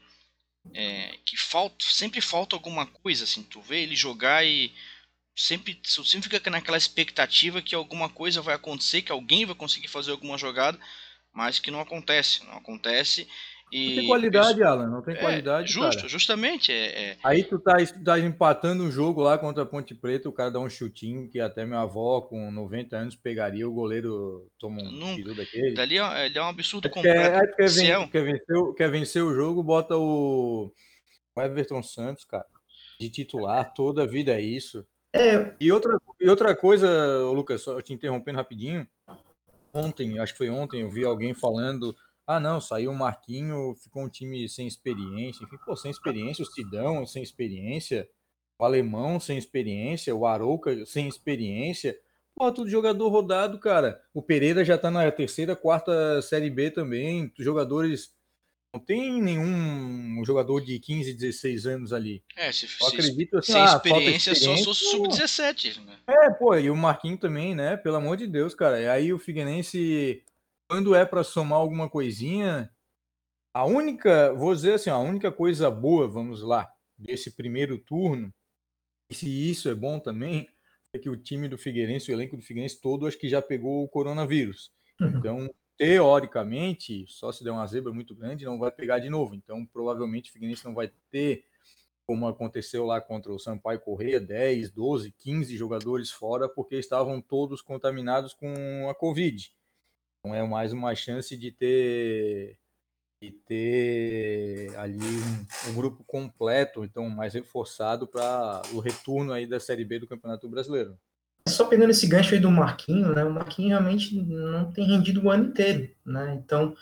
é, 0.74 1.18
que 1.24 1.36
falta, 1.36 1.84
sempre 1.84 2.20
falta 2.20 2.56
alguma 2.56 2.86
coisa, 2.86 3.24
assim, 3.24 3.42
tu 3.42 3.60
vê 3.60 3.82
ele 3.82 3.94
jogar 3.94 4.44
e 4.44 4.72
sempre, 5.36 5.78
sempre 5.84 6.28
fica 6.28 6.50
naquela 6.50 6.76
expectativa 6.76 7.62
que 7.62 7.74
alguma 7.74 8.08
coisa 8.08 8.42
vai 8.42 8.54
acontecer, 8.54 9.02
que 9.02 9.12
alguém 9.12 9.46
vai 9.46 9.54
conseguir 9.54 9.88
fazer 9.88 10.10
alguma 10.10 10.36
jogada, 10.36 10.78
mas 11.38 11.60
que 11.60 11.70
não 11.70 11.80
acontece, 11.80 12.44
não 12.46 12.54
acontece. 12.54 13.28
E, 13.70 13.90
não 13.90 13.96
tem 13.96 14.06
qualidade, 14.08 14.58
isso, 14.60 14.64
Alan, 14.68 14.88
não 14.88 15.02
tem 15.02 15.14
é, 15.14 15.18
qualidade, 15.18 15.70
Justo, 15.70 15.96
cara. 15.98 16.08
justamente. 16.08 16.72
É, 16.72 17.10
é, 17.10 17.16
Aí 17.22 17.44
tu 17.44 17.58
tá, 17.60 17.76
tu 17.76 18.02
tá 18.02 18.18
empatando 18.18 18.82
um 18.82 18.90
jogo 18.90 19.20
lá 19.22 19.38
contra 19.38 19.62
a 19.62 19.66
Ponte 19.66 19.94
Preta, 19.94 20.28
o 20.28 20.32
cara 20.32 20.50
dá 20.50 20.58
um 20.58 20.68
chutinho 20.70 21.28
que 21.30 21.38
até 21.38 21.64
minha 21.64 21.80
avó 21.80 22.22
com 22.22 22.50
90 22.50 22.96
anos 22.96 23.14
pegaria, 23.14 23.68
o 23.68 23.72
goleiro 23.72 24.48
toma 24.58 24.82
um 24.82 24.90
Não- 24.90 25.14
tiro 25.14 25.32
daquele. 25.34 25.74
dali 25.74 25.98
é, 25.98 26.26
ele 26.26 26.38
é 26.38 26.42
um 26.42 26.48
absurdo 26.48 26.88
Quer, 26.88 26.94
completo. 26.94 27.36
aí 27.40 27.46
tu 27.46 27.56
quer, 27.56 27.68
Se 27.68 27.90
é 27.90 27.98
um- 27.98 28.02
ven- 28.02 28.10
quer, 28.10 28.22
vencer, 28.24 28.56
o- 28.56 28.74
quer 28.74 28.90
vencer 28.90 29.22
o 29.22 29.34
jogo, 29.34 29.62
bota 29.62 29.96
o, 29.96 30.72
o 31.36 31.40
Everton 31.42 31.82
Santos, 31.82 32.24
cara, 32.24 32.46
de 32.98 33.08
titular, 33.10 33.72
toda 33.74 34.02
a 34.02 34.06
vida 34.06 34.32
é 34.32 34.40
isso. 34.40 34.84
É, 35.14 35.52
E 35.60 35.70
outra, 35.70 35.96
e 36.20 36.28
outra 36.28 36.56
coisa, 36.56 36.88
Lucas, 37.34 37.60
só 37.62 37.80
te 37.82 37.92
interrompendo 37.92 38.38
rapidinho. 38.38 38.86
Ontem, 39.78 40.18
acho 40.18 40.32
que 40.32 40.38
foi 40.38 40.50
ontem, 40.50 40.82
eu 40.82 40.90
vi 40.90 41.04
alguém 41.04 41.34
falando: 41.34 41.94
ah, 42.26 42.40
não, 42.40 42.60
saiu 42.60 42.90
o 42.90 42.96
Marquinho, 42.96 43.74
ficou 43.76 44.04
um 44.04 44.08
time 44.08 44.48
sem 44.48 44.66
experiência. 44.66 45.44
Enfim, 45.44 45.56
pô, 45.64 45.76
sem 45.76 45.90
experiência, 45.90 46.42
o 46.42 46.46
Sidão 46.46 47.06
sem 47.06 47.22
experiência, 47.22 48.08
o 48.58 48.64
Alemão 48.64 49.20
sem 49.20 49.38
experiência, 49.38 50.14
o 50.14 50.26
Arouca 50.26 50.84
sem 50.84 51.08
experiência. 51.08 51.96
Pô, 52.34 52.52
tudo 52.52 52.70
jogador 52.70 53.08
rodado, 53.08 53.58
cara. 53.58 54.00
O 54.12 54.22
Pereira 54.22 54.64
já 54.64 54.76
tá 54.76 54.90
na 54.90 55.10
terceira, 55.10 55.56
quarta 55.56 56.20
Série 56.22 56.50
B 56.50 56.70
também. 56.70 57.32
Jogadores. 57.38 58.12
Não 58.72 58.80
tem 58.80 59.20
nenhum 59.22 60.22
jogador 60.24 60.60
de 60.60 60.78
15, 60.78 61.14
16 61.14 61.66
anos 61.66 61.92
ali. 61.92 62.22
É, 62.36 62.52
se, 62.52 62.66
Eu 62.66 62.70
se- 62.70 62.96
acredito 62.96 63.38
assim, 63.38 63.52
sem 63.52 63.62
ah, 63.62 63.68
falta 63.68 63.88
experiência, 63.88 64.34
só 64.34 64.38
experiência, 64.54 64.74
sou 64.74 64.98
pô. 65.00 65.10
sub-17. 65.10 65.80
né? 65.84 65.98
É, 66.06 66.30
pô, 66.30 66.54
e 66.54 66.70
o 66.70 66.76
Marquinho 66.76 67.16
também, 67.16 67.54
né? 67.54 67.76
Pelo 67.78 67.96
amor 67.96 68.16
de 68.16 68.26
Deus, 68.26 68.54
cara. 68.54 68.80
E 68.80 68.86
aí 68.88 69.12
o 69.12 69.18
Figueirense, 69.18 70.22
quando 70.68 70.94
é 70.94 71.04
pra 71.06 71.24
somar 71.24 71.58
alguma 71.58 71.88
coisinha, 71.88 72.70
a 73.54 73.64
única, 73.64 74.34
vou 74.34 74.54
dizer 74.54 74.74
assim, 74.74 74.90
a 74.90 74.98
única 74.98 75.32
coisa 75.32 75.70
boa, 75.70 76.06
vamos 76.06 76.42
lá, 76.42 76.70
desse 76.96 77.30
primeiro 77.30 77.78
turno, 77.78 78.32
e 79.10 79.14
se 79.14 79.50
isso 79.50 79.70
é 79.70 79.74
bom 79.74 79.98
também, 79.98 80.46
é 80.92 80.98
que 80.98 81.08
o 81.08 81.16
time 81.16 81.48
do 81.48 81.56
Figueirense, 81.56 82.10
o 82.10 82.14
elenco 82.14 82.36
do 82.36 82.42
Figueirense 82.42 82.80
todo, 82.80 83.06
acho 83.06 83.18
que 83.18 83.28
já 83.30 83.40
pegou 83.40 83.82
o 83.82 83.88
coronavírus. 83.88 84.70
Então, 85.00 85.48
teoricamente, 85.78 87.06
só 87.08 87.30
se 87.30 87.44
der 87.44 87.52
uma 87.52 87.66
zebra 87.66 87.92
muito 87.92 88.14
grande, 88.14 88.44
não 88.44 88.58
vai 88.58 88.70
pegar 88.70 88.98
de 88.98 89.08
novo. 89.08 89.34
Então, 89.34 89.64
provavelmente 89.64 90.28
o 90.28 90.32
Figueirense 90.32 90.64
não 90.64 90.74
vai 90.74 90.90
ter 91.10 91.44
como 92.04 92.26
aconteceu 92.26 92.86
lá 92.86 93.00
contra 93.02 93.30
o 93.30 93.38
Sampaio 93.38 93.80
Correia, 93.80 94.18
10, 94.18 94.70
12, 94.70 95.12
15 95.12 95.56
jogadores 95.56 96.10
fora, 96.10 96.48
porque 96.48 96.76
estavam 96.76 97.20
todos 97.20 97.60
contaminados 97.60 98.32
com 98.32 98.88
a 98.88 98.94
Covid. 98.94 99.52
Então 100.18 100.34
é 100.34 100.42
mais 100.42 100.72
uma 100.72 100.94
chance 100.94 101.36
de 101.36 101.52
ter, 101.52 102.58
de 103.22 103.30
ter 103.30 104.74
ali 104.78 104.98
um, 104.98 105.70
um 105.70 105.74
grupo 105.74 106.02
completo, 106.04 106.82
então 106.82 107.08
mais 107.10 107.34
reforçado 107.34 108.06
para 108.06 108.62
o 108.72 108.80
retorno 108.80 109.32
aí 109.32 109.46
da 109.46 109.60
Série 109.60 109.84
B 109.84 109.98
do 109.98 110.08
Campeonato 110.08 110.48
Brasileiro. 110.48 110.98
Só 111.48 111.64
pegando 111.66 111.90
esse 111.90 112.06
gancho 112.06 112.34
aí 112.34 112.40
do 112.40 112.50
Marquinho, 112.50 113.14
né? 113.14 113.24
O 113.24 113.32
Marquinho 113.32 113.70
realmente 113.70 114.14
não 114.20 114.70
tem 114.70 114.86
rendido 114.86 115.24
o 115.24 115.30
ano 115.30 115.46
inteiro, 115.46 115.90
né? 116.04 116.38
Então, 116.42 116.74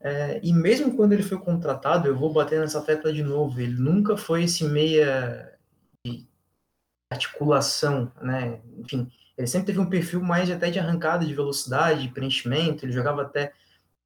é, 0.00 0.40
e 0.42 0.52
mesmo 0.52 0.96
quando 0.96 1.12
ele 1.12 1.22
foi 1.22 1.38
contratado, 1.38 2.08
eu 2.08 2.16
vou 2.16 2.32
bater 2.32 2.60
nessa 2.60 2.80
tecla 2.80 3.12
de 3.12 3.22
novo, 3.22 3.60
ele 3.60 3.74
nunca 3.74 4.16
foi 4.16 4.44
esse 4.44 4.64
meia 4.64 5.52
de 6.04 6.26
articulação, 7.10 8.10
né? 8.20 8.60
Enfim, 8.78 9.10
ele 9.36 9.46
sempre 9.46 9.66
teve 9.66 9.80
um 9.80 9.88
perfil 9.88 10.20
mais 10.20 10.50
até 10.50 10.70
de 10.70 10.78
arrancada, 10.78 11.24
de 11.24 11.34
velocidade, 11.34 12.02
de 12.02 12.08
preenchimento, 12.08 12.84
ele 12.84 12.92
jogava 12.92 13.22
até 13.22 13.52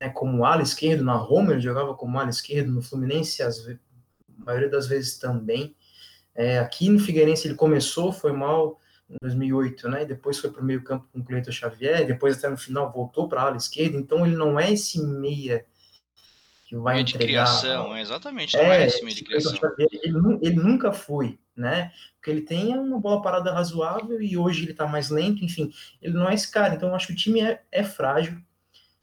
né, 0.01 0.09
como 0.11 0.45
ala 0.45 0.62
esquerdo 0.62 1.05
na 1.05 1.14
Roma, 1.14 1.53
ele 1.53 1.61
jogava 1.61 1.95
como 1.95 2.19
ala 2.19 2.31
esquerdo 2.31 2.71
no 2.71 2.83
Fluminense, 2.83 3.43
às 3.43 3.67
a 3.67 4.45
maioria 4.45 4.69
das 4.69 4.87
vezes 4.87 5.19
também. 5.19 5.75
É, 6.35 6.59
aqui 6.59 6.91
no 6.91 6.99
Figueirense 6.99 7.49
ele 7.49 7.55
começou, 7.55 8.12
foi 8.12 8.33
mal, 8.33 8.79
em 9.09 9.16
2008, 9.20 9.88
né? 9.88 10.04
Depois 10.04 10.38
foi 10.38 10.50
para 10.50 10.61
o 10.61 10.64
meio 10.64 10.82
campo 10.82 11.07
com 11.12 11.20
o 11.20 11.24
Cleiton 11.24 11.52
Xavier, 11.52 12.07
depois 12.07 12.36
até 12.36 12.48
no 12.48 12.57
final 12.57 12.92
voltou 12.92 13.28
para 13.28 13.42
a 13.42 13.44
ala 13.46 13.57
esquerda. 13.57 13.96
Então 13.96 14.26
ele 14.26 14.36
não 14.36 14.59
é 14.59 14.72
esse 14.72 15.00
meia 15.00 15.64
que 16.66 16.76
vai 16.76 16.94
Meio 16.94 17.07
de 17.07 17.14
entregar. 17.14 17.44
criação, 17.44 17.94
é, 17.94 18.00
exatamente. 18.02 18.57
Não 18.57 18.64
é, 18.64 18.82
É, 18.82 18.86
esse 18.86 19.04
meio 19.04 19.16
de 19.16 19.22
criação. 19.22 19.54
Xavier, 19.54 19.88
ele, 20.02 20.18
ele 20.42 20.57
nunca 20.57 20.92
foi, 20.92 21.38
né? 21.54 21.92
Porque 22.16 22.30
ele 22.30 22.42
tem 22.42 22.76
uma 22.76 22.98
bola 22.98 23.22
parada 23.22 23.52
razoável 23.52 24.20
e 24.20 24.36
hoje 24.36 24.64
ele 24.64 24.72
está 24.72 24.86
mais 24.86 25.09
lento, 25.09 25.44
enfim, 25.44 25.72
ele 26.02 26.14
não 26.14 26.28
é 26.28 26.34
esse 26.34 26.50
cara. 26.50 26.74
Então 26.74 26.88
eu 26.88 26.94
acho 26.94 27.07
que 27.07 27.12
o 27.12 27.16
time 27.16 27.40
é, 27.40 27.62
é 27.70 27.84
frágil. 27.84 28.42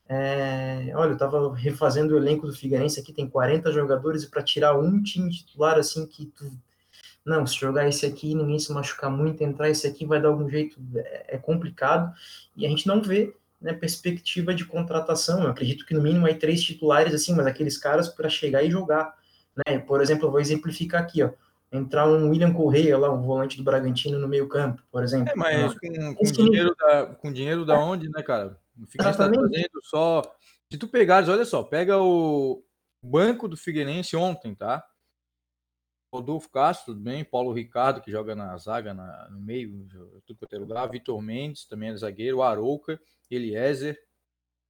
É, 0.10 0.92
olha, 0.96 1.12
eu 1.12 1.14
estava 1.14 1.56
refazendo 1.56 2.14
o 2.14 2.18
elenco 2.18 2.46
do 2.46 2.54
Figueirense 2.54 3.00
aqui, 3.00 3.14
tem 3.14 3.30
40 3.30 3.72
jogadores 3.72 4.24
e 4.24 4.30
para 4.30 4.44
tirar 4.44 4.78
um 4.78 5.02
time 5.02 5.32
titular 5.32 5.78
assim 5.78 6.06
que 6.06 6.26
tu 6.26 6.52
não, 7.26 7.48
se 7.48 7.56
jogar 7.56 7.88
esse 7.88 8.06
aqui, 8.06 8.36
ninguém 8.36 8.60
se 8.60 8.72
machucar 8.72 9.10
muito, 9.10 9.42
entrar 9.44 9.70
esse 9.70 9.88
aqui 9.88 10.06
vai 10.06 10.22
dar 10.22 10.30
algum 10.30 10.50
jeito, 10.50 10.78
é, 10.96 11.36
é 11.36 11.38
complicado, 11.38 12.14
e 12.56 12.66
a 12.66 12.70
gente 12.70 12.88
não 12.88 13.02
vê 13.02 13.34
né, 13.64 13.72
perspectiva 13.74 14.54
de 14.54 14.66
contratação. 14.66 15.42
Eu 15.42 15.50
acredito 15.50 15.86
que 15.86 15.94
no 15.94 16.02
mínimo 16.02 16.26
aí 16.26 16.36
três 16.36 16.62
titulares, 16.62 17.14
assim, 17.14 17.34
mas 17.34 17.48
aqueles 17.48 17.78
caras 17.78 18.10
para 18.10 18.30
chegar 18.30 18.62
e 18.62 18.70
jogar. 18.70 19.16
Né? 19.66 19.80
Por 19.80 20.02
exemplo, 20.02 20.28
eu 20.28 20.32
vou 20.32 20.42
exemplificar 20.42 21.02
aqui, 21.02 21.24
ó. 21.24 21.30
Entrar 21.72 22.08
um 22.08 22.30
William 22.30 22.54
Correia 22.54 22.96
lá, 22.98 23.12
um 23.12 23.24
volante 23.24 23.58
do 23.58 23.64
Bragantino 23.64 24.20
no 24.20 24.28
meio-campo, 24.28 24.84
por 24.92 25.02
exemplo. 25.02 25.32
É, 25.32 25.36
mas 25.36 25.74
com, 25.74 26.14
com 26.14 26.24
dinheiro 26.26 26.76
da, 26.78 27.06
com 27.08 27.34
dinheiro 27.34 27.66
da 27.66 27.80
onde, 27.80 28.10
né, 28.10 28.22
cara? 28.22 28.60
O 28.80 28.86
Figueirense 28.86 29.18
tá 29.18 29.26
Exatamente. 29.26 29.50
trazendo 29.50 29.82
só. 29.82 30.22
Se 30.72 30.78
tu 30.78 30.88
pegares, 30.88 31.30
olha 31.30 31.46
só, 31.46 31.64
pega 31.64 31.98
o 32.00 32.64
banco 33.02 33.48
do 33.48 33.58
Figueirense 33.58 34.16
ontem, 34.16 34.54
tá? 34.54 34.86
Rodolfo 36.14 36.48
Castro, 36.50 36.94
tudo 36.94 37.04
bem, 37.04 37.26
Paulo 37.26 37.52
Ricardo, 37.52 38.00
que 38.00 38.12
joga 38.12 38.36
na 38.36 38.56
zaga, 38.58 38.94
na- 38.94 39.28
no 39.32 39.42
meio, 39.42 39.88
tudo 40.26 40.38
quanto 40.38 40.54
é 40.54 40.60
lugar, 40.60 40.88
Vitor 40.88 41.20
Mendes, 41.20 41.66
também 41.66 41.90
é 41.90 41.98
zagueiro, 41.98 42.44
Arouca, 42.44 43.02
Eliezer. 43.32 44.00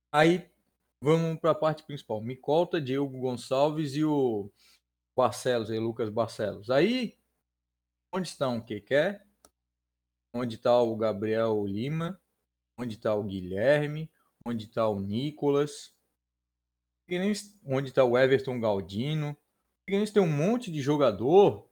Aí 0.09 0.49
vamos 1.01 1.37
para 1.41 1.51
a 1.51 1.55
parte 1.55 1.83
principal. 1.83 2.21
Micolta, 2.21 2.79
Diego 2.79 3.09
Gonçalves 3.19 3.93
e 3.93 4.05
o 4.05 4.49
Barcelos, 5.15 5.69
aí, 5.69 5.79
Lucas 5.79 6.09
Barcelos. 6.09 6.69
Aí, 6.69 7.17
onde 8.13 8.29
estão 8.29 8.57
o 8.57 8.63
Keké? 8.63 9.21
Onde 10.33 10.55
está 10.55 10.81
o 10.81 10.95
Gabriel 10.95 11.65
Lima? 11.67 12.21
Onde 12.79 12.95
está 12.95 13.13
o 13.13 13.23
Guilherme? 13.23 14.09
Onde 14.45 14.65
está 14.65 14.87
o 14.87 14.99
Nicolas? 14.99 15.93
Onde 17.65 17.89
está 17.89 18.05
o 18.05 18.17
Everton 18.17 18.61
Galdino? 18.61 19.37
Figueirense 19.85 20.13
tem 20.13 20.23
um 20.23 20.27
monte 20.31 20.71
de 20.71 20.81
jogador, 20.81 21.67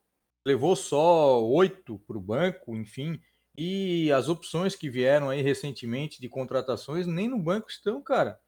levou 0.45 0.75
só 0.75 1.43
oito 1.45 1.99
para 1.99 2.17
o 2.17 2.21
banco, 2.21 2.75
enfim. 2.75 3.19
E 3.57 4.11
as 4.11 4.29
opções 4.29 4.75
que 4.75 4.89
vieram 4.89 5.29
aí 5.29 5.41
recentemente 5.41 6.19
de 6.21 6.29
contratações 6.29 7.05
nem 7.07 7.27
no 7.27 7.39
banco 7.39 7.69
estão, 7.69 8.01
cara. 8.01 8.39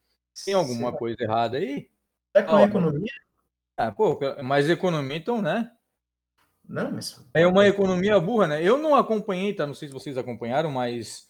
Tem 0.45 0.53
alguma 0.53 0.87
será- 0.87 0.97
coisa 0.97 1.17
errada 1.21 1.57
aí? 1.57 1.89
será 2.31 2.45
que 2.45 2.49
com 2.51 2.57
a 2.57 2.63
economia? 2.63 3.11
Ah, 3.77 3.91
pô, 3.91 4.19
mas 4.43 4.69
economia 4.69 5.17
então, 5.17 5.41
né? 5.41 5.71
Não, 6.67 6.91
mas. 6.91 7.19
É 7.33 7.45
uma 7.45 7.67
economia 7.67 8.19
burra, 8.19 8.47
né? 8.47 8.63
Eu 8.63 8.77
não 8.77 8.95
acompanhei, 8.95 9.53
tá? 9.53 9.67
Não 9.67 9.73
sei 9.73 9.87
se 9.87 9.93
vocês 9.93 10.17
acompanharam, 10.17 10.71
mas 10.71 11.27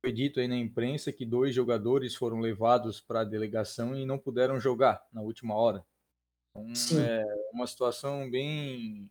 foi 0.00 0.12
dito 0.12 0.38
aí 0.38 0.46
na 0.46 0.56
imprensa 0.56 1.12
que 1.12 1.26
dois 1.26 1.54
jogadores 1.54 2.14
foram 2.14 2.38
levados 2.38 3.00
para 3.00 3.20
a 3.20 3.24
delegação 3.24 3.96
e 3.96 4.06
não 4.06 4.18
puderam 4.18 4.60
jogar 4.60 5.02
na 5.12 5.20
última 5.20 5.54
hora. 5.54 5.84
Então, 6.62 6.74
Sim. 6.74 7.00
é 7.00 7.24
uma 7.52 7.66
situação 7.66 8.30
bem. 8.30 9.10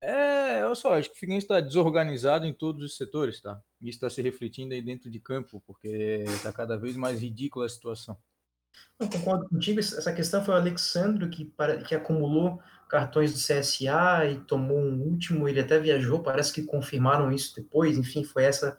É, 0.00 0.62
eu 0.62 0.74
só 0.74 0.94
acho 0.94 1.10
que 1.10 1.16
o 1.16 1.18
Figueirense 1.18 1.44
está 1.44 1.60
desorganizado 1.60 2.44
em 2.44 2.52
todos 2.52 2.82
os 2.84 2.96
setores, 2.96 3.40
tá? 3.40 3.60
Isso 3.80 3.96
está 3.96 4.10
se 4.10 4.20
refletindo 4.20 4.74
aí 4.74 4.82
dentro 4.82 5.08
de 5.10 5.20
campo, 5.20 5.62
porque 5.66 6.24
está 6.26 6.52
cada 6.52 6.76
vez 6.76 6.96
mais 6.96 7.20
ridícula 7.20 7.66
a 7.66 7.68
situação. 7.68 8.16
Eu 8.98 9.08
concordo 9.08 9.48
contigo. 9.48 9.80
Essa 9.80 10.12
questão 10.12 10.44
foi 10.44 10.54
o 10.54 10.56
Alexandro 10.56 11.28
que, 11.30 11.44
para- 11.44 11.82
que 11.82 11.94
acumulou 11.94 12.60
cartões 12.88 13.32
do 13.32 13.38
CSA 13.38 14.26
e 14.26 14.40
tomou 14.40 14.78
um 14.78 15.00
último. 15.02 15.48
Ele 15.48 15.60
até 15.60 15.78
viajou, 15.78 16.20
parece 16.20 16.52
que 16.52 16.62
confirmaram 16.62 17.30
isso 17.32 17.54
depois. 17.54 17.96
Enfim, 17.96 18.24
foi 18.24 18.44
essa, 18.44 18.78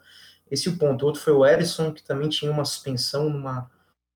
esse 0.50 0.68
o 0.68 0.76
ponto. 0.78 1.02
O 1.02 1.06
outro 1.06 1.22
foi 1.22 1.32
o 1.32 1.44
Erisson, 1.46 1.92
que 1.92 2.02
também 2.02 2.28
tinha 2.28 2.50
uma 2.50 2.64
suspensão 2.64 3.30
numa 3.30 3.70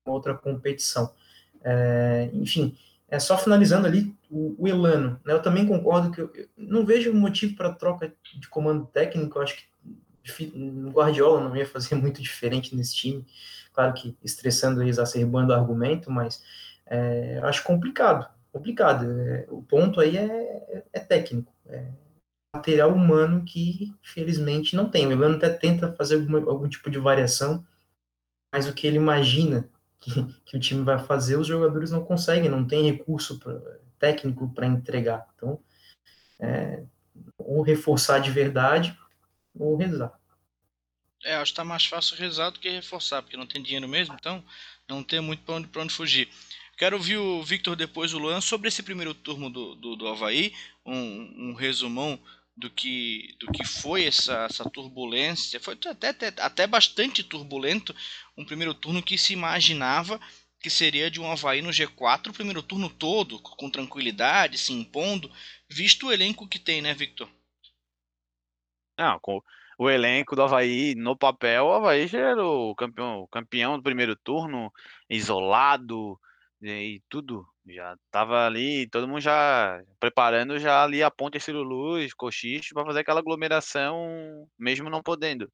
outra 0.05 0.35
competição. 0.35 1.13
É, 1.61 2.29
enfim, 2.33 2.77
é 3.09 3.19
só 3.19 3.37
finalizando 3.37 3.87
ali 3.87 4.15
o, 4.29 4.55
o 4.57 4.67
Elano. 4.67 5.19
Né, 5.25 5.33
eu 5.33 5.41
também 5.41 5.67
concordo 5.67 6.11
que 6.11 6.21
eu, 6.21 6.31
eu 6.35 6.47
não 6.57 6.85
vejo 6.85 7.13
motivo 7.13 7.55
para 7.55 7.73
troca 7.73 8.13
de 8.37 8.47
comando 8.47 8.85
técnico. 8.85 9.37
Eu 9.37 9.41
acho 9.41 9.55
que 9.55 9.69
o 10.55 10.91
Guardiola 10.91 11.41
não 11.41 11.55
ia 11.55 11.65
fazer 11.65 11.95
muito 11.95 12.21
diferente 12.21 12.75
nesse 12.75 12.95
time 12.95 13.25
claro 13.79 13.93
que 13.93 14.17
estressando 14.21 14.83
e 14.83 14.89
exacerbando 14.89 15.53
o 15.53 15.55
argumento, 15.55 16.11
mas 16.11 16.43
é, 16.85 17.39
acho 17.43 17.63
complicado, 17.63 18.27
complicado. 18.51 19.09
É, 19.09 19.45
o 19.49 19.61
ponto 19.61 20.01
aí 20.01 20.17
é, 20.17 20.83
é 20.91 20.99
técnico, 20.99 21.53
é 21.67 21.85
material 22.53 22.91
humano 22.91 23.45
que 23.45 23.95
felizmente 24.01 24.75
não 24.75 24.89
tem. 24.89 25.07
O 25.07 25.11
Elano 25.13 25.37
até 25.37 25.49
tenta 25.49 25.93
fazer 25.93 26.15
alguma, 26.15 26.39
algum 26.39 26.67
tipo 26.67 26.89
de 26.89 26.99
variação, 26.99 27.65
mas 28.53 28.67
o 28.67 28.73
que 28.73 28.85
ele 28.85 28.97
imagina 28.97 29.69
que, 29.99 30.11
que 30.45 30.57
o 30.57 30.59
time 30.59 30.83
vai 30.83 30.99
fazer, 30.99 31.37
os 31.37 31.47
jogadores 31.47 31.91
não 31.91 32.03
conseguem, 32.03 32.49
não 32.49 32.65
tem 32.65 32.89
recurso 32.89 33.39
pra, 33.39 33.59
técnico 33.99 34.49
para 34.53 34.67
entregar. 34.67 35.27
Então, 35.35 35.59
é, 36.39 36.83
ou 37.37 37.61
reforçar 37.61 38.19
de 38.19 38.31
verdade, 38.31 38.97
ou 39.57 39.75
rezar. 39.75 40.17
É, 41.23 41.35
acho 41.35 41.51
que 41.51 41.57
tá 41.57 41.65
mais 41.65 41.85
fácil 41.85 42.15
rezar 42.15 42.49
do 42.49 42.59
que 42.59 42.69
reforçar, 42.69 43.21
porque 43.21 43.35
não 43.35 43.45
tem 43.45 43.61
dinheiro 43.61 43.87
mesmo, 43.87 44.15
então 44.17 44.43
não 44.87 45.03
tem 45.03 45.19
muito 45.19 45.43
para 45.43 45.55
onde, 45.55 45.69
onde 45.75 45.93
fugir. 45.93 46.29
Quero 46.77 46.95
ouvir 46.95 47.17
o 47.17 47.43
Victor 47.43 47.75
depois, 47.75 48.13
o 48.13 48.17
Luan, 48.17 48.39
sobre 48.39 48.69
esse 48.69 48.81
primeiro 48.81 49.13
turno 49.13 49.49
do, 49.49 49.75
do, 49.75 49.95
do 49.97 50.07
Havaí, 50.07 50.53
um, 50.85 51.49
um 51.49 51.53
resumão 51.53 52.17
do 52.59 52.69
que, 52.69 53.35
do 53.39 53.51
que 53.51 53.65
foi 53.65 54.05
essa, 54.05 54.45
essa 54.49 54.69
turbulência. 54.69 55.59
Foi 55.59 55.77
até, 55.91 56.09
até, 56.09 56.27
até 56.41 56.67
bastante 56.67 57.23
turbulento. 57.23 57.95
Um 58.37 58.45
primeiro 58.45 58.73
turno 58.73 59.01
que 59.01 59.17
se 59.17 59.33
imaginava 59.33 60.19
que 60.61 60.69
seria 60.69 61.09
de 61.09 61.21
um 61.21 61.31
Havaí 61.31 61.61
no 61.61 61.69
G4 61.69 62.27
o 62.27 62.33
primeiro 62.33 62.61
turno 62.61 62.89
todo, 62.89 63.39
com 63.39 63.69
tranquilidade, 63.69 64.57
se 64.57 64.73
impondo, 64.73 65.31
visto 65.69 66.07
o 66.07 66.11
elenco 66.11 66.47
que 66.47 66.59
tem, 66.59 66.81
né, 66.81 66.93
Victor? 66.93 67.29
Não, 68.97 69.17
com 69.21 69.41
o 69.77 69.89
elenco 69.89 70.35
do 70.35 70.43
Havaí 70.43 70.95
no 70.95 71.15
papel, 71.15 71.65
o 71.65 71.73
Havaí 71.73 72.07
já 72.07 72.19
era 72.19 72.45
o 72.45 72.75
campeão, 72.75 73.25
campeão 73.31 73.77
do 73.77 73.83
primeiro 73.83 74.17
turno, 74.17 74.69
isolado 75.09 76.19
e 76.61 77.01
tudo. 77.09 77.45
Já 77.67 77.95
tava 78.11 78.45
ali, 78.45 78.87
todo 78.89 79.07
mundo 79.07 79.21
já 79.21 79.81
preparando 79.99 80.57
já 80.59 80.83
ali 80.83 81.03
a 81.03 81.11
ponte 81.11 81.39
Ciro 81.39 81.61
Luz, 81.63 82.13
Cochicho, 82.13 82.73
para 82.73 82.85
fazer 82.85 83.01
aquela 83.01 83.19
aglomeração, 83.19 84.47
mesmo 84.57 84.89
não 84.89 85.01
podendo, 85.03 85.51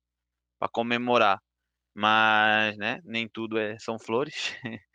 para 0.60 0.70
comemorar. 0.70 1.40
Mas, 1.96 2.78
né, 2.78 3.02
nem 3.06 3.28
tudo 3.30 3.58
é, 3.60 3.78
são 3.80 4.00
flores. 4.00 4.56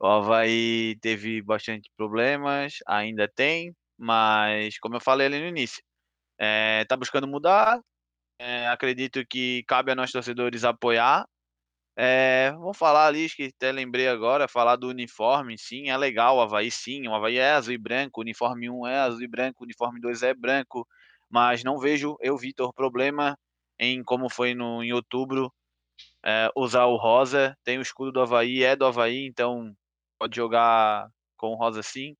O 0.00 0.06
Havaí 0.06 0.96
teve 1.02 1.42
bastante 1.42 1.90
problemas, 1.96 2.74
ainda 2.86 3.28
tem, 3.28 3.74
mas 3.98 4.78
como 4.78 4.96
eu 4.96 5.00
falei 5.00 5.26
ali 5.26 5.40
no 5.40 5.46
início, 5.48 5.82
é, 6.38 6.84
tá 6.86 6.96
buscando 6.96 7.28
mudar. 7.28 7.80
É, 8.40 8.68
acredito 8.68 9.24
que 9.28 9.64
cabe 9.68 9.92
a 9.92 9.96
nós 9.96 10.12
torcedores 10.12 10.64
apoiar 10.64 11.26
é, 12.00 12.52
vamos 12.52 12.78
falar 12.78 13.08
ali, 13.08 13.28
que 13.28 13.50
até 13.56 13.72
lembrei 13.72 14.06
agora, 14.08 14.46
falar 14.46 14.76
do 14.76 14.88
uniforme, 14.88 15.58
sim, 15.58 15.90
é 15.90 15.96
legal, 15.96 16.36
o 16.36 16.40
Havaí 16.40 16.70
sim, 16.70 17.08
o 17.08 17.14
Havaí 17.14 17.38
é 17.38 17.50
azul 17.52 17.74
e 17.74 17.78
branco, 17.78 18.20
uniforme 18.20 18.70
1 18.70 18.86
é 18.86 18.98
azul 19.00 19.22
e 19.22 19.26
branco, 19.28 19.64
uniforme 19.64 20.00
2 20.00 20.22
é 20.22 20.32
branco, 20.32 20.86
mas 21.28 21.64
não 21.64 21.76
vejo, 21.78 22.16
eu, 22.20 22.36
Vitor, 22.38 22.72
problema 22.72 23.36
em 23.80 24.02
como 24.04 24.30
foi 24.30 24.54
no, 24.54 24.80
em 24.82 24.92
outubro, 24.92 25.52
é, 26.24 26.50
usar 26.56 26.86
o 26.86 26.96
rosa, 26.96 27.56
tem 27.64 27.78
o 27.78 27.82
escudo 27.82 28.12
do 28.12 28.20
Havaí, 28.22 28.62
é 28.64 28.76
do 28.76 28.86
Havaí, 28.86 29.26
então 29.26 29.74
pode 30.18 30.36
jogar 30.36 31.08
com 31.36 31.48
o 31.48 31.56
rosa 31.56 31.82
sim. 31.82 32.14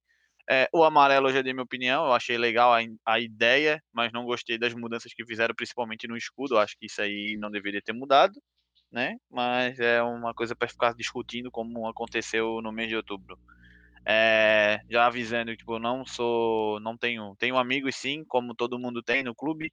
É, 0.51 0.69
o 0.75 0.85
amarelo 0.85 1.29
eu 1.29 1.35
já 1.35 1.43
dei 1.43 1.53
minha 1.53 1.65
opinião, 1.65 2.07
eu 2.07 2.13
achei 2.15 2.39
legal 2.39 2.73
a, 2.75 2.81
a 3.07 3.21
ideia, 3.21 3.83
mas 3.93 4.13
não 4.13 4.25
gostei 4.25 4.59
das 4.59 4.75
mudanças 4.75 5.13
que 5.15 5.25
fizeram, 5.27 5.55
principalmente 5.55 6.09
no 6.09 6.17
escudo, 6.17 6.59
acho 6.59 6.77
que 6.79 6.87
isso 6.87 7.03
aí 7.03 7.37
não 7.41 7.51
deveria 7.51 7.83
ter 7.83 7.93
mudado 7.95 8.35
né? 8.91 9.17
Mas 9.31 9.79
é 9.79 10.03
uma 10.03 10.35
coisa 10.35 10.57
para 10.57 10.69
ficar 10.69 10.95
discutindo 10.95 11.51
como 11.51 11.87
aconteceu 11.89 12.61
no 12.63 12.73
mês 12.73 12.89
de 12.89 12.97
outubro. 12.97 13.39
É, 14.07 14.81
já 14.89 15.07
avisando 15.07 15.51
que 15.51 15.59
tipo, 15.59 15.79
não 15.79 16.07
sou, 16.07 16.81
não 16.81 16.97
tenho, 16.97 17.37
tenho 17.39 17.59
amigos 17.59 17.97
sim, 17.97 18.25
como 18.25 18.55
todo 18.55 18.79
mundo 18.79 19.03
tem 19.03 19.23
no 19.23 19.35
clube. 19.35 19.73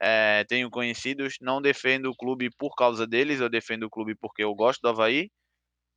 É, 0.00 0.44
tenho 0.44 0.70
conhecidos, 0.70 1.36
não 1.40 1.60
defendo 1.60 2.06
o 2.10 2.16
clube 2.16 2.50
por 2.56 2.74
causa 2.76 3.06
deles, 3.06 3.40
eu 3.40 3.48
defendo 3.48 3.84
o 3.84 3.90
clube 3.90 4.14
porque 4.14 4.44
eu 4.44 4.54
gosto 4.54 4.80
do 4.82 4.88
Havaí. 4.88 5.30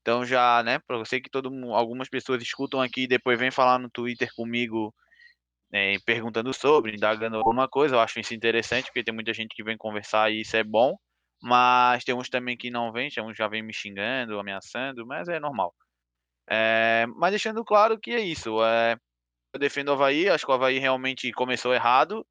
Então 0.02 0.26
já, 0.26 0.64
né, 0.64 0.80
eu 0.90 1.06
sei 1.06 1.22
que 1.22 1.30
todo, 1.30 1.50
algumas 1.74 2.10
pessoas 2.10 2.42
escutam 2.42 2.82
aqui 2.82 3.04
e 3.04 3.08
depois 3.08 3.40
vêm 3.40 3.52
falar 3.52 3.80
no 3.80 3.90
Twitter 3.90 4.30
comigo 4.36 4.94
é, 5.72 5.98
perguntando 6.06 6.54
sobre, 6.54 6.96
indagando 6.96 7.38
alguma 7.38 7.68
coisa. 7.68 7.96
Eu 7.96 8.00
acho 8.00 8.20
isso 8.20 8.34
interessante, 8.34 8.86
porque 8.86 9.04
tem 9.04 9.14
muita 9.14 9.34
gente 9.34 9.56
que 9.56 9.64
vem 9.64 9.78
conversar 9.78 10.32
e 10.32 10.42
isso 10.42 10.56
é 10.58 10.64
bom. 10.64 10.98
Mas 11.42 12.04
tem 12.04 12.14
uns 12.14 12.30
também 12.30 12.56
que 12.56 12.70
não 12.70 12.92
vêm, 12.92 13.10
uns 13.24 13.36
já 13.36 13.48
vêm 13.48 13.64
me 13.64 13.74
xingando, 13.74 14.40
ameaçando, 14.40 15.06
mas 15.06 15.28
é 15.28 15.40
normal. 15.40 15.74
É, 16.50 17.06
mas 17.16 17.32
deixando 17.32 17.66
claro 17.66 18.00
que 18.00 18.12
é 18.12 18.20
isso. 18.20 18.64
É, 18.64 18.96
eu 19.54 19.60
defendo 19.60 19.90
o 19.90 19.94
Havaí, 19.94 20.30
acho 20.30 20.46
que 20.46 20.52
o 20.52 20.56
Havaí 20.56 20.80
realmente 20.80 21.32
começou 21.32 21.74
errado, 21.74 22.26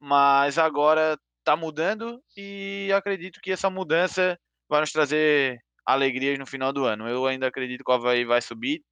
mas 0.00 0.58
agora 0.58 1.18
está 1.40 1.56
mudando 1.56 2.22
e 2.36 2.90
acredito 2.94 3.40
que 3.42 3.52
essa 3.52 3.68
mudança 3.68 4.38
vai 4.68 4.80
nos 4.80 4.92
trazer 4.92 5.60
alegrias 5.84 6.38
no 6.38 6.46
final 6.46 6.72
do 6.72 6.84
ano. 6.84 7.08
Eu 7.08 7.26
ainda 7.26 7.46
acredito 7.48 7.84
que 7.84 7.90
o 7.90 7.94
Havaí 7.94 8.24
vai 8.24 8.40
subir. 8.40 8.82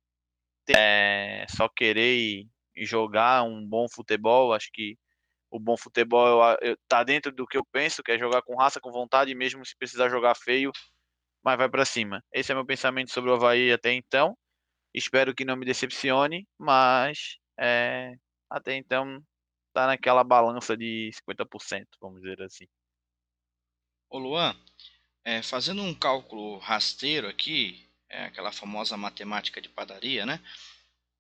É, 0.69 1.47
só 1.49 1.69
querer 1.69 2.47
jogar 2.77 3.43
um 3.43 3.67
bom 3.67 3.87
futebol, 3.89 4.53
acho 4.55 4.71
que 4.73 4.97
o 5.53 5.61
bom 5.61 5.77
futebol 5.77 6.41
tá 6.89 7.05
dentro 7.05 7.31
do 7.31 7.47
que 7.47 7.59
eu 7.59 7.65
penso, 7.65 8.03
que 8.03 8.11
é 8.11 8.19
jogar 8.19 8.41
com 8.41 8.57
raça, 8.57 8.81
com 8.81 8.91
vontade, 8.91 9.35
mesmo 9.35 9.65
se 9.67 9.77
precisar 9.77 10.09
jogar 10.09 10.35
feio, 10.35 10.73
mas 11.45 11.59
vai 11.59 11.69
para 11.69 11.85
cima. 11.85 12.25
Esse 12.33 12.53
é 12.53 12.55
meu 12.55 12.65
pensamento 12.65 13.13
sobre 13.13 13.31
o 13.31 13.35
Havaí 13.35 13.71
até 13.71 13.93
então. 13.93 14.37
Espero 14.95 15.35
que 15.35 15.45
não 15.45 15.55
me 15.55 15.67
decepcione, 15.67 16.49
mas 16.59 17.37
é, 17.61 18.15
até 18.49 18.75
então 18.77 19.23
tá 19.75 19.87
naquela 19.87 20.25
balança 20.25 20.75
de 20.75 21.11
50%, 21.29 21.87
vamos 22.01 22.23
dizer 22.23 22.41
assim. 22.43 22.67
Ô 24.09 24.19
Luan, 24.19 24.57
é, 25.23 25.43
fazendo 25.43 25.83
um 25.83 25.95
cálculo 25.95 26.59
rasteiro 26.59 27.29
aqui, 27.29 27.87
é 28.09 28.25
aquela 28.25 28.53
famosa 28.53 28.97
matemática 28.97 29.61
de 29.61 29.69
padaria, 29.69 30.25
né? 30.25 30.41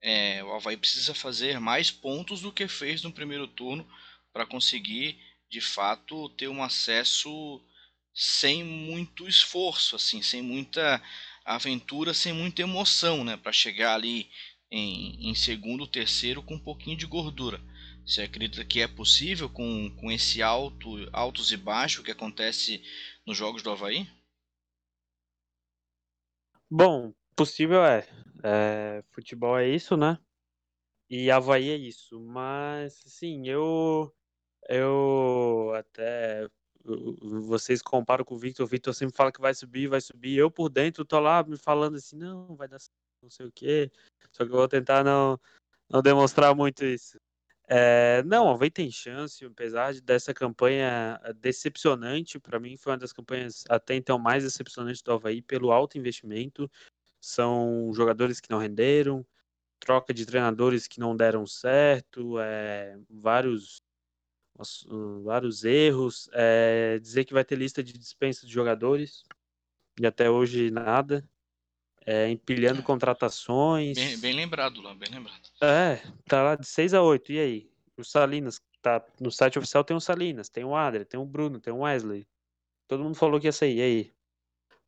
É, 0.00 0.42
o 0.42 0.52
Havaí 0.54 0.76
precisa 0.76 1.14
fazer 1.14 1.60
mais 1.60 1.90
pontos 1.90 2.40
do 2.40 2.52
que 2.52 2.66
fez 2.66 3.02
no 3.02 3.12
primeiro 3.12 3.46
turno 3.46 3.86
para 4.32 4.46
conseguir 4.46 5.18
de 5.50 5.60
fato 5.60 6.28
ter 6.30 6.48
um 6.48 6.62
acesso 6.62 7.60
sem 8.14 8.64
muito 8.64 9.28
esforço, 9.28 9.96
assim, 9.96 10.22
sem 10.22 10.42
muita 10.42 11.02
aventura, 11.44 12.14
sem 12.14 12.32
muita 12.32 12.62
emoção, 12.62 13.24
né, 13.24 13.36
para 13.36 13.52
chegar 13.52 13.94
ali 13.94 14.30
em, 14.70 15.30
em 15.30 15.34
segundo, 15.34 15.86
terceiro 15.86 16.42
com 16.42 16.54
um 16.54 16.58
pouquinho 16.58 16.96
de 16.96 17.06
gordura. 17.06 17.60
Você 18.06 18.22
acredita 18.22 18.64
que 18.64 18.80
é 18.80 18.88
possível 18.88 19.48
com, 19.48 19.94
com 19.96 20.10
esse 20.10 20.42
alto, 20.42 21.08
altos 21.12 21.52
e 21.52 21.56
baixos 21.56 22.04
que 22.04 22.10
acontece 22.10 22.82
nos 23.26 23.36
jogos 23.36 23.62
do 23.62 23.70
Havaí? 23.70 24.08
Bom, 26.70 27.12
possível 27.36 27.84
é. 27.84 28.08
é. 28.42 29.04
Futebol 29.10 29.58
é 29.58 29.68
isso, 29.68 29.96
né? 29.96 30.18
E 31.08 31.30
Havaí 31.30 31.68
é 31.68 31.76
isso. 31.76 32.18
Mas, 32.20 33.00
assim, 33.06 33.46
eu 33.46 34.12
eu 34.68 35.72
até. 35.76 36.48
Vocês 36.84 37.80
comparam 37.80 38.24
com 38.24 38.34
o 38.34 38.38
Victor, 38.38 38.64
o 38.66 38.68
Victor 38.68 38.92
sempre 38.94 39.16
fala 39.16 39.30
que 39.30 39.40
vai 39.40 39.54
subir, 39.54 39.86
vai 39.86 40.00
subir. 40.00 40.36
Eu 40.36 40.50
por 40.50 40.68
dentro 40.68 41.04
tô 41.04 41.20
lá 41.20 41.42
me 41.44 41.56
falando 41.56 41.96
assim, 41.96 42.16
não, 42.16 42.56
vai 42.56 42.66
dar 42.66 42.78
não 43.22 43.30
sei 43.30 43.46
o 43.46 43.52
quê. 43.52 43.90
Só 44.32 44.44
que 44.44 44.50
eu 44.50 44.56
vou 44.56 44.68
tentar 44.68 45.04
não, 45.04 45.38
não 45.88 46.02
demonstrar 46.02 46.54
muito 46.54 46.84
isso. 46.84 47.18
É, 47.68 48.22
não, 48.24 48.46
o 48.46 48.50
Havaí 48.50 48.70
tem 48.70 48.90
chance, 48.90 49.44
apesar 49.44 49.94
dessa 50.00 50.34
campanha 50.34 51.18
decepcionante, 51.40 52.38
para 52.38 52.58
mim 52.58 52.76
foi 52.76 52.92
uma 52.92 52.98
das 52.98 53.12
campanhas 53.12 53.64
até 53.68 53.94
então 53.94 54.18
mais 54.18 54.44
decepcionantes 54.44 55.02
do 55.02 55.12
Havaí 55.12 55.40
pelo 55.40 55.70
alto 55.70 55.96
investimento. 55.96 56.70
São 57.20 57.92
jogadores 57.94 58.40
que 58.40 58.50
não 58.50 58.58
renderam, 58.58 59.24
troca 59.78 60.12
de 60.12 60.26
treinadores 60.26 60.86
que 60.88 61.00
não 61.00 61.16
deram 61.16 61.46
certo, 61.46 62.38
é, 62.40 62.98
vários 63.08 63.81
vários 65.22 65.64
erros. 65.64 66.28
É, 66.32 66.98
dizer 66.98 67.24
que 67.24 67.34
vai 67.34 67.44
ter 67.44 67.56
lista 67.56 67.82
de 67.82 67.92
dispensa 67.92 68.46
de 68.46 68.52
jogadores 68.52 69.24
e 70.00 70.06
até 70.06 70.30
hoje 70.30 70.70
nada. 70.70 71.28
É, 72.04 72.28
empilhando 72.28 72.82
contratações. 72.82 73.96
Bem, 73.96 74.18
bem, 74.18 74.34
lembrado 74.34 74.82
lá, 74.82 74.92
bem 74.92 75.08
lembrado. 75.12 75.40
É, 75.62 76.02
tá 76.26 76.42
lá 76.42 76.56
de 76.56 76.66
6 76.66 76.94
a 76.94 77.02
8. 77.02 77.32
E 77.32 77.38
aí? 77.38 77.70
O 77.96 78.02
Salinas, 78.02 78.60
tá 78.80 79.04
no 79.20 79.30
site 79.30 79.58
oficial 79.58 79.84
tem 79.84 79.96
o 79.96 80.00
Salinas, 80.00 80.48
tem 80.48 80.64
o 80.64 80.74
Adler, 80.74 81.06
tem 81.06 81.20
o 81.20 81.24
Bruno, 81.24 81.60
tem 81.60 81.72
o 81.72 81.80
Wesley. 81.80 82.26
Todo 82.88 83.04
mundo 83.04 83.14
falou 83.14 83.38
que 83.38 83.46
ia 83.46 83.52
sair. 83.52 83.76
E 83.76 83.82
aí? 83.82 84.12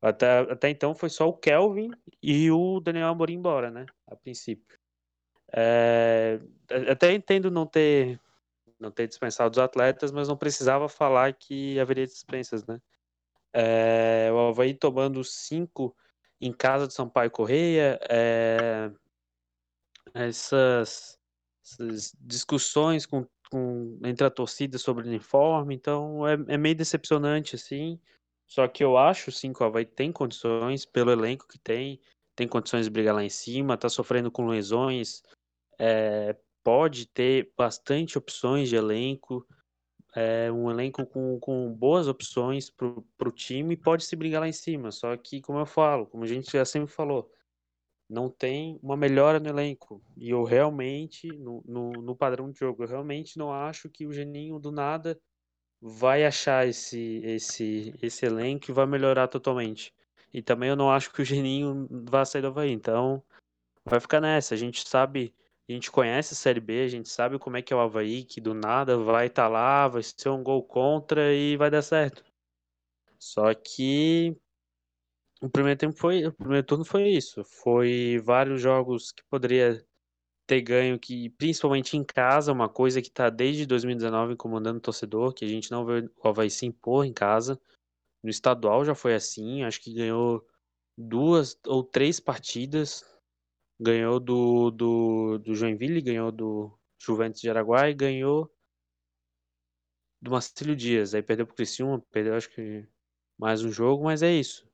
Até, 0.01 0.39
até 0.39 0.69
então 0.69 0.93
foi 0.93 1.09
só 1.09 1.27
o 1.29 1.33
Kelvin 1.33 1.91
e 2.21 2.51
o 2.51 2.79
Daniel 2.79 3.07
Amorim 3.07 3.35
embora, 3.35 3.71
né? 3.71 3.85
A 4.05 4.15
princípio. 4.15 4.77
É, 5.51 6.39
até 6.91 7.13
entendo 7.13 7.49
não 7.49 7.65
ter 7.65 8.19
não 8.79 8.91
ter 8.91 9.07
dispensado 9.07 9.51
os 9.51 9.59
atletas, 9.59 10.11
mas 10.11 10.27
não 10.27 10.37
precisava 10.37 10.89
falar 10.89 11.33
que 11.33 11.79
haveria 11.79 12.05
dispensas, 12.05 12.65
né? 12.65 12.81
É, 13.53 14.29
o 14.33 14.49
Havaí 14.49 14.73
tomando 14.73 15.23
cinco 15.23 15.95
em 16.41 16.51
casa 16.51 16.87
do 16.87 16.93
Sampaio 16.93 17.31
Correia, 17.31 17.97
é, 18.09 18.91
essas, 20.13 21.17
essas, 21.63 22.13
discussões 22.19 23.05
com, 23.05 23.25
com, 23.49 23.97
entre 24.03 24.27
a 24.27 24.29
torcida 24.29 24.77
sobre 24.77 25.05
o 25.05 25.07
uniforme, 25.07 25.73
então 25.73 26.27
é, 26.27 26.33
é, 26.49 26.57
meio 26.57 26.75
decepcionante, 26.75 27.55
assim, 27.55 27.99
só 28.45 28.67
que 28.67 28.83
eu 28.83 28.97
acho, 28.97 29.31
sim, 29.31 29.53
que 29.53 29.63
o 29.63 29.65
Havaí 29.65 29.85
tem 29.85 30.11
condições, 30.11 30.85
pelo 30.85 31.11
elenco 31.11 31.47
que 31.47 31.57
tem, 31.57 31.99
tem 32.35 32.47
condições 32.47 32.85
de 32.85 32.91
brigar 32.91 33.15
lá 33.15 33.23
em 33.23 33.29
cima, 33.29 33.77
tá 33.77 33.87
sofrendo 33.87 34.29
com 34.29 34.47
lesões, 34.47 35.23
é, 35.79 36.35
pode 36.65 37.05
ter 37.05 37.53
bastante 37.55 38.17
opções 38.17 38.67
de 38.69 38.75
elenco, 38.75 39.47
é 40.15 40.51
um 40.51 40.71
elenco 40.71 41.05
com, 41.05 41.39
com 41.39 41.71
boas 41.71 42.07
opções 42.07 42.71
para 42.71 42.87
o 42.87 43.31
time 43.31 43.77
pode 43.77 44.03
se 44.03 44.15
brigar 44.15 44.41
lá 44.41 44.47
em 44.47 44.53
cima. 44.53 44.91
Só 44.91 45.15
que, 45.15 45.41
como 45.41 45.59
eu 45.59 45.65
falo, 45.67 46.07
como 46.07 46.23
a 46.23 46.27
gente 46.27 46.51
já 46.51 46.65
sempre 46.65 46.91
falou, 46.91 47.31
não 48.09 48.29
tem 48.31 48.79
uma 48.81 48.97
melhora 48.97 49.39
no 49.39 49.47
elenco. 49.47 50.01
E 50.17 50.31
eu 50.31 50.43
realmente, 50.43 51.27
no, 51.27 51.63
no, 51.67 51.91
no 51.91 52.15
padrão 52.15 52.49
de 52.49 52.57
jogo, 52.57 52.83
eu 52.83 52.87
realmente 52.87 53.37
não 53.37 53.53
acho 53.53 53.87
que 53.87 54.07
o 54.07 54.13
Geninho 54.13 54.57
do 54.57 54.71
nada 54.71 55.19
vai 55.79 56.25
achar 56.25 56.67
esse, 56.67 57.21
esse, 57.23 57.93
esse 58.01 58.25
elenco 58.25 58.71
e 58.71 58.73
vai 58.73 58.87
melhorar 58.87 59.27
totalmente. 59.27 59.93
E 60.33 60.41
também 60.41 60.69
eu 60.69 60.75
não 60.75 60.89
acho 60.89 61.13
que 61.13 61.21
o 61.21 61.25
Geninho 61.25 61.87
vai 62.09 62.25
sair 62.25 62.41
do 62.41 62.47
Havaí. 62.47 62.71
Então, 62.71 63.21
vai 63.85 63.99
ficar 63.99 64.19
nessa. 64.19 64.55
A 64.55 64.57
gente 64.57 64.87
sabe 64.87 65.31
a 65.67 65.71
gente 65.71 65.91
conhece 65.91 66.33
a 66.33 66.37
Série 66.37 66.59
B, 66.59 66.83
a 66.83 66.87
gente 66.87 67.09
sabe 67.09 67.39
como 67.39 67.57
é 67.57 67.61
que 67.61 67.73
é 67.73 67.75
o 67.75 67.79
Havaí, 67.79 68.23
que 68.23 68.39
do 68.39 68.53
nada 68.53 68.97
vai 68.97 69.27
estar 69.27 69.43
tá 69.43 69.49
lá, 69.49 69.87
vai 69.87 70.03
ser 70.03 70.29
um 70.29 70.43
gol 70.43 70.63
contra 70.63 71.33
e 71.33 71.57
vai 71.57 71.71
dar 71.71 71.81
certo. 71.81 72.23
Só 73.17 73.53
que 73.53 74.37
o 75.41 75.49
primeiro 75.49 75.79
tempo 75.79 75.97
foi, 75.97 76.25
o 76.25 76.33
primeiro 76.33 76.65
turno 76.65 76.85
foi 76.85 77.09
isso, 77.09 77.43
foi 77.43 78.19
vários 78.23 78.61
jogos 78.61 79.11
que 79.11 79.23
poderia 79.29 79.83
ter 80.47 80.61
ganho 80.61 80.99
que 80.99 81.29
principalmente 81.31 81.97
em 81.97 82.03
casa, 82.03 82.51
uma 82.51 82.69
coisa 82.69 83.01
que 83.01 83.07
está 83.07 83.31
desde 83.31 83.65
2019 83.65 84.33
incomodando 84.33 84.77
o 84.77 84.81
torcedor, 84.81 85.33
que 85.33 85.43
a 85.43 85.47
gente 85.47 85.71
não 85.71 85.83
vê 85.83 86.07
o 86.23 86.27
Havaí 86.27 86.49
se 86.51 86.67
impor 86.67 87.05
em 87.05 87.13
casa. 87.13 87.59
No 88.23 88.29
estadual 88.29 88.85
já 88.85 88.93
foi 88.93 89.15
assim, 89.15 89.63
acho 89.63 89.81
que 89.81 89.93
ganhou 89.93 90.45
duas 90.95 91.59
ou 91.65 91.83
três 91.83 92.19
partidas 92.19 93.03
Ganhou 93.79 94.19
do, 94.19 94.71
do, 94.71 95.37
do 95.39 95.55
Joinville, 95.55 96.01
ganhou 96.01 96.31
do 96.31 96.77
Juventus 96.99 97.41
de 97.41 97.49
Araguai, 97.49 97.93
ganhou 97.93 98.49
do 100.21 100.31
Marcelo 100.31 100.75
Dias. 100.75 101.13
Aí 101.13 101.21
perdeu 101.21 101.45
pro 101.45 101.55
Criciúma, 101.55 102.01
perdeu 102.11 102.35
acho 102.35 102.49
que 102.49 102.87
mais 103.37 103.63
um 103.63 103.71
jogo, 103.71 104.05
mas 104.05 104.23
é 104.23 104.31
isso. 104.31 104.67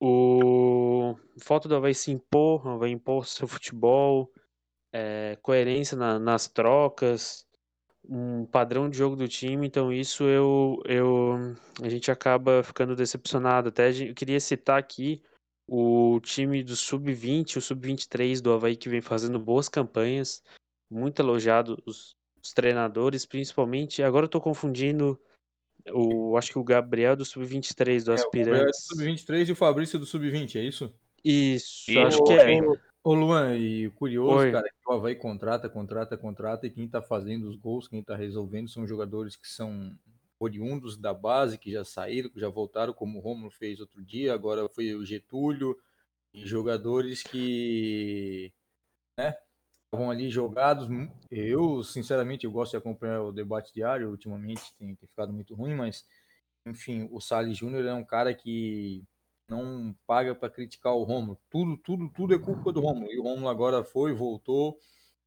O 0.00 1.14
falta 1.42 1.68
do 1.68 1.76
Havaí 1.76 1.94
se 1.94 2.10
impor, 2.10 2.78
vai 2.78 2.90
impor 2.90 3.26
seu 3.26 3.46
futebol, 3.46 4.32
é, 4.92 5.36
coerência 5.42 5.96
na, 5.96 6.18
nas 6.18 6.48
trocas, 6.48 7.46
um 8.04 8.46
padrão 8.46 8.88
de 8.88 8.96
jogo 8.96 9.14
do 9.14 9.28
time, 9.28 9.66
então 9.66 9.92
isso 9.92 10.24
eu, 10.24 10.82
eu 10.86 11.36
a 11.82 11.88
gente 11.88 12.10
acaba 12.10 12.62
ficando 12.62 12.96
decepcionado. 12.96 13.68
Até 13.68 13.90
eu 13.90 14.14
queria 14.14 14.40
citar 14.40 14.78
aqui 14.78 15.22
o 15.72 16.18
time 16.18 16.64
do 16.64 16.74
Sub-20, 16.74 17.58
o 17.58 17.60
Sub-23 17.60 18.40
do 18.40 18.52
Havaí 18.52 18.74
que 18.74 18.88
vem 18.88 19.00
fazendo 19.00 19.38
boas 19.38 19.68
campanhas, 19.68 20.42
muito 20.90 21.22
elogiado 21.22 21.80
os, 21.86 22.16
os 22.42 22.52
treinadores, 22.52 23.24
principalmente. 23.24 24.02
Agora 24.02 24.24
eu 24.24 24.28
tô 24.28 24.40
confundindo 24.40 25.16
o, 25.94 26.36
acho 26.36 26.50
que 26.50 26.58
o 26.58 26.64
Gabriel 26.64 27.14
do 27.14 27.24
Sub-23 27.24 28.02
do 28.02 28.10
é, 28.10 28.14
Aspirantes. 28.14 28.88
O 28.88 28.96
Gabriel 28.96 29.14
do 29.14 29.20
Sub-23 29.22 29.48
e 29.48 29.52
o 29.52 29.56
Fabrício 29.56 29.96
do 29.96 30.06
Sub-20, 30.06 30.56
é 30.56 30.64
isso? 30.64 30.92
Isso, 31.24 31.88
e 31.88 31.98
acho 31.98 32.24
que 32.24 32.32
é. 32.32 32.60
Ô 33.04 33.14
Luan, 33.14 33.56
e 33.56 33.88
curioso, 33.90 34.38
Oi. 34.38 34.50
cara, 34.50 34.68
que 34.68 34.90
o 34.90 34.92
Havaí 34.92 35.14
contrata, 35.14 35.68
contrata, 35.68 36.18
contrata, 36.18 36.66
e 36.66 36.70
quem 36.70 36.88
tá 36.88 37.00
fazendo 37.00 37.48
os 37.48 37.56
gols, 37.56 37.86
quem 37.86 38.02
tá 38.02 38.16
resolvendo 38.16 38.68
são 38.68 38.84
jogadores 38.84 39.36
que 39.36 39.46
são 39.46 39.96
oriundos 40.40 40.96
da 40.96 41.12
base 41.12 41.58
que 41.58 41.70
já 41.70 41.84
saíram, 41.84 42.30
que 42.30 42.40
já 42.40 42.48
voltaram, 42.48 42.94
como 42.94 43.18
o 43.18 43.20
Romulo 43.20 43.50
fez 43.50 43.78
outro 43.78 44.02
dia, 44.02 44.32
agora 44.32 44.66
foi 44.70 44.94
o 44.94 45.04
Getúlio, 45.04 45.76
e 46.32 46.46
jogadores 46.46 47.22
que 47.22 48.52
né, 49.18 49.36
estavam 49.84 50.10
ali 50.10 50.30
jogados. 50.30 50.88
Eu, 51.30 51.84
sinceramente, 51.84 52.46
eu 52.46 52.50
gosto 52.50 52.72
de 52.72 52.78
acompanhar 52.78 53.22
o 53.22 53.32
debate 53.32 53.72
diário, 53.74 54.10
ultimamente 54.10 54.74
tem, 54.78 54.94
tem 54.94 55.08
ficado 55.08 55.32
muito 55.32 55.54
ruim, 55.54 55.74
mas, 55.74 56.06
enfim, 56.64 57.06
o 57.12 57.20
Salles 57.20 57.58
Júnior 57.58 57.84
é 57.84 57.92
um 57.92 58.04
cara 58.04 58.32
que 58.32 59.04
não 59.46 59.94
paga 60.06 60.34
para 60.34 60.48
criticar 60.48 60.94
o 60.94 61.02
Romulo. 61.02 61.38
Tudo, 61.50 61.76
tudo, 61.76 62.08
tudo 62.08 62.34
é 62.34 62.38
culpa 62.38 62.72
do 62.72 62.80
Romulo. 62.80 63.12
E 63.12 63.18
o 63.18 63.24
Romulo 63.24 63.48
agora 63.48 63.84
foi, 63.84 64.14
voltou, 64.14 64.78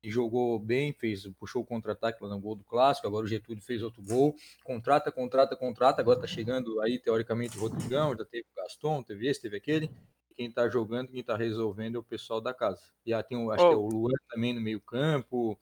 jogou 0.10 0.60
bem, 0.60 0.92
fez, 0.94 1.28
puxou 1.40 1.62
o 1.62 1.66
contra-ataque 1.66 2.22
lá 2.22 2.30
no 2.30 2.40
gol 2.40 2.56
do 2.56 2.64
clássico, 2.64 3.08
agora 3.08 3.26
o 3.26 3.28
Getúlio 3.28 3.62
fez 3.62 3.82
outro 3.82 4.04
gol, 4.04 4.36
contrata, 4.64 5.12
contrata, 5.12 5.56
contrata, 5.56 6.02
agora 6.02 6.20
tá 6.20 6.28
chegando 6.28 6.82
aí, 6.82 7.00
teoricamente, 7.00 7.58
o 7.58 7.62
Rodrigão, 7.62 8.16
já 8.18 8.26
teve 8.26 8.46
o 8.52 8.62
Gaston, 8.62 9.02
teve 9.04 9.28
esse, 9.28 9.42
teve 9.42 9.58
aquele, 9.58 9.90
quem 10.36 10.52
tá 10.52 10.68
jogando, 10.68 11.10
quem 11.10 11.24
tá 11.24 11.38
resolvendo 11.38 11.96
é 11.96 12.00
o 12.00 12.04
pessoal 12.04 12.42
da 12.42 12.54
casa. 12.54 12.82
E 13.06 13.14
aí 13.14 13.24
tem, 13.24 13.38
acho 13.52 13.66
oh. 13.66 13.70
que 13.70 13.76
é 13.76 13.78
o 13.78 13.88
Luan 13.88 14.18
também 14.30 14.54
no 14.54 14.62
meio 14.62 14.82
campo, 14.82 15.58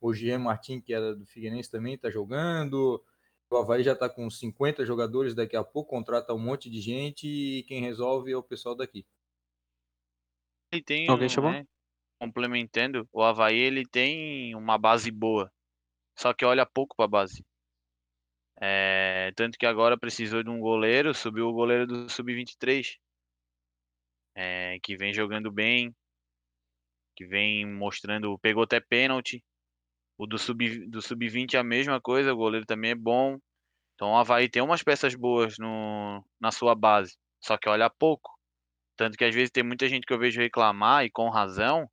o 0.00 0.12
Jean 0.12 0.40
Martin, 0.40 0.80
que 0.80 0.92
era 0.92 1.14
do 1.14 1.24
Figueirense, 1.24 1.70
também 1.70 1.96
tá 1.96 2.10
jogando, 2.10 3.02
o 3.48 3.56
Havaí 3.56 3.82
já 3.82 3.94
tá 3.94 4.08
com 4.08 4.28
50 4.28 4.84
jogadores, 4.84 5.34
daqui 5.34 5.56
a 5.56 5.64
pouco 5.64 5.90
contrata 5.90 6.34
um 6.34 6.38
monte 6.38 6.68
de 6.68 6.80
gente 6.80 7.28
e 7.28 7.62
quem 7.62 7.80
resolve 7.80 8.32
é 8.32 8.36
o 8.36 8.42
pessoal 8.42 8.74
daqui. 8.74 9.06
E 10.72 10.82
tem, 10.82 11.08
Alguém 11.08 11.28
chamou? 11.28 11.52
Né? 11.52 11.66
Complementando, 12.18 13.08
o 13.12 13.22
Havaí 13.22 13.56
ele 13.56 13.84
tem 13.86 14.54
uma 14.54 14.78
base 14.78 15.10
boa, 15.10 15.52
só 16.16 16.32
que 16.32 16.44
olha 16.44 16.66
pouco 16.66 16.96
para 16.96 17.04
a 17.04 17.08
base. 17.08 17.44
É, 18.58 19.32
tanto 19.36 19.58
que 19.58 19.66
agora 19.66 19.98
precisou 19.98 20.42
de 20.42 20.48
um 20.48 20.60
goleiro, 20.60 21.12
subiu 21.14 21.48
o 21.48 21.52
goleiro 21.52 21.86
do 21.86 22.08
Sub-23, 22.08 22.96
é, 24.34 24.78
que 24.82 24.96
vem 24.96 25.12
jogando 25.12 25.50
bem, 25.50 25.94
que 27.16 27.26
vem 27.26 27.66
mostrando, 27.66 28.38
pegou 28.38 28.62
até 28.62 28.80
pênalti. 28.80 29.42
O 30.18 30.26
do 30.26 30.38
Sub-20 30.38 30.88
do 30.88 31.02
sub 31.02 31.26
é 31.54 31.56
a 31.58 31.64
mesma 31.64 32.00
coisa, 32.00 32.32
o 32.32 32.36
goleiro 32.36 32.66
também 32.66 32.92
é 32.92 32.94
bom. 32.94 33.38
Então 33.94 34.10
o 34.12 34.16
Havaí 34.16 34.48
tem 34.48 34.62
umas 34.62 34.82
peças 34.82 35.14
boas 35.14 35.58
no, 35.58 36.24
na 36.40 36.50
sua 36.50 36.74
base, 36.74 37.16
só 37.42 37.56
que 37.56 37.68
olha 37.68 37.90
pouco. 37.90 38.30
Tanto 38.96 39.16
que 39.16 39.24
às 39.24 39.34
vezes 39.34 39.50
tem 39.50 39.62
muita 39.62 39.88
gente 39.88 40.06
que 40.06 40.12
eu 40.12 40.18
vejo 40.18 40.40
reclamar, 40.40 41.04
e 41.04 41.10
com 41.10 41.28
razão, 41.28 41.88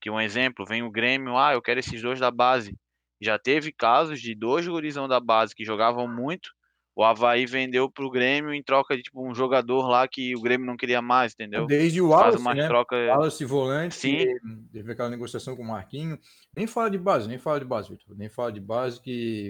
que 0.00 0.10
um 0.10 0.20
exemplo, 0.20 0.64
vem 0.66 0.82
o 0.82 0.90
Grêmio, 0.90 1.36
ah, 1.36 1.52
eu 1.52 1.62
quero 1.62 1.80
esses 1.80 2.00
dois 2.00 2.20
da 2.20 2.30
base. 2.30 2.76
Já 3.20 3.38
teve 3.38 3.72
casos 3.72 4.20
de 4.20 4.34
dois 4.34 4.66
gurizão 4.66 5.08
da 5.08 5.18
base 5.18 5.54
que 5.54 5.64
jogavam 5.64 6.06
muito, 6.06 6.50
o 6.98 7.04
Havaí 7.04 7.46
vendeu 7.46 7.88
pro 7.88 8.10
Grêmio 8.10 8.52
em 8.52 8.60
troca 8.60 8.96
de 8.96 9.04
tipo, 9.04 9.24
um 9.24 9.32
jogador 9.32 9.86
lá 9.86 10.08
que 10.08 10.34
o 10.34 10.40
Grêmio 10.40 10.66
não 10.66 10.76
queria 10.76 11.00
mais, 11.00 11.32
entendeu? 11.32 11.64
Desde 11.64 12.00
o 12.00 12.08
Wallace, 12.08 12.42
Faz 12.42 12.56
né? 12.56 12.66
troca... 12.66 12.96
Wallace 12.96 13.44
volante, 13.44 13.94
Sim. 13.94 14.26
teve 14.72 14.90
aquela 14.90 15.08
negociação 15.08 15.54
com 15.54 15.62
o 15.62 15.68
Marquinho. 15.68 16.18
Nem 16.56 16.66
fala 16.66 16.90
de 16.90 16.98
base, 16.98 17.28
nem 17.28 17.38
fala 17.38 17.60
de 17.60 17.66
base, 17.66 17.88
Victor. 17.88 18.16
Nem 18.18 18.28
fala 18.28 18.50
de 18.50 18.58
base 18.58 19.00
que... 19.00 19.48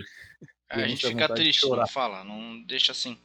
a 0.68 0.86
gente 0.86 1.06
fica 1.06 1.26
triste, 1.34 1.66
não 1.66 1.86
fala, 1.86 2.22
não 2.22 2.62
deixa 2.66 2.92
assim. 2.92 3.18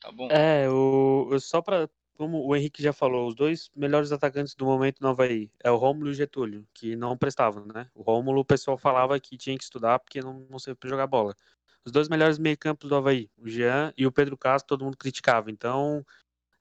Tá 0.00 0.12
bom? 0.12 0.28
É, 0.30 0.70
o, 0.70 1.36
só 1.40 1.60
para 1.60 1.90
como 2.18 2.44
o 2.44 2.56
Henrique 2.56 2.82
já 2.82 2.92
falou, 2.92 3.28
os 3.28 3.34
dois 3.36 3.70
melhores 3.76 4.10
atacantes 4.10 4.52
do 4.56 4.66
momento 4.66 5.00
no 5.00 5.08
Havaí 5.08 5.52
é 5.62 5.70
o 5.70 5.76
Rômulo 5.76 6.08
e 6.08 6.10
o 6.10 6.14
Getúlio, 6.14 6.66
que 6.74 6.96
não 6.96 7.16
prestavam, 7.16 7.64
né? 7.66 7.88
O 7.94 8.02
Rômulo, 8.02 8.40
o 8.40 8.44
pessoal 8.44 8.76
falava 8.76 9.18
que 9.20 9.38
tinha 9.38 9.56
que 9.56 9.62
estudar 9.62 10.00
porque 10.00 10.20
não, 10.20 10.44
não 10.50 10.58
sabia 10.58 10.90
jogar 10.90 11.06
bola. 11.06 11.36
Os 11.86 11.92
dois 11.92 12.08
melhores 12.08 12.36
meio-campos 12.36 12.88
do 12.88 12.96
Havaí, 12.96 13.30
o 13.38 13.48
Jean 13.48 13.94
e 13.96 14.04
o 14.04 14.10
Pedro 14.10 14.36
Castro, 14.36 14.66
todo 14.66 14.84
mundo 14.84 14.96
criticava. 14.96 15.48
Então, 15.48 16.04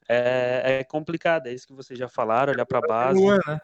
é, 0.07 0.79
é 0.79 0.83
complicado, 0.83 1.47
é 1.47 1.53
isso 1.53 1.65
que 1.65 1.73
vocês 1.73 1.97
já 1.97 2.07
falaram, 2.07 2.53
olhar 2.53 2.65
para 2.65 2.77
a 2.77 2.87
base. 2.87 3.19
Luan, 3.19 3.39
né? 3.47 3.59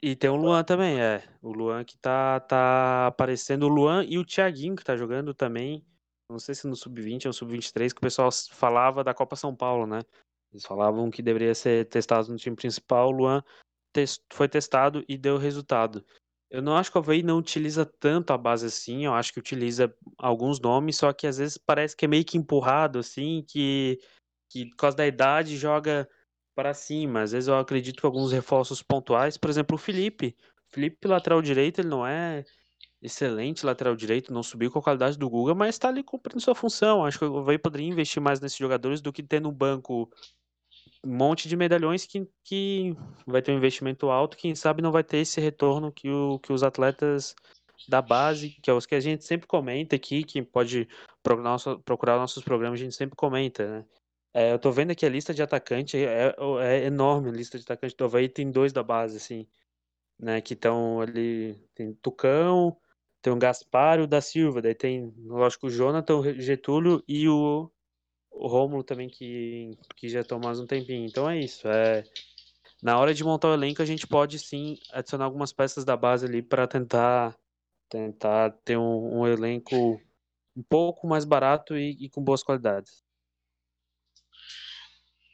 E 0.00 0.14
tem 0.14 0.30
o 0.30 0.36
Luan 0.36 0.62
também, 0.62 1.00
é. 1.00 1.24
O 1.42 1.52
Luan 1.52 1.82
que 1.82 1.98
tá, 1.98 2.38
tá 2.38 3.08
aparecendo. 3.08 3.64
O 3.64 3.68
Luan 3.68 4.04
e 4.04 4.18
o 4.18 4.24
Thiaguinho, 4.24 4.76
que 4.76 4.84
tá 4.84 4.96
jogando 4.96 5.34
também. 5.34 5.84
Não 6.30 6.38
sei 6.38 6.54
se 6.54 6.68
no 6.68 6.76
Sub-20 6.76 7.26
ou 7.26 7.32
Sub-23, 7.32 7.92
que 7.92 7.98
o 7.98 8.02
pessoal 8.02 8.30
falava 8.52 9.02
da 9.02 9.12
Copa 9.12 9.34
São 9.34 9.54
Paulo, 9.54 9.84
né? 9.84 10.00
Eles 10.56 10.64
falavam 10.64 11.10
que 11.10 11.20
deveria 11.20 11.54
ser 11.54 11.86
testado 11.86 12.32
no 12.32 12.38
time 12.38 12.56
principal. 12.56 13.08
O 13.08 13.12
Luan 13.12 13.44
test, 13.92 14.22
foi 14.32 14.48
testado 14.48 15.04
e 15.06 15.18
deu 15.18 15.36
resultado. 15.36 16.02
Eu 16.50 16.62
não 16.62 16.74
acho 16.74 16.90
que 16.90 16.96
o 16.96 17.00
Havaí 17.00 17.22
não 17.22 17.36
utiliza 17.36 17.84
tanto 17.84 18.32
a 18.32 18.38
base 18.38 18.66
assim, 18.66 19.04
eu 19.04 19.12
acho 19.12 19.32
que 19.32 19.38
utiliza 19.38 19.94
alguns 20.16 20.58
nomes, 20.58 20.96
só 20.96 21.12
que 21.12 21.26
às 21.26 21.36
vezes 21.36 21.58
parece 21.58 21.94
que 21.94 22.06
é 22.06 22.08
meio 22.08 22.24
que 22.24 22.38
empurrado, 22.38 23.00
assim, 23.00 23.44
que, 23.46 23.98
que 24.48 24.66
por 24.70 24.76
causa 24.76 24.96
da 24.96 25.06
idade 25.06 25.58
joga 25.58 26.08
para 26.54 26.72
cima. 26.72 27.22
Às 27.22 27.32
vezes 27.32 27.48
eu 27.48 27.58
acredito 27.58 28.00
que 28.00 28.06
alguns 28.06 28.32
reforços 28.32 28.82
pontuais, 28.82 29.36
por 29.36 29.50
exemplo, 29.50 29.74
o 29.74 29.78
Felipe. 29.78 30.34
O 30.70 30.74
Felipe, 30.74 31.06
lateral 31.06 31.42
direito, 31.42 31.80
ele 31.80 31.88
não 31.88 32.06
é 32.06 32.44
excelente 33.02 33.66
lateral 33.66 33.94
direito, 33.94 34.32
não 34.32 34.42
subiu 34.42 34.70
com 34.70 34.78
a 34.78 34.82
qualidade 34.82 35.18
do 35.18 35.28
Guga, 35.28 35.54
mas 35.54 35.74
está 35.74 35.88
ali 35.88 36.02
cumprindo 36.02 36.40
sua 36.40 36.54
função. 36.54 37.04
Acho 37.04 37.18
que 37.18 37.24
o 37.26 37.38
Havaí 37.38 37.58
poderia 37.58 37.86
investir 37.86 38.22
mais 38.22 38.40
nesses 38.40 38.56
jogadores 38.56 39.00
do 39.02 39.12
que 39.12 39.22
ter 39.22 39.40
no 39.40 39.52
banco 39.52 40.10
um 41.04 41.14
monte 41.14 41.48
de 41.48 41.56
medalhões 41.56 42.06
que, 42.06 42.28
que 42.44 42.96
vai 43.26 43.42
ter 43.42 43.52
um 43.52 43.56
investimento 43.56 44.10
alto, 44.10 44.36
quem 44.36 44.54
sabe 44.54 44.82
não 44.82 44.92
vai 44.92 45.04
ter 45.04 45.18
esse 45.18 45.40
retorno 45.40 45.92
que, 45.92 46.10
o, 46.10 46.38
que 46.38 46.52
os 46.52 46.62
atletas 46.62 47.34
da 47.88 48.00
base, 48.00 48.50
que 48.62 48.70
é 48.70 48.72
os 48.72 48.86
que 48.86 48.94
a 48.94 49.00
gente 49.00 49.24
sempre 49.24 49.46
comenta 49.46 49.96
aqui, 49.96 50.24
que 50.24 50.42
pode 50.42 50.88
procurar, 51.22 51.50
nosso, 51.50 51.78
procurar 51.80 52.16
nossos 52.16 52.42
programas, 52.42 52.80
a 52.80 52.84
gente 52.84 52.94
sempre 52.94 53.16
comenta, 53.16 53.66
né? 53.68 53.84
É, 54.34 54.52
eu 54.52 54.58
tô 54.58 54.70
vendo 54.70 54.90
aqui 54.90 55.06
a 55.06 55.08
lista 55.08 55.32
de 55.32 55.42
atacante, 55.42 55.96
é, 55.96 56.28
é, 56.28 56.34
é 56.60 56.84
enorme 56.84 57.30
a 57.30 57.32
lista 57.32 57.56
de 57.58 57.64
atacante 57.64 57.96
do 57.96 58.04
Havaí, 58.04 58.28
tem 58.28 58.50
dois 58.50 58.72
da 58.72 58.82
base, 58.82 59.16
assim, 59.16 59.46
né, 60.18 60.40
que 60.40 60.54
estão 60.54 61.00
ali, 61.00 61.54
tem 61.74 61.94
Tucão, 61.94 62.76
tem 63.22 63.32
o 63.32 63.38
Gaspar 63.38 63.98
e 63.98 64.02
o 64.02 64.06
da 64.06 64.20
Silva, 64.20 64.60
daí 64.60 64.74
tem, 64.74 65.12
lógico, 65.24 65.68
o 65.68 65.70
Jonathan, 65.70 66.16
o 66.16 66.32
Getúlio 66.40 67.02
e 67.08 67.28
o, 67.28 67.70
o 68.36 68.46
Rômulo 68.46 68.84
também, 68.84 69.08
que, 69.08 69.76
que 69.96 70.08
já 70.08 70.20
estão 70.20 70.38
mais 70.38 70.60
um 70.60 70.66
tempinho. 70.66 71.06
Então 71.06 71.28
é 71.28 71.38
isso, 71.40 71.66
é, 71.66 72.04
na 72.82 72.98
hora 72.98 73.14
de 73.14 73.24
montar 73.24 73.48
o 73.48 73.54
elenco, 73.54 73.82
a 73.82 73.86
gente 73.86 74.06
pode 74.06 74.38
sim 74.38 74.78
adicionar 74.92 75.24
algumas 75.24 75.52
peças 75.52 75.84
da 75.84 75.96
base 75.96 76.26
ali 76.26 76.42
para 76.42 76.66
tentar, 76.66 77.36
tentar 77.88 78.50
ter 78.64 78.76
um, 78.76 79.20
um, 79.20 79.26
elenco 79.26 80.00
um 80.56 80.62
pouco 80.62 81.06
mais 81.06 81.24
barato 81.24 81.76
e, 81.76 81.96
e 82.00 82.10
com 82.10 82.22
boas 82.22 82.42
qualidades. 82.42 83.02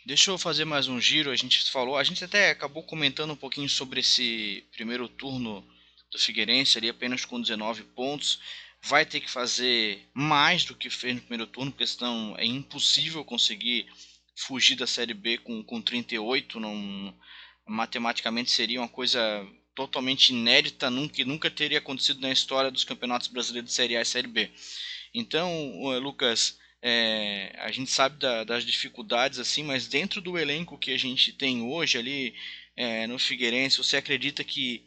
Deixa 0.07 0.31
eu 0.31 0.39
fazer 0.39 0.65
mais 0.65 0.89
um 0.89 1.01
giro. 1.01 1.31
A 1.31 1.37
gente 1.37 1.71
falou, 1.71 1.97
a 1.97 2.05
gente 2.05 2.25
até 2.25 2.51
acabou 2.51 2.83
comentando 2.83 3.33
um 3.33 3.37
pouquinho 3.37 3.69
sobre 3.69 4.01
esse 4.01 4.67
primeiro 4.73 5.09
turno 5.09 5.65
do 6.11 6.19
Figueirense, 6.19 6.79
ali 6.79 6.89
apenas 6.89 7.25
com 7.25 7.41
19 7.41 7.85
pontos. 7.85 8.41
Vai 8.85 9.07
ter 9.07 9.21
que 9.21 9.31
fazer 9.31 10.09
mais 10.13 10.65
do 10.65 10.75
que 10.75 10.91
fez 10.91 11.15
no 11.15 11.21
primeiro 11.21 11.47
turno, 11.47 11.71
porque 11.71 11.87
senão 11.87 12.35
é 12.39 12.45
impossível 12.45 13.25
conseguir 13.25 13.87
fugir 14.35 14.77
da 14.77 14.87
Série 14.87 15.15
B 15.15 15.39
com, 15.39 15.63
com 15.63 15.81
38. 15.81 16.59
Não, 16.59 17.15
matematicamente 17.67 18.51
seria 18.51 18.81
uma 18.81 18.89
coisa 18.89 19.21
totalmente 19.75 20.31
inédita, 20.31 20.91
nunca, 20.91 21.25
nunca 21.25 21.51
teria 21.51 21.79
acontecido 21.79 22.21
na 22.21 22.33
história 22.33 22.71
dos 22.71 22.85
campeonatos 22.85 23.29
brasileiros 23.29 23.71
de 23.71 23.75
Série 23.75 23.97
A 23.97 24.03
e 24.03 24.05
Série 24.05 24.29
B. 24.29 24.51
Então, 25.15 25.81
Lucas, 25.99 26.59
é, 26.81 27.55
a 27.59 27.71
gente 27.71 27.91
sabe 27.91 28.19
da, 28.19 28.45
das 28.45 28.65
dificuldades 28.65 29.39
assim, 29.39 29.63
mas 29.63 29.87
dentro 29.87 30.21
do 30.21 30.37
elenco 30.37 30.77
que 30.77 30.91
a 30.91 30.99
gente 30.99 31.33
tem 31.33 31.63
hoje 31.63 31.97
ali 31.97 32.35
é, 32.77 33.07
no 33.07 33.19
Figueirense, 33.19 33.79
você 33.79 33.97
acredita 33.97 34.43
que, 34.43 34.85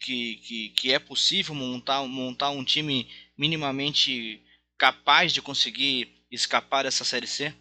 que, 0.00 0.36
que, 0.36 0.68
que, 0.70 0.92
é 0.92 0.98
possível 0.98 1.54
montar, 1.54 2.02
montar 2.06 2.50
um 2.50 2.64
time 2.64 3.08
minimamente 3.38 4.44
capaz 4.76 5.32
de 5.32 5.40
conseguir 5.40 6.22
escapar 6.30 6.82
dessa 6.82 7.04
Série 7.04 7.26
C? 7.26 7.54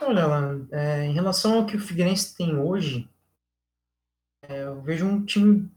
Olha, 0.00 0.24
Alan, 0.24 0.68
é, 0.70 1.04
em 1.04 1.12
relação 1.12 1.58
ao 1.58 1.66
que 1.66 1.76
o 1.76 1.80
Figueirense 1.80 2.36
tem 2.36 2.56
hoje, 2.56 3.08
é, 4.42 4.62
eu 4.64 4.80
vejo 4.82 5.06
um 5.06 5.24
time 5.24 5.70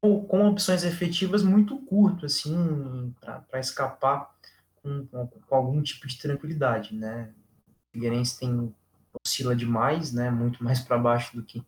com 0.00 0.48
opções 0.48 0.84
efetivas 0.84 1.42
muito 1.42 1.76
curto, 1.78 2.24
assim, 2.24 3.12
para 3.20 3.58
escapar 3.58 4.32
com, 4.76 5.06
com, 5.06 5.26
com, 5.26 5.54
algum 5.54 5.82
tipo 5.82 6.06
de 6.06 6.16
tranquilidade, 6.18 6.94
né? 6.94 7.32
O 7.66 7.92
Figueirense 7.92 8.38
tem 8.38 8.74
oscila 9.24 9.56
demais, 9.56 10.12
né? 10.12 10.30
Muito 10.30 10.62
mais 10.62 10.80
para 10.80 10.96
baixo 10.96 11.36
do 11.36 11.42
que, 11.42 11.64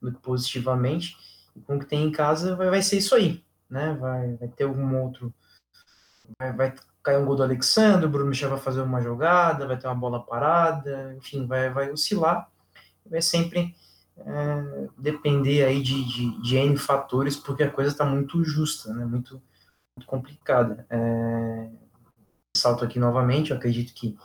do 0.00 0.12
que 0.12 0.20
positivamente. 0.20 1.16
E 1.56 1.60
com 1.60 1.76
o 1.76 1.80
que 1.80 1.86
tem 1.86 2.04
em 2.04 2.12
casa 2.12 2.54
vai, 2.54 2.70
vai 2.70 2.82
ser 2.82 2.98
isso 2.98 3.16
aí, 3.16 3.44
né? 3.72 3.96
Vai, 3.98 4.36
vai 4.36 4.48
ter 4.48 4.64
algum 4.64 5.02
outro. 5.02 5.34
Vai, 6.38 6.52
vai 6.52 6.74
cair 7.02 7.18
um 7.18 7.24
gol 7.24 7.34
do 7.34 7.42
Alexandre, 7.42 8.06
o 8.06 8.08
Bruno 8.08 8.28
Michel 8.28 8.50
vai 8.50 8.60
fazer 8.60 8.82
uma 8.82 9.00
jogada, 9.00 9.66
vai 9.66 9.76
ter 9.76 9.88
uma 9.88 9.94
bola 9.94 10.24
parada, 10.24 11.14
enfim, 11.16 11.46
vai, 11.46 11.70
vai 11.70 11.90
oscilar. 11.90 12.48
Vai 13.04 13.20
sempre 13.20 13.74
é, 14.18 14.88
depender 14.96 15.64
aí 15.64 15.82
de, 15.82 16.04
de, 16.04 16.42
de, 16.42 16.56
N 16.56 16.76
fatores, 16.76 17.36
porque 17.36 17.64
a 17.64 17.70
coisa 17.70 17.90
está 17.90 18.04
muito 18.04 18.44
justa, 18.44 18.92
né? 18.94 19.04
muito, 19.04 19.42
muito 19.96 20.06
complicada. 20.06 20.86
É, 20.88 21.70
salto 22.56 22.84
aqui 22.84 22.98
novamente, 23.00 23.50
eu 23.50 23.56
acredito 23.56 23.92
que 23.94 24.16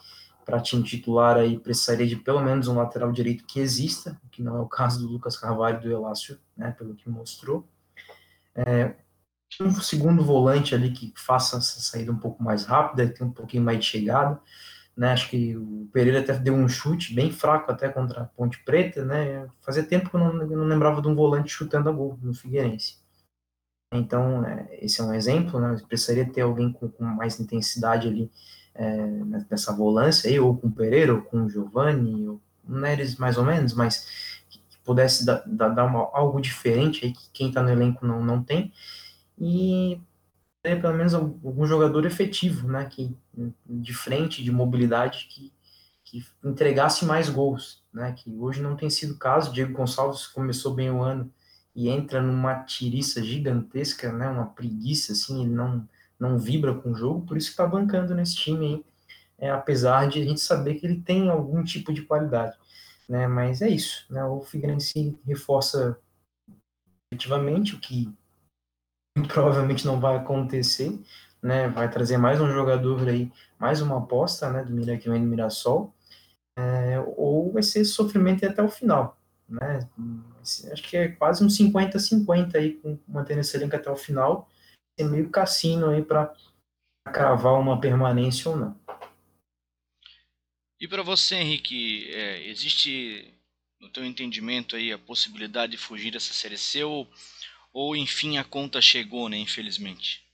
para 0.45 0.62
time 0.62 0.84
titular 0.84 1.36
aí 1.36 1.60
precisaria 1.60 2.06
de 2.06 2.16
pelo 2.16 2.41
menos 2.41 2.68
um 2.68 2.78
lateral 2.78 3.12
direito 3.12 3.45
que 3.45 3.60
exista, 3.60 4.20
que 4.32 4.41
não 4.41 4.56
é 4.56 4.62
o 4.62 4.68
caso 4.68 5.00
do 5.00 5.12
Lucas 5.12 5.36
Carvalho 5.36 5.80
e 5.80 5.82
do 5.82 5.91
Elácio, 5.91 6.38
né, 6.56 6.72
pelo 6.72 6.95
que 6.95 7.10
mostrou. 7.10 7.68
É, 8.56 8.95
um 9.62 9.72
segundo 9.82 10.24
volante 10.24 10.76
ali 10.76 10.91
que 10.91 11.14
faça 11.16 11.58
essa 11.58 11.80
saída 11.80 12.12
um 12.12 12.18
pouco 12.18 12.43
mais 12.43 12.66
rápida, 12.66 13.08
tem 13.08 13.26
um 13.26 13.32
pouquinho 13.32 13.64
mais 13.64 13.80
de 13.80 13.86
chegada, 13.86 14.39
né? 14.95 15.12
Acho 15.12 15.30
que 15.30 15.56
o 15.56 15.89
Pereira 15.93 16.20
até 16.20 16.38
deu 16.38 16.54
um 16.54 16.68
chute 16.68 17.14
bem 17.14 17.32
fraco 17.32 17.72
até 17.72 17.89
contra 17.89 18.22
a 18.22 18.26
Ponte 18.26 18.64
Preta, 18.64 19.06
né? 19.06 19.48
Fazia 19.62 19.84
tempo 19.84 20.10
que 20.10 20.16
eu 20.16 20.20
não, 20.20 20.41
eu 20.41 20.58
não 20.58 20.66
lembrava 20.66 21.02
de 21.02 21.08
um 21.08 21.16
volante 21.16 21.50
chutando 21.50 21.89
a 21.89 21.91
gol 21.91 22.18
no 22.22 22.34
Figueirense. 22.34 22.98
Então, 23.93 24.45
é, 24.45 24.68
esse 24.82 25.00
é 25.00 25.04
um 25.04 25.14
exemplo, 25.14 25.60
né? 25.60 25.78
Precisaria 25.88 26.30
ter 26.30 26.41
alguém 26.41 26.72
com, 26.72 26.89
com 26.89 27.04
mais 27.04 27.39
intensidade 27.39 28.08
ali 28.08 28.32
é, 28.76 28.95
nessa 29.50 29.74
volância 29.74 30.30
aí, 30.30 30.39
ou 30.39 30.58
com 30.58 30.68
o 30.68 30.72
Pereira, 30.72 31.14
ou 31.14 31.22
com 31.22 31.45
o 31.45 31.50
Giovanni, 31.50 32.28
ou 32.28 32.41
Neres 32.68 33.16
mais 33.16 33.38
ou 33.38 33.45
menos, 33.45 33.74
mas 33.74 34.41
que, 34.50 34.60
pudesse 34.84 35.26
dar, 35.26 35.43
dar 35.45 35.86
uma, 35.86 36.10
algo 36.14 36.41
diferente 36.41 37.06
aí 37.06 37.14
que 37.14 37.30
quem 37.32 37.48
está 37.48 37.62
no 37.64 37.70
elenco 37.70 38.06
não, 38.06 38.24
não 38.24 38.43
tem. 38.43 38.74
E 39.40 40.02
ter 40.64 40.82
pelo 40.82 40.98
menos 40.98 41.14
algum 41.14 41.66
jogador 41.66 42.06
efetivo, 42.06 42.68
né, 42.68 42.86
que 42.86 43.16
de 43.66 43.94
frente, 43.94 44.44
de 44.44 44.52
mobilidade, 44.52 45.28
que, 45.30 45.54
que 46.04 46.26
entregasse 46.44 47.06
mais 47.06 47.30
gols, 47.30 47.84
né, 47.94 48.14
que 48.14 48.30
hoje 48.36 48.62
não 48.62 48.76
tem 48.76 48.90
sido 48.90 49.14
o 49.14 49.20
caso. 49.20 49.54
Diego 49.54 49.74
Gonçalves 49.74 50.28
começou 50.28 50.74
bem 50.74 50.90
o 50.90 51.02
ano 51.02 51.32
e 51.76 51.90
entra 51.90 52.22
numa 52.22 52.64
tiriça 52.64 53.24
gigantesca, 53.24 54.12
né, 54.12 54.28
uma 54.28 54.48
preguiça, 54.48 55.14
assim, 55.14 55.44
ele 55.44 55.54
não, 55.54 55.88
não 56.20 56.40
vibra 56.40 56.74
com 56.74 56.92
o 56.92 56.96
jogo, 56.96 57.26
por 57.26 57.38
isso 57.38 57.50
que 57.50 57.54
está 57.54 57.68
bancando 57.68 58.16
nesse 58.16 58.36
time 58.36 58.66
aí, 58.66 58.86
é, 59.38 59.52
apesar 59.52 60.10
de 60.10 60.20
a 60.20 60.24
gente 60.24 60.42
saber 60.42 60.76
que 60.76 60.88
ele 60.88 61.00
tem 61.02 61.30
algum 61.30 61.64
tipo 61.64 61.94
de 61.94 62.02
qualidade, 62.02 62.58
né, 63.08 63.28
mas 63.28 63.62
é 63.62 63.70
isso, 63.70 64.08
né, 64.10 64.26
o 64.26 64.42
Figueirense 64.42 65.16
reforça 65.24 66.00
efetivamente 67.12 67.76
o 67.76 67.80
que 67.80 68.12
provavelmente 69.28 69.86
não 69.86 69.99
vai 69.99 70.18
acontecer, 70.18 70.99
né? 71.41 71.68
Vai 71.70 71.89
trazer 71.89 72.18
mais 72.18 72.39
um 72.41 72.51
jogador 72.51 73.07
aí, 73.07 73.32
mais 73.59 73.82
uma 73.82 73.97
aposta, 73.97 74.51
né? 74.51 74.63
Do 74.63 74.74
Mira 74.74 74.97
que 74.97 75.09
vem 75.09 75.22
do 75.22 75.28
Mirassol, 75.28 75.93
é, 76.57 76.99
ou 77.15 77.51
vai 77.51 77.63
ser 77.63 77.86
sofrimento 77.86 78.45
até 78.45 78.61
o 78.61 78.70
final, 78.70 79.18
né? 79.47 79.80
Acho 80.72 80.84
que 80.84 80.97
é 80.97 81.07
quase 81.09 81.43
um 81.43 81.47
50-50 81.47 82.55
aí, 82.55 82.74
com 82.74 82.97
mantendo 83.07 83.41
esse 83.41 83.55
elenco 83.55 83.76
até 83.76 83.89
o 83.89 83.95
final, 83.95 84.49
é 84.97 85.03
meio 85.03 85.30
cassino 85.30 85.89
aí 85.89 86.01
para 86.01 86.34
cravar 87.11 87.59
uma 87.59 87.80
permanência 87.80 88.49
ou 88.49 88.57
não. 88.57 88.80
E 90.80 90.88
para 90.88 91.01
você, 91.01 91.36
Henrique, 91.36 92.07
é, 92.11 92.47
existe 92.47 93.34
no 93.80 93.89
teu 93.89 94.05
entendimento 94.05 94.76
aí 94.76 94.91
a 94.91 94.97
possibilidade 94.97 95.72
de 95.72 95.78
fugir 95.78 96.11
dessa 96.11 96.34
série 96.34 96.57
C 96.57 96.84
ou 96.84 97.07
ou 97.74 97.95
enfim 97.95 98.38
a 98.38 98.43
conta 98.43 98.82
chegou, 98.82 99.30
né? 99.30 99.38
Infelizmente. 99.38 100.26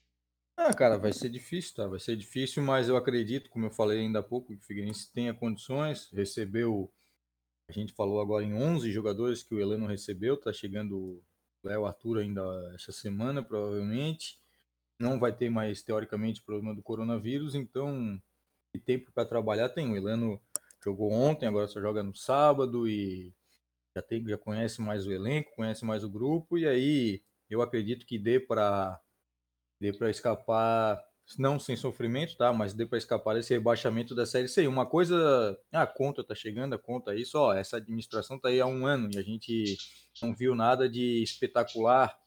Ah, 0.55 0.73
cara, 0.73 0.97
vai 0.97 1.11
ser 1.11 1.29
difícil, 1.29 1.75
tá? 1.75 1.87
Vai 1.87 1.99
ser 1.99 2.15
difícil, 2.15 2.61
mas 2.61 2.87
eu 2.87 2.95
acredito, 2.95 3.49
como 3.49 3.65
eu 3.65 3.71
falei 3.71 3.99
ainda 3.99 4.19
há 4.19 4.23
pouco, 4.23 4.47
que 4.47 4.53
o 4.53 4.65
Figueirense 4.65 5.11
tenha 5.11 5.33
condições. 5.33 6.09
Recebeu, 6.11 6.91
a 7.67 7.73
gente 7.73 7.91
falou 7.93 8.21
agora 8.21 8.45
em 8.45 8.53
11 8.53 8.91
jogadores 8.91 9.43
que 9.43 9.55
o 9.55 9.59
Heleno 9.59 9.87
recebeu, 9.87 10.37
tá 10.37 10.53
chegando 10.53 10.95
o 10.95 11.23
Léo 11.63 11.85
Arthur 11.85 12.19
ainda 12.19 12.41
essa 12.75 12.91
semana, 12.91 13.41
provavelmente. 13.41 14.39
Não 14.99 15.19
vai 15.19 15.33
ter 15.35 15.49
mais, 15.49 15.81
teoricamente, 15.81 16.41
problema 16.41 16.75
do 16.75 16.83
coronavírus, 16.83 17.55
então 17.55 18.21
tempo 18.79 19.11
para 19.11 19.25
trabalhar 19.25 19.69
tem. 19.69 19.91
O 19.91 19.95
Heleno 19.95 20.41
jogou 20.83 21.11
ontem, 21.11 21.47
agora 21.47 21.67
só 21.67 21.81
joga 21.81 22.03
no 22.03 22.15
sábado 22.15 22.87
e 22.87 23.33
já, 23.95 24.01
tem, 24.01 24.27
já 24.27 24.37
conhece 24.37 24.81
mais 24.81 25.05
o 25.05 25.11
elenco, 25.11 25.55
conhece 25.55 25.85
mais 25.85 26.03
o 26.03 26.09
grupo, 26.09 26.57
e 26.57 26.67
aí 26.67 27.23
eu 27.49 27.61
acredito 27.61 28.05
que 28.05 28.17
dê 28.17 28.39
para 28.39 28.99
dê 29.79 29.91
escapar, 30.09 31.03
não 31.37 31.59
sem 31.59 31.75
sofrimento, 31.75 32.37
tá? 32.37 32.53
Mas 32.53 32.73
dê 32.73 32.85
para 32.85 32.97
escapar 32.97 33.35
desse 33.35 33.53
rebaixamento 33.53 34.15
da 34.15 34.25
Série 34.25 34.47
C. 34.47 34.67
Uma 34.67 34.85
coisa, 34.85 35.57
a 35.71 35.85
conta 35.85 36.23
tá 36.23 36.35
chegando, 36.35 36.73
a 36.73 36.79
conta 36.79 37.11
aí, 37.11 37.25
só 37.25 37.53
essa 37.53 37.77
administração 37.77 38.39
tá 38.39 38.49
aí 38.49 38.61
há 38.61 38.65
um 38.65 38.85
ano 38.85 39.09
e 39.13 39.17
a 39.17 39.21
gente 39.21 39.77
não 40.21 40.33
viu 40.33 40.55
nada 40.55 40.89
de 40.89 41.21
espetacular 41.21 42.17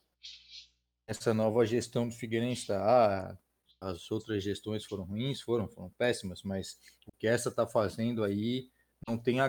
essa 1.07 1.33
nova 1.33 1.65
gestão 1.65 2.09
do 2.09 2.15
Figueirense, 2.15 2.67
tá? 2.67 2.83
Ah, 2.83 3.39
as 3.81 4.11
outras 4.11 4.43
gestões 4.43 4.85
foram 4.85 5.05
ruins, 5.05 5.41
foram, 5.41 5.69
foram 5.69 5.91
péssimas, 5.91 6.43
mas 6.43 6.79
o 7.07 7.13
que 7.19 7.27
essa 7.27 7.51
tá 7.51 7.67
fazendo 7.67 8.25
aí 8.25 8.71
não 9.07 9.17
tem 9.17 9.41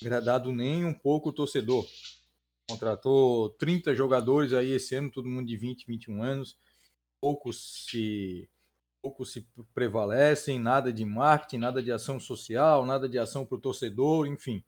agradado 0.00 0.52
nem 0.52 0.84
um 0.84 0.94
pouco 0.94 1.28
o 1.30 1.32
torcedor. 1.32 1.86
Contratou 2.68 3.50
30 3.50 3.94
jogadores 3.94 4.52
aí 4.52 4.72
esse 4.72 4.94
ano, 4.94 5.10
todo 5.10 5.28
mundo 5.28 5.46
de 5.46 5.56
20, 5.56 5.86
21 5.86 6.22
anos. 6.22 6.56
Poucos 7.20 7.86
se 7.86 8.48
poucos 9.02 9.32
se 9.32 9.46
prevalecem, 9.74 10.58
nada 10.58 10.90
de 10.90 11.04
marketing, 11.04 11.58
nada 11.58 11.82
de 11.82 11.92
ação 11.92 12.18
social, 12.18 12.86
nada 12.86 13.06
de 13.06 13.18
ação 13.18 13.44
para 13.44 13.56
o 13.56 13.60
torcedor, 13.60 14.26
enfim. 14.26 14.64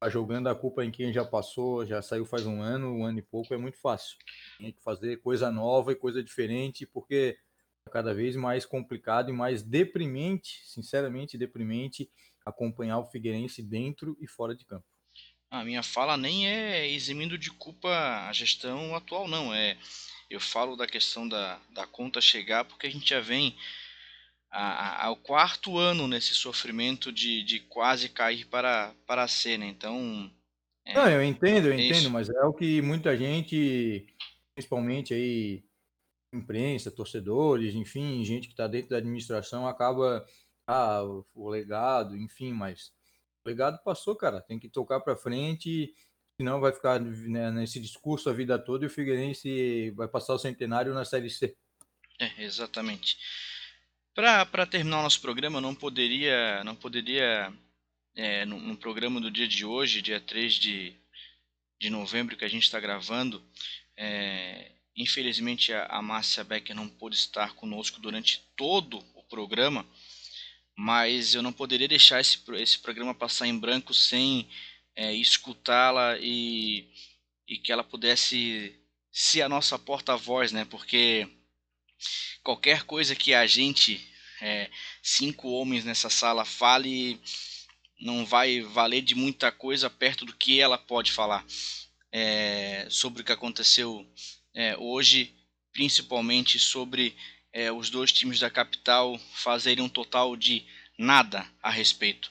Tá 0.00 0.08
jogando 0.08 0.48
a 0.48 0.54
culpa 0.54 0.82
em 0.82 0.90
quem 0.90 1.12
já 1.12 1.22
passou, 1.22 1.84
já 1.84 2.00
saiu 2.00 2.24
faz 2.24 2.46
um 2.46 2.62
ano, 2.62 2.94
um 2.94 3.04
ano 3.04 3.18
e 3.18 3.22
pouco, 3.22 3.52
é 3.52 3.58
muito 3.58 3.78
fácil. 3.78 4.16
Tem 4.58 4.72
que 4.72 4.82
fazer 4.82 5.18
coisa 5.18 5.50
nova 5.50 5.92
e 5.92 5.96
coisa 5.96 6.22
diferente, 6.22 6.86
porque 6.86 7.36
cada 7.90 8.14
vez 8.14 8.36
mais 8.36 8.64
complicado 8.64 9.28
e 9.28 9.34
mais 9.34 9.62
deprimente, 9.62 10.62
sinceramente 10.64 11.36
deprimente, 11.36 12.10
acompanhar 12.44 12.98
o 12.98 13.06
Figueirense 13.06 13.62
dentro 13.62 14.16
e 14.20 14.26
fora 14.26 14.54
de 14.54 14.64
campo. 14.64 14.84
A 15.50 15.64
minha 15.64 15.82
fala 15.82 16.16
nem 16.16 16.48
é 16.48 16.88
eximindo 16.88 17.38
de 17.38 17.50
culpa 17.50 17.88
a 18.28 18.32
gestão 18.32 18.94
atual, 18.94 19.28
não. 19.28 19.54
É, 19.54 19.78
eu 20.28 20.40
falo 20.40 20.76
da 20.76 20.86
questão 20.86 21.28
da, 21.28 21.60
da 21.70 21.86
conta 21.86 22.20
chegar 22.20 22.64
porque 22.64 22.86
a 22.86 22.90
gente 22.90 23.08
já 23.08 23.20
vem 23.20 23.56
ao 24.50 25.16
quarto 25.16 25.78
ano 25.78 26.06
nesse 26.06 26.32
sofrimento 26.34 27.10
de, 27.10 27.42
de 27.42 27.60
quase 27.60 28.08
cair 28.08 28.46
para, 28.46 28.94
para 29.06 29.24
a 29.24 29.28
cena. 29.28 29.66
Então. 29.66 30.30
É, 30.84 30.94
não, 30.94 31.08
eu 31.08 31.24
entendo, 31.24 31.68
eu 31.68 31.72
é 31.72 31.76
entendo, 31.76 32.02
isso. 32.02 32.10
mas 32.10 32.28
é 32.28 32.44
o 32.44 32.52
que 32.52 32.80
muita 32.80 33.16
gente, 33.16 34.06
principalmente 34.54 35.12
aí 35.12 35.64
imprensa, 36.32 36.90
torcedores, 36.90 37.74
enfim, 37.74 38.24
gente 38.24 38.48
que 38.48 38.54
está 38.54 38.66
dentro 38.66 38.90
da 38.90 38.98
administração 38.98 39.66
acaba 39.66 40.24
ah, 40.66 41.02
o 41.34 41.48
legado, 41.48 42.16
enfim, 42.16 42.52
mas 42.52 42.92
o 43.44 43.48
legado 43.48 43.82
passou, 43.84 44.16
cara, 44.16 44.40
tem 44.40 44.58
que 44.58 44.68
tocar 44.68 45.00
para 45.00 45.16
frente, 45.16 45.94
senão 46.36 46.60
vai 46.60 46.72
ficar 46.72 47.00
né, 47.00 47.50
nesse 47.50 47.80
discurso 47.80 48.28
a 48.28 48.32
vida 48.32 48.58
toda 48.58 48.84
e 48.84 48.88
o 48.88 48.90
Figueirense 48.90 49.90
vai 49.92 50.08
passar 50.08 50.34
o 50.34 50.38
centenário 50.38 50.94
na 50.94 51.04
Série 51.04 51.30
C. 51.30 51.56
É, 52.18 52.42
exatamente. 52.42 53.18
Para 54.14 54.66
terminar 54.66 55.00
o 55.00 55.02
nosso 55.02 55.20
programa, 55.20 55.60
não 55.60 55.74
poderia, 55.74 56.62
não 56.64 56.76
poderia 56.76 57.52
é, 58.14 58.44
no, 58.44 58.60
no, 58.60 58.76
programa 58.76 59.20
do 59.20 59.30
dia 59.30 59.48
de 59.48 59.64
hoje, 59.64 60.00
dia 60.00 60.20
3 60.20 60.54
de, 60.54 60.96
de 61.80 61.90
novembro, 61.90 62.36
que 62.36 62.44
a 62.44 62.48
gente 62.48 62.62
está 62.62 62.78
gravando, 62.78 63.42
é, 63.96 64.70
Infelizmente 64.96 65.72
a, 65.72 66.00
Márcia 66.00 66.44
Becker 66.44 66.74
não 66.74 66.88
pôde 66.88 67.16
estar 67.16 67.54
conosco 67.54 68.00
durante 68.00 68.40
todo 68.56 69.04
o 69.14 69.22
programa, 69.24 69.84
mas 70.76 71.34
eu 71.34 71.42
não 71.42 71.52
poderia 71.52 71.88
deixar 71.88 72.20
esse, 72.20 72.38
esse 72.54 72.78
programa 72.78 73.14
passar 73.14 73.46
em 73.46 73.58
branco 73.58 73.94
sem 73.94 74.48
é, 74.96 75.12
escutá-la 75.14 76.18
e, 76.18 76.88
e 77.46 77.58
que 77.58 77.72
ela 77.72 77.84
pudesse 77.84 78.74
ser 79.12 79.42
a 79.42 79.48
nossa 79.48 79.78
porta-voz, 79.78 80.52
né? 80.52 80.64
Porque 80.64 81.28
qualquer 82.42 82.82
coisa 82.84 83.14
que 83.14 83.32
a 83.32 83.46
gente, 83.46 84.04
é, 84.40 84.68
cinco 85.02 85.48
homens 85.50 85.84
nessa 85.84 86.10
sala, 86.10 86.44
fale, 86.44 87.20
não 88.00 88.26
vai 88.26 88.60
valer 88.60 89.02
de 89.02 89.14
muita 89.14 89.52
coisa 89.52 89.88
perto 89.88 90.24
do 90.24 90.34
que 90.34 90.60
ela 90.60 90.76
pode 90.76 91.12
falar 91.12 91.46
é, 92.12 92.86
sobre 92.90 93.22
o 93.22 93.24
que 93.24 93.32
aconteceu 93.32 94.06
é, 94.54 94.76
hoje, 94.76 95.34
principalmente 95.72 96.58
sobre 96.58 97.16
é, 97.54 97.70
os 97.70 97.88
dois 97.88 98.10
times 98.10 98.40
da 98.40 98.50
capital 98.50 99.18
fazerem 99.32 99.84
um 99.84 99.88
total 99.88 100.36
de 100.36 100.66
nada 100.98 101.46
a 101.62 101.70
respeito. 101.70 102.30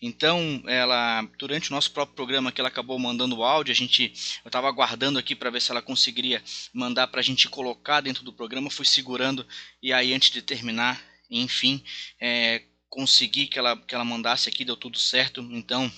Então, 0.00 0.62
ela 0.66 1.22
durante 1.38 1.70
o 1.70 1.74
nosso 1.74 1.90
próprio 1.90 2.16
programa 2.16 2.50
que 2.50 2.60
ela 2.60 2.68
acabou 2.68 2.98
mandando 2.98 3.36
o 3.36 3.44
áudio, 3.44 3.72
a 3.72 3.74
gente 3.74 4.12
eu 4.42 4.48
estava 4.48 4.66
aguardando 4.66 5.18
aqui 5.18 5.34
para 5.34 5.50
ver 5.50 5.60
se 5.60 5.70
ela 5.70 5.82
conseguiria 5.82 6.42
mandar 6.72 7.06
para 7.08 7.20
a 7.20 7.22
gente 7.22 7.48
colocar 7.48 8.00
dentro 8.00 8.24
do 8.24 8.32
programa, 8.32 8.70
fui 8.70 8.86
segurando 8.86 9.46
e 9.82 9.92
aí 9.92 10.12
antes 10.14 10.30
de 10.30 10.42
terminar, 10.42 11.02
enfim, 11.30 11.82
é, 12.20 12.62
consegui 12.88 13.46
que 13.46 13.58
ela 13.58 13.76
que 13.76 13.94
ela 13.94 14.04
mandasse 14.04 14.48
aqui, 14.48 14.64
deu 14.64 14.76
tudo 14.76 14.98
certo. 14.98 15.40
Então, 15.52 15.92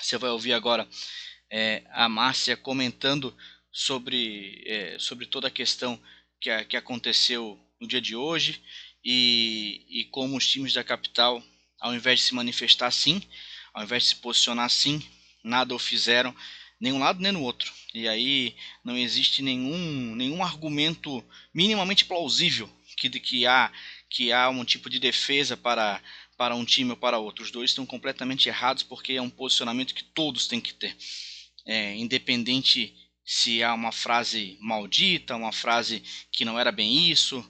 você 0.00 0.16
vai 0.16 0.30
ouvir 0.30 0.52
agora 0.54 0.88
é, 1.50 1.82
a 1.90 2.08
Márcia 2.08 2.56
comentando 2.56 3.34
sobre, 3.70 4.62
é, 4.66 4.98
sobre 4.98 5.26
toda 5.26 5.48
a 5.48 5.50
questão 5.50 6.00
que, 6.40 6.64
que 6.64 6.76
aconteceu 6.76 7.58
no 7.80 7.86
dia 7.86 8.00
de 8.00 8.16
hoje 8.16 8.60
e, 9.04 9.84
e 9.88 10.04
como 10.06 10.36
os 10.36 10.46
times 10.46 10.72
da 10.72 10.84
capital, 10.84 11.42
ao 11.80 11.94
invés 11.94 12.20
de 12.20 12.26
se 12.26 12.34
manifestar 12.34 12.86
assim, 12.86 13.22
ao 13.72 13.84
invés 13.84 14.04
de 14.04 14.08
se 14.10 14.16
posicionar 14.16 14.66
assim, 14.66 15.02
nada 15.42 15.74
o 15.74 15.78
fizeram, 15.78 16.34
nem 16.80 16.92
um 16.92 16.98
lado 16.98 17.20
nem 17.20 17.32
no 17.32 17.42
outro. 17.42 17.72
E 17.94 18.06
aí 18.06 18.54
não 18.84 18.96
existe 18.96 19.42
nenhum, 19.42 20.14
nenhum 20.14 20.42
argumento 20.42 21.24
minimamente 21.52 22.04
plausível 22.04 22.68
que, 22.96 23.08
que, 23.08 23.46
há, 23.46 23.72
que 24.10 24.32
há 24.32 24.48
um 24.48 24.64
tipo 24.64 24.90
de 24.90 24.98
defesa 24.98 25.56
para, 25.56 26.02
para 26.36 26.54
um 26.54 26.64
time 26.64 26.90
ou 26.90 26.96
para 26.96 27.18
outro. 27.18 27.44
Os 27.44 27.50
dois 27.50 27.70
estão 27.70 27.86
completamente 27.86 28.48
errados 28.48 28.82
porque 28.82 29.14
é 29.14 29.22
um 29.22 29.30
posicionamento 29.30 29.94
que 29.94 30.04
todos 30.04 30.46
têm 30.46 30.60
que 30.60 30.74
ter. 30.74 30.96
É, 31.64 31.94
independente 31.96 32.94
se 33.24 33.62
há 33.62 33.74
uma 33.74 33.92
frase 33.92 34.56
maldita, 34.60 35.36
uma 35.36 35.52
frase 35.52 36.02
que 36.32 36.44
não 36.44 36.58
era 36.58 36.72
bem 36.72 37.10
isso, 37.10 37.44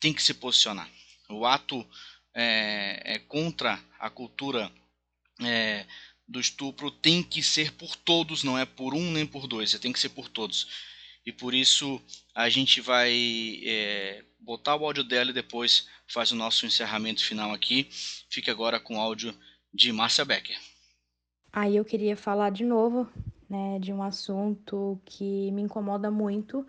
tem 0.00 0.12
que 0.12 0.22
se 0.22 0.34
posicionar. 0.34 0.88
O 1.28 1.44
ato 1.44 1.86
é, 2.34 3.14
é 3.14 3.18
contra 3.18 3.80
a 3.98 4.08
cultura 4.08 4.70
é, 5.42 5.84
do 6.26 6.38
estupro 6.38 6.90
tem 6.90 7.22
que 7.22 7.42
ser 7.42 7.72
por 7.72 7.96
todos, 7.96 8.44
não 8.44 8.58
é 8.58 8.66
por 8.66 8.94
um 8.94 9.10
nem 9.12 9.26
por 9.26 9.46
dois, 9.46 9.78
tem 9.78 9.92
que 9.92 10.00
ser 10.00 10.10
por 10.10 10.28
todos. 10.28 10.66
E 11.24 11.32
por 11.32 11.54
isso 11.54 12.00
a 12.34 12.48
gente 12.48 12.80
vai 12.80 13.60
é, 13.64 14.24
botar 14.38 14.76
o 14.76 14.84
áudio 14.84 15.04
dela 15.04 15.30
e 15.30 15.34
depois 15.34 15.86
faz 16.06 16.32
o 16.32 16.36
nosso 16.36 16.64
encerramento 16.64 17.24
final 17.24 17.52
aqui. 17.52 17.88
Fique 18.30 18.50
agora 18.50 18.78
com 18.78 18.96
o 18.96 19.00
áudio 19.00 19.34
de 19.72 19.92
Márcia 19.92 20.24
Becker. 20.24 20.58
Aí 21.52 21.76
eu 21.76 21.84
queria 21.84 22.16
falar 22.16 22.50
de 22.50 22.64
novo 22.64 23.08
né, 23.48 23.78
de 23.78 23.92
um 23.92 24.02
assunto 24.02 25.00
que 25.04 25.50
me 25.50 25.62
incomoda 25.62 26.10
muito, 26.10 26.66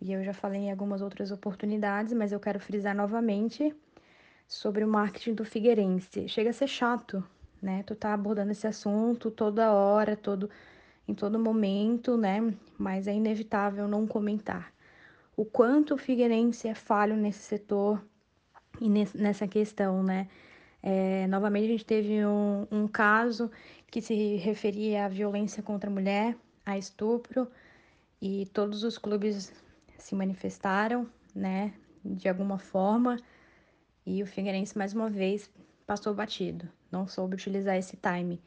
e 0.00 0.12
eu 0.12 0.24
já 0.24 0.32
falei 0.32 0.62
em 0.62 0.70
algumas 0.70 1.02
outras 1.02 1.30
oportunidades, 1.30 2.12
mas 2.12 2.32
eu 2.32 2.40
quero 2.40 2.58
frisar 2.58 2.94
novamente 2.94 3.74
sobre 4.48 4.82
o 4.84 4.88
marketing 4.88 5.34
do 5.34 5.44
Figueirense. 5.44 6.28
Chega 6.28 6.50
a 6.50 6.52
ser 6.52 6.66
chato, 6.66 7.22
né? 7.60 7.82
Tu 7.82 7.94
tá 7.94 8.14
abordando 8.14 8.50
esse 8.50 8.66
assunto 8.66 9.30
toda 9.30 9.72
hora, 9.72 10.16
todo 10.16 10.48
em 11.06 11.14
todo 11.14 11.38
momento, 11.38 12.16
né? 12.16 12.54
Mas 12.78 13.06
é 13.06 13.14
inevitável 13.14 13.86
não 13.86 14.06
comentar. 14.06 14.72
O 15.36 15.44
quanto 15.44 15.94
o 15.94 15.98
Figueirense 15.98 16.66
é 16.66 16.74
falho 16.74 17.16
nesse 17.16 17.40
setor 17.40 18.02
e 18.80 18.88
nessa 18.88 19.46
questão, 19.46 20.02
né? 20.02 20.28
É, 20.82 21.26
novamente, 21.26 21.66
a 21.66 21.68
gente 21.68 21.84
teve 21.84 22.24
um, 22.24 22.66
um 22.70 22.88
caso 22.88 23.50
que 23.90 24.00
se 24.00 24.36
referia 24.36 25.04
à 25.04 25.08
violência 25.08 25.62
contra 25.62 25.90
a 25.90 25.92
mulher, 25.92 26.36
a 26.64 26.78
estupro, 26.78 27.46
e 28.20 28.46
todos 28.46 28.82
os 28.82 28.96
clubes 28.96 29.52
se 30.02 30.14
manifestaram, 30.14 31.08
né, 31.34 31.72
de 32.04 32.28
alguma 32.28 32.58
forma, 32.58 33.16
e 34.04 34.22
o 34.22 34.26
Figueirense 34.26 34.76
mais 34.76 34.92
uma 34.94 35.08
vez 35.08 35.50
passou 35.86 36.14
batido, 36.14 36.68
não 36.90 37.06
soube 37.06 37.34
utilizar 37.34 37.76
esse 37.76 37.96
time. 37.96 38.40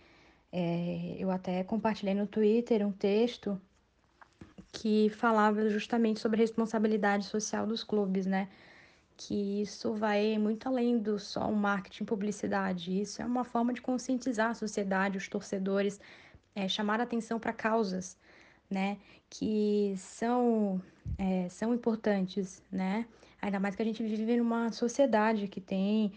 É, 0.52 1.16
eu 1.18 1.32
até 1.32 1.64
compartilhei 1.64 2.14
no 2.14 2.28
Twitter 2.28 2.86
um 2.86 2.92
texto 2.92 3.60
que 4.72 5.10
falava 5.10 5.70
justamente 5.70 6.20
sobre 6.20 6.42
a 6.42 6.44
responsabilidade 6.44 7.26
social 7.26 7.66
dos 7.66 7.84
clubes, 7.84 8.26
né? 8.26 8.50
que 9.16 9.62
isso 9.62 9.94
vai 9.94 10.38
muito 10.38 10.68
além 10.68 10.98
do 10.98 11.20
só 11.20 11.48
um 11.48 11.56
marketing 11.56 12.06
publicidade. 12.06 13.00
Isso 13.00 13.22
é 13.22 13.26
uma 13.26 13.44
forma 13.44 13.74
de 13.74 13.82
conscientizar 13.82 14.52
a 14.52 14.54
sociedade, 14.54 15.18
os 15.18 15.28
torcedores, 15.28 16.00
é, 16.56 16.68
chamar 16.68 17.00
atenção 17.00 17.40
para 17.40 17.54
causas, 17.54 18.18
né, 18.74 18.98
que 19.30 19.94
são, 19.98 20.82
é, 21.18 21.48
são 21.50 21.74
importantes, 21.74 22.62
né, 22.72 23.06
ainda 23.42 23.60
mais 23.60 23.76
que 23.76 23.82
a 23.82 23.86
gente 23.86 24.04
vive 24.04 24.38
numa 24.38 24.72
sociedade 24.72 25.48
que 25.48 25.62
tem 25.62 26.12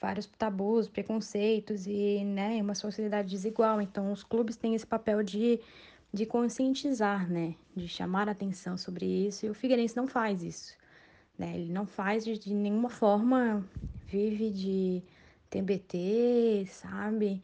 vários 0.00 0.26
tabus, 0.26 0.88
preconceitos 0.88 1.86
e, 1.86 2.22
né, 2.24 2.62
uma 2.62 2.74
sociedade 2.74 3.28
desigual. 3.30 3.80
Então, 3.80 4.12
os 4.12 4.22
clubes 4.22 4.56
têm 4.56 4.74
esse 4.74 4.86
papel 4.86 5.22
de, 5.22 5.58
de 6.12 6.24
conscientizar, 6.24 7.28
né, 7.28 7.54
de 7.74 7.88
chamar 7.88 8.28
atenção 8.28 8.76
sobre 8.78 9.04
isso, 9.04 9.44
e 9.44 9.50
o 9.50 9.54
Figueirense 9.54 9.96
não 9.96 10.06
faz 10.06 10.42
isso. 10.42 10.76
Né? 11.36 11.54
Ele 11.56 11.72
não 11.72 11.86
faz 11.86 12.24
de, 12.24 12.38
de 12.38 12.54
nenhuma 12.54 12.88
forma, 12.88 13.66
vive 14.06 14.50
de 14.50 15.02
TBT, 15.50 16.66
sabe? 16.70 17.42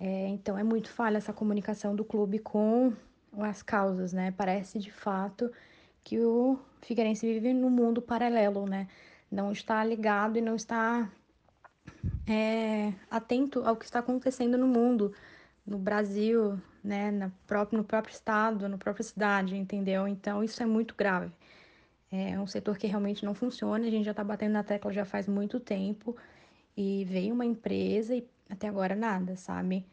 É, 0.00 0.28
então 0.28 0.56
é 0.56 0.62
muito 0.62 0.88
falha 0.88 1.16
essa 1.16 1.32
comunicação 1.32 1.94
do 1.94 2.04
clube 2.04 2.38
com 2.38 2.92
as 3.32 3.62
causas, 3.62 4.12
né? 4.12 4.30
Parece 4.32 4.78
de 4.78 4.90
fato 4.90 5.50
que 6.02 6.18
o 6.20 6.58
Figueirense 6.82 7.26
vive 7.26 7.52
num 7.52 7.70
mundo 7.70 8.00
paralelo, 8.00 8.66
né? 8.66 8.88
Não 9.30 9.52
está 9.52 9.84
ligado 9.84 10.38
e 10.38 10.40
não 10.40 10.56
está 10.56 11.10
é, 12.26 12.92
atento 13.10 13.62
ao 13.64 13.76
que 13.76 13.84
está 13.84 13.98
acontecendo 14.00 14.56
no 14.56 14.66
mundo, 14.66 15.12
no 15.66 15.78
Brasil, 15.78 16.60
né? 16.82 17.10
Na 17.10 17.30
próprio, 17.46 17.78
no 17.78 17.84
próprio 17.84 18.12
estado, 18.12 18.68
na 18.68 18.78
própria 18.78 19.04
cidade, 19.04 19.56
entendeu? 19.56 20.08
Então 20.08 20.42
isso 20.42 20.62
é 20.62 20.66
muito 20.66 20.94
grave. 20.94 21.30
É 22.10 22.40
um 22.40 22.46
setor 22.46 22.78
que 22.78 22.86
realmente 22.86 23.24
não 23.24 23.34
funciona, 23.34 23.86
a 23.86 23.90
gente 23.90 24.04
já 24.04 24.12
está 24.12 24.24
batendo 24.24 24.52
na 24.52 24.62
tecla 24.62 24.92
já 24.92 25.04
faz 25.04 25.28
muito 25.28 25.60
tempo 25.60 26.16
e 26.76 27.04
veio 27.04 27.34
uma 27.34 27.44
empresa 27.44 28.14
e 28.14 28.26
até 28.48 28.66
agora 28.68 28.96
nada, 28.96 29.36
sabe? 29.36 29.84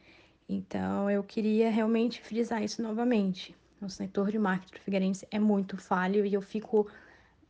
Então 0.48 1.10
eu 1.10 1.24
queria 1.24 1.70
realmente 1.70 2.22
frisar 2.22 2.64
isso 2.64 2.82
novamente. 2.82 3.56
O 3.82 3.90
setor 3.90 4.32
de 4.32 4.40
marketing 4.40 4.74
do 4.74 4.80
Figueirense 4.80 5.28
é 5.30 5.40
muito 5.40 5.78
falho 5.78 6.26
e 6.26 6.34
eu 6.34 6.42
fico 6.42 6.88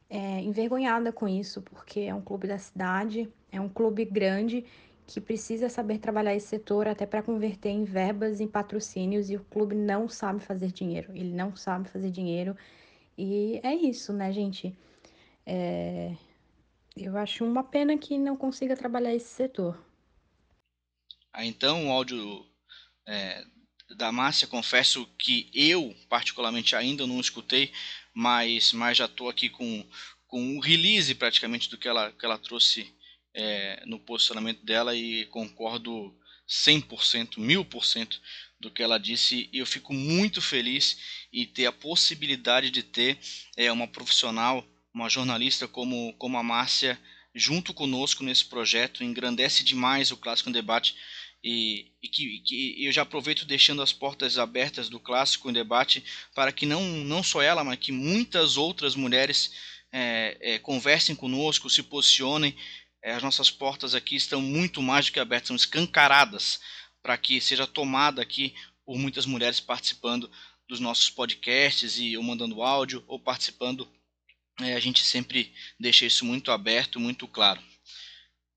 é, 0.09 0.39
envergonhada 0.41 1.11
com 1.11 1.27
isso, 1.27 1.61
porque 1.61 2.01
é 2.01 2.13
um 2.13 2.21
clube 2.21 2.47
da 2.47 2.57
cidade, 2.57 3.29
é 3.51 3.59
um 3.59 3.69
clube 3.69 4.05
grande 4.05 4.65
que 5.07 5.21
precisa 5.21 5.69
saber 5.69 5.99
trabalhar 5.99 6.35
esse 6.35 6.47
setor 6.47 6.87
até 6.87 7.05
para 7.05 7.21
converter 7.21 7.69
em 7.69 7.83
verbas, 7.83 8.41
em 8.41 8.47
patrocínios, 8.47 9.29
e 9.29 9.35
o 9.35 9.43
clube 9.45 9.75
não 9.75 10.09
sabe 10.09 10.39
fazer 10.39 10.71
dinheiro. 10.71 11.11
Ele 11.13 11.31
não 11.31 11.55
sabe 11.55 11.87
fazer 11.89 12.09
dinheiro. 12.09 12.57
E 13.17 13.59
é 13.63 13.73
isso, 13.73 14.11
né, 14.11 14.31
gente? 14.31 14.75
É... 15.45 16.15
Eu 16.97 17.17
acho 17.17 17.45
uma 17.45 17.63
pena 17.63 17.97
que 17.97 18.17
não 18.17 18.35
consiga 18.35 18.75
trabalhar 18.75 19.13
esse 19.13 19.27
setor. 19.27 19.77
Ah, 21.31 21.45
então, 21.45 21.87
o 21.87 21.91
áudio 21.91 22.45
é, 23.07 23.45
da 23.95 24.11
Márcia, 24.11 24.47
confesso 24.47 25.05
que 25.17 25.49
eu, 25.53 25.95
particularmente, 26.09 26.75
ainda 26.75 27.05
não 27.05 27.19
escutei, 27.19 27.71
mas, 28.13 28.73
mas 28.73 28.97
já 28.97 29.05
estou 29.05 29.29
aqui 29.29 29.49
com, 29.49 29.85
com 30.27 30.57
o 30.57 30.59
release 30.59 31.13
praticamente 31.13 31.69
do 31.69 31.77
que 31.77 31.87
ela, 31.87 32.11
que 32.11 32.25
ela 32.25 32.37
trouxe 32.37 32.91
é, 33.33 33.83
no 33.85 33.99
posicionamento 33.99 34.65
dela 34.65 34.95
e 34.95 35.25
concordo 35.25 36.17
100%, 36.47 37.37
1000% 37.37 38.19
do 38.59 38.71
que 38.71 38.81
ela 38.81 38.97
disse. 38.97 39.49
E 39.51 39.59
eu 39.59 39.65
fico 39.65 39.93
muito 39.93 40.41
feliz 40.41 40.97
em 41.31 41.45
ter 41.45 41.65
a 41.65 41.71
possibilidade 41.71 42.71
de 42.71 42.81
ter 42.81 43.19
é, 43.57 43.71
uma 43.71 43.87
profissional, 43.87 44.65
uma 44.93 45.09
jornalista 45.09 45.67
como, 45.67 46.13
como 46.13 46.37
a 46.37 46.43
Márcia, 46.43 46.99
junto 47.33 47.73
conosco 47.73 48.23
nesse 48.23 48.45
projeto. 48.45 49.03
Engrandece 49.03 49.63
demais 49.63 50.11
o 50.11 50.17
Clássico 50.17 50.49
em 50.49 50.53
Debate. 50.53 50.95
E, 51.47 51.91
e 52.01 52.09
que, 52.09 52.39
que, 52.39 52.83
eu 52.83 52.91
já 52.91 53.03
aproveito 53.03 53.45
deixando 53.45 53.83
as 53.83 53.93
portas 53.93 54.39
abertas 54.39 54.89
do 54.89 54.99
Clássico 54.99 55.47
em 55.47 55.53
Debate 55.53 56.03
para 56.33 56.51
que 56.51 56.65
não, 56.65 56.81
não 56.83 57.21
só 57.21 57.39
ela, 57.39 57.63
mas 57.63 57.77
que 57.77 57.91
muitas 57.91 58.57
outras 58.57 58.95
mulheres 58.95 59.51
é, 59.91 60.37
é, 60.41 60.57
conversem 60.57 61.15
conosco, 61.15 61.69
se 61.69 61.83
posicionem 61.83 62.57
é, 62.99 63.11
as 63.11 63.21
nossas 63.21 63.51
portas 63.51 63.93
aqui 63.93 64.15
estão 64.15 64.41
muito 64.41 64.81
mais 64.81 65.05
do 65.05 65.11
que 65.11 65.19
abertas, 65.19 65.49
são 65.49 65.55
escancaradas 65.55 66.59
para 66.99 67.15
que 67.15 67.39
seja 67.39 67.67
tomada 67.67 68.23
aqui 68.23 68.55
por 68.83 68.97
muitas 68.97 69.27
mulheres 69.27 69.59
participando 69.59 70.27
dos 70.67 70.79
nossos 70.79 71.11
podcasts 71.11 71.99
e 71.99 72.17
ou 72.17 72.23
mandando 72.23 72.63
áudio 72.63 73.03
ou 73.05 73.19
participando. 73.19 73.87
É, 74.61 74.73
a 74.73 74.79
gente 74.79 75.03
sempre 75.03 75.53
deixa 75.79 76.07
isso 76.07 76.25
muito 76.25 76.49
aberto, 76.49 76.99
muito 76.99 77.27
claro. 77.27 77.61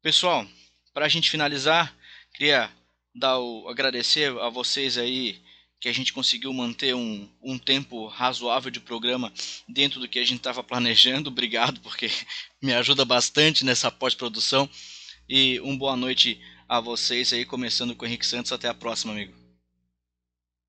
Pessoal, 0.01 0.47
para 0.95 1.05
a 1.05 1.09
gente 1.09 1.31
finalizar, 1.31 1.95
queria 2.33 2.73
dar 3.15 3.39
o, 3.39 3.69
agradecer 3.69 4.31
a 4.41 4.49
vocês 4.49 4.97
aí 4.97 5.41
que 5.81 5.89
a 5.89 5.93
gente 5.93 6.13
conseguiu 6.13 6.53
manter 6.53 6.95
um, 6.95 7.29
um 7.41 7.59
tempo 7.59 8.07
razoável 8.07 8.71
de 8.71 8.81
programa 8.81 9.33
dentro 9.69 10.01
do 10.01 10.09
que 10.09 10.19
a 10.19 10.25
gente 10.25 10.39
estava 10.39 10.63
planejando. 10.63 11.31
Obrigado, 11.31 11.81
porque 11.81 12.09
me 12.63 12.75
ajuda 12.75 13.05
bastante 13.05 13.65
nessa 13.65 13.91
pós-produção. 13.91 14.69
E 15.29 15.61
uma 15.61 15.77
boa 15.77 15.97
noite 15.97 16.41
a 16.69 16.81
vocês 16.81 17.33
aí, 17.33 17.45
começando 17.45 17.95
com 17.95 18.05
o 18.05 18.09
Henrique 18.09 18.27
Santos. 18.27 18.53
Até 18.53 18.69
a 18.69 18.75
próxima, 18.75 19.13
amigo. 19.13 19.35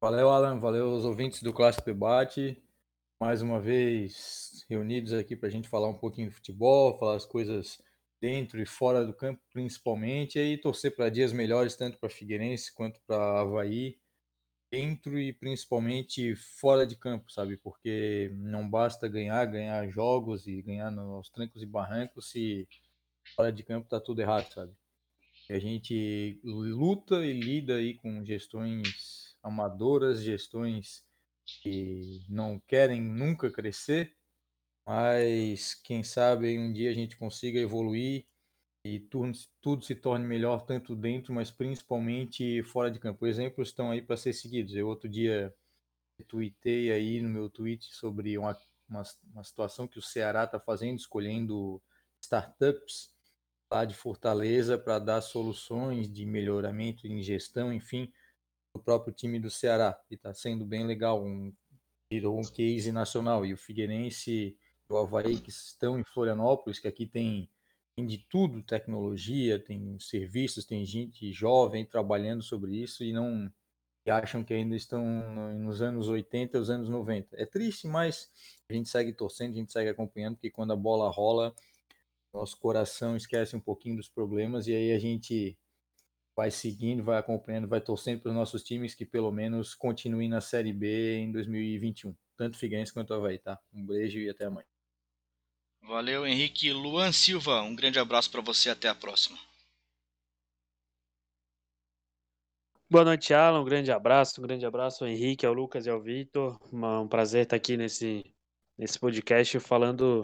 Valeu, 0.01 0.29
Alan. 0.29 0.59
Valeu 0.59 0.93
os 0.93 1.05
ouvintes 1.05 1.41
do 1.41 1.51
Clássico 1.51 1.85
Debate. 1.85 2.61
Mais 3.19 3.41
uma 3.41 3.59
vez 3.59 4.63
reunidos 4.69 5.11
aqui 5.11 5.35
para 5.35 5.49
a 5.49 5.51
gente 5.51 5.67
falar 5.67 5.89
um 5.89 5.97
pouquinho 5.97 6.29
de 6.29 6.35
futebol, 6.35 6.97
falar 6.97 7.15
as 7.15 7.25
coisas 7.25 7.81
dentro 8.21 8.61
e 8.61 8.65
fora 8.65 9.05
do 9.05 9.13
campo, 9.13 9.41
principalmente, 9.51 10.39
e 10.39 10.57
torcer 10.57 10.95
para 10.95 11.09
dias 11.09 11.31
melhores, 11.33 11.75
tanto 11.75 11.97
para 11.97 12.09
Figueirense 12.09 12.73
quanto 12.73 12.99
para 13.07 13.41
Havaí 13.41 13.97
dentro 14.71 15.19
e 15.19 15.33
principalmente 15.33 16.35
fora 16.35 16.85
de 16.85 16.95
campo, 16.95 17.31
sabe? 17.31 17.57
Porque 17.57 18.31
não 18.35 18.69
basta 18.69 19.07
ganhar, 19.07 19.45
ganhar 19.45 19.87
jogos 19.89 20.47
e 20.47 20.61
ganhar 20.61 20.91
nos 20.91 21.29
trancos 21.29 21.61
e 21.61 21.65
barrancos 21.65 22.29
se 22.29 22.67
fora 23.35 23.51
de 23.51 23.63
campo 23.63 23.87
tá 23.89 23.99
tudo 23.99 24.21
errado, 24.21 24.51
sabe? 24.53 24.73
E 25.49 25.53
a 25.53 25.59
gente 25.59 26.39
luta 26.43 27.25
e 27.25 27.33
lida 27.33 27.75
aí 27.77 27.95
com 27.95 28.23
gestões 28.23 29.35
amadoras, 29.41 30.21
gestões 30.21 31.03
que 31.61 32.21
não 32.29 32.59
querem 32.67 33.01
nunca 33.01 33.49
crescer, 33.49 34.15
mas 34.89 35.75
quem 35.75 36.03
sabe 36.03 36.57
um 36.57 36.73
dia 36.73 36.89
a 36.89 36.93
gente 36.95 37.15
consiga 37.15 37.59
evoluir 37.59 38.25
e 38.83 38.99
tudo, 38.99 39.31
tudo 39.61 39.85
se 39.85 39.93
torne 39.93 40.25
melhor 40.25 40.65
tanto 40.65 40.95
dentro, 40.95 41.31
mas 41.31 41.51
principalmente 41.51 42.63
fora 42.63 42.89
de 42.89 42.97
campo. 42.97 43.27
Exemplos 43.27 43.67
estão 43.67 43.91
aí 43.91 44.01
para 44.01 44.17
ser 44.17 44.33
seguidos. 44.33 44.75
Eu 44.75 44.87
outro 44.87 45.07
dia 45.07 45.53
tuitei 46.27 46.91
aí 46.91 47.21
no 47.21 47.29
meu 47.29 47.51
tweet 47.51 47.85
sobre 47.93 48.35
uma, 48.35 48.59
uma, 48.89 49.03
uma 49.31 49.43
situação 49.43 49.87
que 49.87 49.99
o 49.99 50.01
Ceará 50.01 50.45
está 50.45 50.59
fazendo, 50.59 50.97
escolhendo 50.97 51.79
startups 52.19 53.13
lá 53.71 53.85
de 53.85 53.93
Fortaleza 53.93 54.75
para 54.75 54.97
dar 54.97 55.21
soluções 55.21 56.11
de 56.11 56.25
melhoramento 56.25 57.05
em 57.05 57.21
gestão, 57.21 57.71
enfim, 57.71 58.11
o 58.73 58.79
próprio 58.79 59.13
time 59.13 59.39
do 59.39 59.51
Ceará. 59.51 60.01
E 60.09 60.15
está 60.15 60.33
sendo 60.33 60.65
bem 60.65 60.83
legal, 60.83 61.23
um, 61.23 61.53
virou 62.11 62.39
um 62.39 62.43
case 62.43 62.91
nacional. 62.91 63.45
E 63.45 63.53
o 63.53 63.57
Figueirense 63.57 64.57
o 64.89 64.97
Havaí, 64.97 65.39
que 65.39 65.49
estão 65.49 65.99
em 65.99 66.03
Florianópolis, 66.03 66.79
que 66.79 66.87
aqui 66.87 67.05
tem 67.05 67.49
tem 67.95 68.05
de 68.05 68.17
tudo, 68.29 68.63
tecnologia, 68.63 69.59
tem 69.59 69.99
serviços, 69.99 70.65
tem 70.65 70.85
gente 70.85 71.33
jovem 71.33 71.85
trabalhando 71.85 72.41
sobre 72.41 72.77
isso 72.77 73.03
e 73.03 73.11
não 73.11 73.51
e 74.05 74.11
acham 74.11 74.43
que 74.43 74.53
ainda 74.53 74.75
estão 74.75 75.03
nos 75.59 75.81
anos 75.81 76.07
80, 76.07 76.57
os 76.59 76.69
anos 76.69 76.87
90. 76.89 77.35
É 77.35 77.45
triste, 77.45 77.87
mas 77.87 78.31
a 78.69 78.73
gente 78.73 78.89
segue 78.89 79.13
torcendo, 79.13 79.51
a 79.53 79.57
gente 79.57 79.71
segue 79.71 79.89
acompanhando, 79.89 80.35
porque 80.35 80.49
quando 80.49 80.71
a 80.71 80.75
bola 80.75 81.09
rola, 81.11 81.53
nosso 82.33 82.57
coração 82.57 83.17
esquece 83.17 83.55
um 83.55 83.59
pouquinho 83.59 83.97
dos 83.97 84.07
problemas 84.07 84.67
e 84.67 84.73
aí 84.73 84.93
a 84.93 84.99
gente 84.99 85.57
vai 86.35 86.49
seguindo, 86.51 87.03
vai 87.03 87.19
acompanhando, 87.19 87.67
vai 87.67 87.81
torcendo 87.81 88.21
para 88.21 88.29
os 88.29 88.35
nossos 88.35 88.63
times 88.63 88.95
que 88.95 89.05
pelo 89.05 89.31
menos 89.31 89.75
continuem 89.75 90.29
na 90.29 90.39
Série 90.39 90.71
B 90.71 91.17
em 91.17 91.31
2021, 91.31 92.15
tanto 92.37 92.57
Figueirense 92.57 92.93
quanto 92.93 93.13
Havaí, 93.13 93.37
tá? 93.39 93.59
Um 93.73 93.85
beijo 93.85 94.19
e 94.19 94.29
até 94.29 94.45
amanhã. 94.45 94.78
Valeu, 95.81 96.25
Henrique. 96.25 96.71
Luan 96.71 97.11
Silva, 97.11 97.61
um 97.61 97.75
grande 97.75 97.99
abraço 97.99 98.29
para 98.29 98.41
você. 98.41 98.69
Até 98.69 98.87
a 98.89 98.95
próxima. 98.95 99.37
Boa 102.89 103.05
noite, 103.05 103.33
Alan. 103.33 103.61
Um 103.61 103.65
grande 103.65 103.91
abraço. 103.91 104.39
Um 104.39 104.43
grande 104.43 104.65
abraço 104.65 105.03
ao 105.03 105.09
Henrique, 105.09 105.45
ao 105.45 105.53
Lucas 105.53 105.85
e 105.85 105.89
ao 105.89 106.01
Vitor. 106.01 106.59
Um 106.73 107.07
prazer 107.07 107.43
estar 107.43 107.55
aqui 107.55 107.77
nesse, 107.77 108.23
nesse 108.77 108.99
podcast 108.99 109.59
falando 109.59 110.21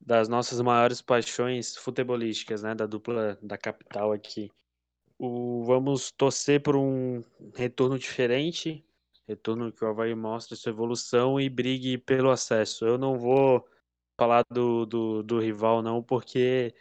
das 0.00 0.28
nossas 0.28 0.60
maiores 0.60 1.02
paixões 1.02 1.76
futebolísticas, 1.76 2.62
né? 2.62 2.74
Da 2.74 2.86
dupla 2.86 3.38
da 3.42 3.58
capital 3.58 4.12
aqui. 4.12 4.50
O, 5.18 5.64
vamos 5.64 6.10
torcer 6.10 6.62
por 6.62 6.76
um 6.76 7.22
retorno 7.54 7.98
diferente, 7.98 8.84
retorno 9.28 9.70
que 9.70 9.84
o 9.84 9.88
Havaí 9.88 10.14
mostre 10.14 10.56
sua 10.56 10.70
evolução 10.70 11.38
e 11.40 11.50
brigue 11.50 11.98
pelo 11.98 12.30
acesso. 12.30 12.86
Eu 12.86 12.96
não 12.96 13.18
vou 13.18 13.68
falar 14.20 14.44
do, 14.50 14.84
do, 14.84 15.22
do 15.22 15.38
rival, 15.38 15.80
não, 15.80 16.02
porque 16.02 16.74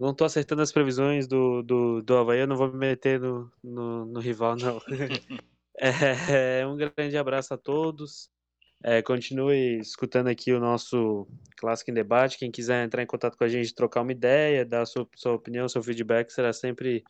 não 0.00 0.12
tô 0.12 0.24
acertando 0.24 0.62
as 0.62 0.72
previsões 0.72 1.28
do, 1.28 1.62
do, 1.62 2.02
do 2.02 2.16
Havaí, 2.16 2.40
eu 2.40 2.46
não 2.48 2.56
vou 2.56 2.72
me 2.72 2.76
meter 2.76 3.20
no, 3.20 3.52
no, 3.62 4.04
no 4.04 4.18
rival, 4.18 4.56
não. 4.56 4.80
é, 5.78 6.66
um 6.66 6.76
grande 6.76 7.16
abraço 7.16 7.54
a 7.54 7.56
todos. 7.56 8.28
É, 8.82 9.00
continue 9.00 9.78
escutando 9.78 10.26
aqui 10.26 10.52
o 10.52 10.58
nosso 10.58 11.28
Clássico 11.56 11.92
em 11.92 11.94
Debate. 11.94 12.36
Quem 12.36 12.50
quiser 12.50 12.84
entrar 12.84 13.00
em 13.00 13.06
contato 13.06 13.38
com 13.38 13.44
a 13.44 13.48
gente, 13.48 13.72
trocar 13.72 14.02
uma 14.02 14.10
ideia, 14.10 14.66
dar 14.66 14.84
sua, 14.84 15.08
sua 15.14 15.34
opinião, 15.34 15.68
seu 15.68 15.84
feedback, 15.84 16.30
será 16.32 16.52
sempre 16.52 17.04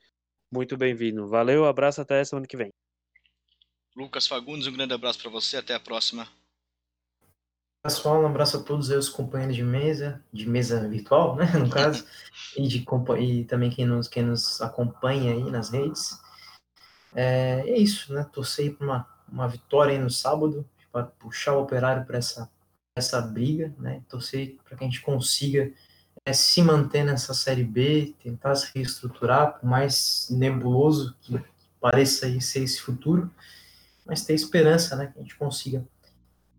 muito 0.53 0.77
bem-vindo. 0.77 1.27
Valeu, 1.27 1.65
abraço, 1.65 2.03
até 2.03 2.23
semana 2.23 2.47
que 2.47 2.59
vem. 2.59 2.69
Lucas 3.97 4.27
Fagundes, 4.27 4.67
um 4.67 4.73
grande 4.73 4.93
abraço 4.93 5.19
para 5.19 5.31
você, 5.31 5.57
até 5.57 5.75
a 5.75 5.81
próxima. 5.81 6.29
Pessoal, 7.83 8.23
um 8.23 8.27
abraço 8.27 8.59
a 8.59 8.63
todos 8.63 8.91
os 8.91 9.09
companheiros 9.09 9.57
de 9.57 9.65
mesa, 9.65 10.23
de 10.33 10.49
mesa 10.49 10.89
virtual, 10.89 11.35
né, 11.35 11.47
no 11.59 11.69
caso, 11.69 12.07
e, 12.57 12.69
de, 12.69 12.87
e 13.19 13.45
também 13.45 13.71
quem 13.71 13.85
nos, 13.85 14.07
quem 14.07 14.23
nos 14.23 14.63
acompanha 14.63 15.33
aí 15.33 15.51
nas 15.51 15.71
redes. 15.71 16.17
É, 17.13 17.65
é 17.67 17.77
isso, 17.77 18.15
né? 18.15 18.25
Torcer 18.33 18.77
para 18.77 18.87
uma, 18.87 19.09
uma 19.29 19.49
vitória 19.49 19.95
aí 19.95 19.99
no 19.99 20.09
sábado, 20.09 20.65
para 20.93 21.07
puxar 21.07 21.55
o 21.55 21.63
operário 21.63 22.07
para 22.07 22.19
essa, 22.19 22.49
essa 22.95 23.21
briga, 23.21 23.75
né? 23.77 24.01
Torcer 24.09 24.57
para 24.65 24.79
que 24.79 24.85
a 24.85 24.87
gente 24.87 25.01
consiga 25.01 25.73
é, 26.25 26.33
se 26.33 26.63
manter 26.63 27.05
nessa 27.05 27.35
Série 27.35 27.65
B, 27.65 28.15
tentar 28.23 28.55
se 28.55 28.71
reestruturar, 28.73 29.59
por 29.59 29.69
mais 29.69 30.29
nebuloso 30.31 31.17
que 31.21 31.43
pareça 31.81 32.29
ser 32.41 32.63
esse 32.63 32.81
futuro, 32.81 33.29
mas 34.07 34.25
ter 34.25 34.35
esperança, 34.35 34.95
né? 34.95 35.09
Que 35.09 35.19
a 35.19 35.23
gente 35.23 35.35
consiga 35.35 35.85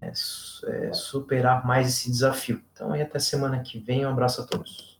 é, 0.03 0.87
é, 0.87 0.93
superar 0.93 1.65
mais 1.65 1.87
esse 1.87 2.09
desafio. 2.09 2.63
Então, 2.71 2.91
aí 2.91 3.01
até 3.01 3.19
semana 3.19 3.61
que 3.61 3.79
vem, 3.79 4.05
um 4.05 4.09
abraço 4.09 4.41
a 4.41 4.47
todos. 4.47 4.99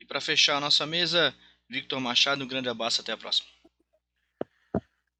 E 0.00 0.04
para 0.04 0.20
fechar 0.20 0.56
a 0.56 0.60
nossa 0.60 0.86
mesa, 0.86 1.34
Victor 1.68 2.00
Machado, 2.00 2.44
um 2.44 2.48
grande 2.48 2.68
abraço, 2.68 3.00
até 3.00 3.12
a 3.12 3.16
próxima. 3.16 3.48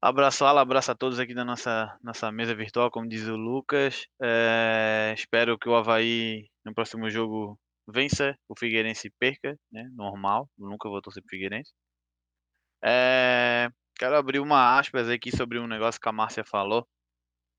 Abraço, 0.01 0.45
Ala, 0.45 0.61
abraço 0.61 0.91
a 0.91 0.95
todos 0.95 1.19
aqui 1.19 1.33
da 1.33 1.43
nossa, 1.43 1.97
nossa 2.01 2.31
mesa 2.31 2.55
virtual, 2.55 2.89
como 2.89 3.07
diz 3.07 3.27
o 3.27 3.35
Lucas. 3.35 4.05
É, 4.21 5.13
espero 5.17 5.59
que 5.59 5.67
o 5.67 5.75
Havaí, 5.75 6.49
no 6.63 6.73
próximo 6.73 7.09
jogo, 7.09 7.59
vença, 7.85 8.33
o 8.47 8.57
Figueirense 8.57 9.11
perca, 9.19 9.57
né? 9.69 9.89
Normal, 9.93 10.49
nunca 10.57 10.87
vou 10.87 11.01
torcer 11.01 11.21
pro 11.21 11.29
Figueirense. 11.29 11.73
É, 12.81 13.69
quero 13.97 14.15
abrir 14.15 14.39
uma 14.39 14.79
aspas 14.79 15.09
aqui 15.09 15.35
sobre 15.35 15.59
um 15.59 15.67
negócio 15.67 15.99
que 15.99 16.07
a 16.07 16.13
Márcia 16.13 16.45
falou. 16.45 16.87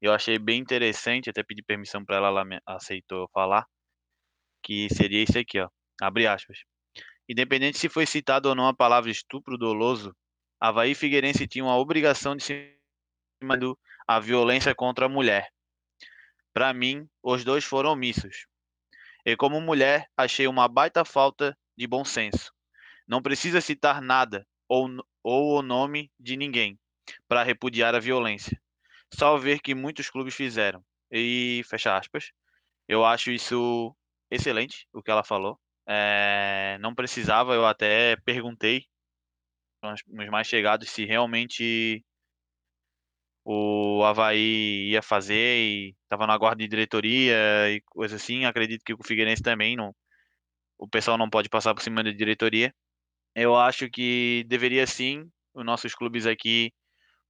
Eu 0.01 0.13
achei 0.13 0.39
bem 0.39 0.61
interessante, 0.61 1.29
até 1.29 1.43
pedi 1.43 1.63
permissão 1.63 2.05
para 2.05 2.17
ela, 2.17 2.29
ela 2.29 2.61
aceitou 2.67 3.29
falar. 3.33 3.67
Que 4.63 4.89
seria 4.95 5.23
isso 5.23 5.39
aqui, 5.39 5.61
ó. 5.61 5.69
Abre 6.01 6.27
aspas. 6.27 6.65
Independente 7.29 7.79
se 7.79 7.89
foi 7.89 8.07
citado 8.07 8.49
ou 8.49 8.55
não 8.55 8.67
a 8.67 8.75
palavra 8.75 9.11
estupro 9.11 9.59
doloso, 9.59 10.15
Havaí 10.59 10.95
Figueirense 10.95 11.47
tinham 11.47 11.71
a 11.71 11.79
obrigação 11.79 12.37
de 12.37 12.77
do 13.59 13.79
a 14.07 14.19
violência 14.19 14.75
contra 14.75 15.07
a 15.07 15.09
mulher. 15.09 15.51
Para 16.53 16.75
mim, 16.75 17.09
os 17.23 17.45
dois 17.45 17.65
foram 17.65 17.93
omissos. 17.93 18.47
E 19.25 19.37
como 19.37 19.61
mulher, 19.61 20.09
achei 20.17 20.47
uma 20.49 20.67
baita 20.67 21.05
falta 21.05 21.57
de 21.77 21.87
bom 21.87 22.05
senso. 22.05 22.53
Não 23.07 23.23
precisa 23.23 23.61
citar 23.61 24.03
nada 24.03 24.47
ou, 24.69 24.89
ou 25.23 25.59
o 25.59 25.63
nome 25.63 26.11
de 26.19 26.37
ninguém 26.37 26.79
para 27.29 27.43
repudiar 27.43 27.95
a 27.95 28.01
violência. 28.01 28.61
Só 29.15 29.37
ver 29.37 29.61
que 29.61 29.75
muitos 29.75 30.09
clubes 30.11 30.35
fizeram. 30.35 30.85
E 31.11 31.63
fecha 31.69 31.97
aspas. 31.97 32.31
Eu 32.89 33.05
acho 33.05 33.31
isso 33.31 33.95
excelente 34.31 34.87
o 34.93 35.03
que 35.03 35.11
ela 35.11 35.25
falou. 35.25 35.59
É, 35.89 36.79
não 36.81 36.95
precisava, 36.95 37.55
eu 37.55 37.67
até 37.67 38.17
perguntei 38.25 38.87
os 39.83 40.29
mais 40.31 40.47
chegados 40.47 40.91
se 40.91 41.05
realmente 41.05 42.05
o 43.45 44.03
Havaí 44.05 44.91
ia 44.91 45.03
fazer 45.03 45.35
e 45.59 45.97
estava 46.05 46.27
na 46.27 46.37
guarda 46.37 46.63
de 46.63 46.69
diretoria 46.69 47.35
e 47.71 47.81
coisa 47.87 48.17
assim. 48.17 48.45
Acredito 48.45 48.85
que 48.85 48.95
o 48.95 49.03
Figueirense 49.05 49.43
também 49.43 49.77
não. 49.77 49.95
O 50.79 50.89
pessoal 50.89 51.19
não 51.19 51.31
pode 51.31 51.49
passar 51.49 51.75
por 51.75 51.83
cima 51.83 52.03
da 52.05 52.11
diretoria. 52.13 52.75
Eu 53.35 53.57
acho 53.57 53.89
que 53.91 54.45
deveria 54.49 54.87
sim 54.87 55.31
os 55.55 55.65
nossos 55.65 55.95
clubes 55.95 56.27
aqui 56.27 56.73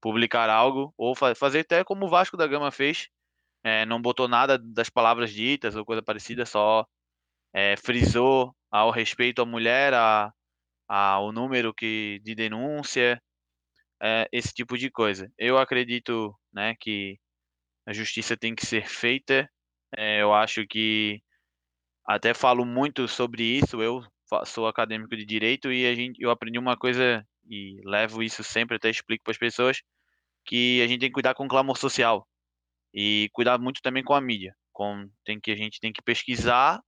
publicar 0.00 0.48
algo 0.50 0.92
ou 0.96 1.14
fa 1.14 1.34
fazer 1.34 1.60
até 1.60 1.84
como 1.84 2.06
o 2.06 2.08
Vasco 2.08 2.36
da 2.36 2.46
Gama 2.46 2.70
fez. 2.70 3.08
É, 3.62 3.84
não 3.84 4.00
botou 4.00 4.26
nada 4.28 4.58
das 4.58 4.88
palavras 4.88 5.32
ditas 5.32 5.76
ou 5.76 5.84
coisa 5.84 6.02
parecida, 6.02 6.46
só 6.46 6.86
é, 7.52 7.76
frisou 7.76 8.54
ao 8.70 8.90
respeito 8.90 9.42
à 9.42 9.46
mulher, 9.46 9.92
a, 9.94 10.32
ao 10.88 11.32
número 11.32 11.74
que, 11.74 12.20
de 12.24 12.34
denúncia, 12.34 13.22
é, 14.02 14.28
esse 14.32 14.52
tipo 14.54 14.78
de 14.78 14.90
coisa. 14.90 15.30
Eu 15.38 15.58
acredito 15.58 16.34
né, 16.52 16.74
que 16.80 17.18
a 17.86 17.92
justiça 17.92 18.36
tem 18.36 18.54
que 18.54 18.66
ser 18.66 18.88
feita. 18.88 19.48
É, 19.96 20.22
eu 20.22 20.32
acho 20.34 20.66
que 20.66 21.20
até 22.06 22.34
falo 22.34 22.64
muito 22.64 23.06
sobre 23.08 23.42
isso. 23.42 23.82
Eu 23.82 24.02
sou 24.46 24.66
acadêmico 24.66 25.16
de 25.16 25.24
direito 25.24 25.72
e 25.72 25.86
a 25.86 25.94
gente, 25.94 26.22
eu 26.22 26.30
aprendi 26.30 26.58
uma 26.58 26.76
coisa 26.76 27.26
e 27.50 27.80
levo 27.84 28.22
isso 28.22 28.44
sempre, 28.44 28.76
até 28.76 28.88
explico 28.88 29.24
para 29.24 29.32
as 29.32 29.38
pessoas, 29.38 29.82
que 30.46 30.80
a 30.82 30.86
gente 30.86 31.00
tem 31.00 31.08
que 31.08 31.14
cuidar 31.14 31.34
com 31.34 31.44
o 31.44 31.48
clamor 31.48 31.76
social 31.76 32.26
e 32.94 33.28
cuidar 33.32 33.58
muito 33.58 33.82
também 33.82 34.04
com 34.04 34.14
a 34.14 34.20
mídia. 34.20 34.54
Com, 34.72 35.10
tem 35.24 35.40
que, 35.40 35.50
a 35.50 35.56
gente 35.56 35.80
tem 35.80 35.92
que 35.92 36.00
pesquisar, 36.00 36.80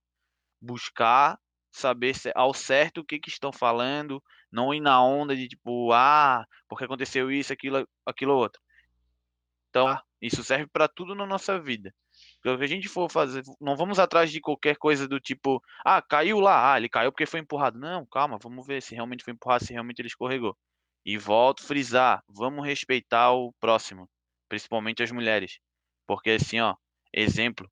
buscar 0.61 1.37
saber 1.71 2.15
ao 2.35 2.53
certo 2.53 3.01
o 3.01 3.05
que, 3.05 3.19
que 3.19 3.29
estão 3.29 3.51
falando, 3.51 4.23
não 4.51 4.73
ir 4.73 4.79
na 4.79 5.03
onda 5.03 5.35
de 5.35 5.47
tipo, 5.47 5.91
ah, 5.91 6.45
porque 6.67 6.85
aconteceu 6.85 7.31
isso, 7.31 7.51
aquilo, 7.51 7.87
aquilo 8.05 8.33
outro. 8.33 8.61
Então, 9.69 9.99
isso 10.21 10.43
serve 10.43 10.67
para 10.67 10.87
tudo 10.87 11.15
na 11.15 11.25
nossa 11.25 11.59
vida. 11.59 11.93
O 12.45 12.57
que 12.57 12.63
a 12.63 12.67
gente 12.67 12.89
for 12.89 13.09
fazer, 13.09 13.43
não 13.59 13.75
vamos 13.75 13.99
atrás 13.99 14.31
de 14.31 14.41
qualquer 14.41 14.75
coisa 14.75 15.07
do 15.07 15.19
tipo, 15.19 15.61
ah, 15.85 16.01
caiu 16.01 16.39
lá, 16.39 16.73
ah, 16.73 16.77
ele 16.77 16.89
caiu 16.89 17.11
porque 17.11 17.25
foi 17.25 17.39
empurrado. 17.39 17.79
Não, 17.79 18.05
calma, 18.05 18.37
vamos 18.41 18.65
ver 18.67 18.81
se 18.81 18.93
realmente 18.93 19.23
foi 19.23 19.33
empurrado, 19.33 19.65
se 19.65 19.71
realmente 19.71 19.99
ele 19.99 20.07
escorregou. 20.07 20.57
E 21.05 21.17
volto 21.17 21.63
a 21.63 21.67
frisar, 21.67 22.23
vamos 22.27 22.65
respeitar 22.65 23.31
o 23.31 23.53
próximo, 23.59 24.09
principalmente 24.49 25.01
as 25.01 25.11
mulheres. 25.11 25.59
Porque 26.05 26.31
assim, 26.31 26.59
ó, 26.59 26.75
exemplo, 27.13 27.69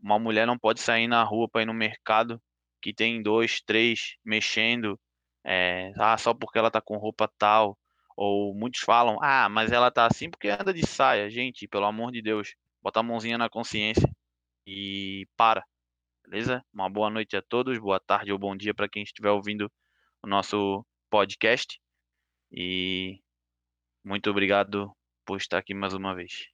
uma 0.00 0.18
mulher 0.18 0.46
não 0.46 0.58
pode 0.58 0.80
sair 0.80 1.08
na 1.08 1.22
rua 1.22 1.48
para 1.48 1.62
ir 1.62 1.66
no 1.66 1.74
mercado 1.74 2.40
que 2.82 2.92
tem 2.92 3.22
dois, 3.22 3.60
três 3.60 4.16
mexendo, 4.24 4.98
é, 5.44 5.92
ah, 5.96 6.16
só 6.18 6.34
porque 6.34 6.58
ela 6.58 6.70
tá 6.70 6.80
com 6.80 6.96
roupa 6.96 7.30
tal, 7.38 7.78
ou 8.16 8.54
muitos 8.54 8.80
falam, 8.80 9.18
ah, 9.22 9.48
mas 9.48 9.72
ela 9.72 9.90
tá 9.90 10.06
assim 10.06 10.30
porque 10.30 10.48
anda 10.48 10.72
de 10.72 10.86
saia. 10.86 11.30
Gente, 11.30 11.68
pelo 11.68 11.84
amor 11.84 12.10
de 12.12 12.22
Deus, 12.22 12.54
bota 12.86 13.00
a 13.00 13.02
mãozinha 13.02 13.36
na 13.36 13.50
consciência 13.50 14.08
e 14.64 15.26
para, 15.36 15.64
beleza? 16.24 16.64
Uma 16.72 16.88
boa 16.88 17.10
noite 17.10 17.36
a 17.36 17.42
todos, 17.42 17.76
boa 17.80 17.98
tarde 17.98 18.30
ou 18.30 18.38
bom 18.38 18.56
dia 18.56 18.72
para 18.72 18.88
quem 18.88 19.02
estiver 19.02 19.30
ouvindo 19.30 19.68
o 20.22 20.28
nosso 20.28 20.86
podcast 21.10 21.80
e 22.52 23.18
muito 24.04 24.30
obrigado 24.30 24.88
por 25.24 25.36
estar 25.36 25.58
aqui 25.58 25.74
mais 25.74 25.94
uma 25.94 26.14
vez. 26.14 26.46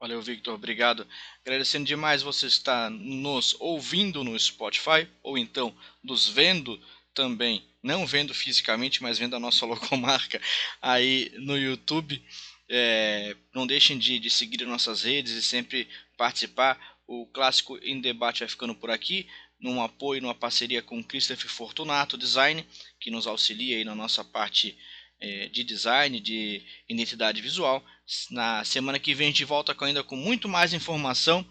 Valeu, 0.00 0.20
Victor. 0.20 0.52
Obrigado. 0.52 1.06
Agradecendo 1.46 1.86
demais 1.86 2.24
você 2.24 2.48
estar 2.48 2.90
nos 2.90 3.54
ouvindo 3.60 4.24
no 4.24 4.36
Spotify 4.36 5.08
ou 5.22 5.38
então 5.38 5.72
nos 6.02 6.28
vendo 6.28 6.76
também, 7.14 7.64
não 7.80 8.04
vendo 8.04 8.34
fisicamente, 8.34 9.00
mas 9.00 9.16
vendo 9.16 9.36
a 9.36 9.40
nossa 9.40 9.64
logomarca 9.66 10.40
aí 10.80 11.30
no 11.38 11.56
YouTube. 11.56 12.20
É, 12.68 13.36
não 13.54 13.66
deixem 13.66 13.98
de, 13.98 14.18
de 14.18 14.30
seguir 14.30 14.64
nossas 14.64 15.02
redes 15.02 15.32
e 15.32 15.42
sempre 15.42 15.88
participar. 16.16 16.78
O 17.06 17.26
Clássico 17.26 17.78
em 17.78 18.00
Debate 18.00 18.40
vai 18.40 18.48
ficando 18.48 18.74
por 18.74 18.90
aqui, 18.90 19.28
num 19.60 19.82
apoio, 19.82 20.22
numa 20.22 20.34
parceria 20.34 20.82
com 20.82 21.02
Christopher 21.02 21.50
Fortunato 21.50 22.16
Design, 22.16 22.66
que 22.98 23.10
nos 23.10 23.26
auxilia 23.26 23.76
aí 23.76 23.84
na 23.84 23.94
nossa 23.94 24.24
parte 24.24 24.76
é, 25.20 25.48
de 25.48 25.62
design, 25.62 26.18
de 26.18 26.62
identidade 26.88 27.40
visual. 27.40 27.84
Na 28.30 28.64
semana 28.64 28.98
que 28.98 29.14
vem 29.14 29.28
a 29.28 29.30
gente 29.30 29.44
volta 29.44 29.76
ainda 29.84 30.02
com 30.02 30.16
muito 30.16 30.48
mais 30.48 30.72
informação. 30.72 31.46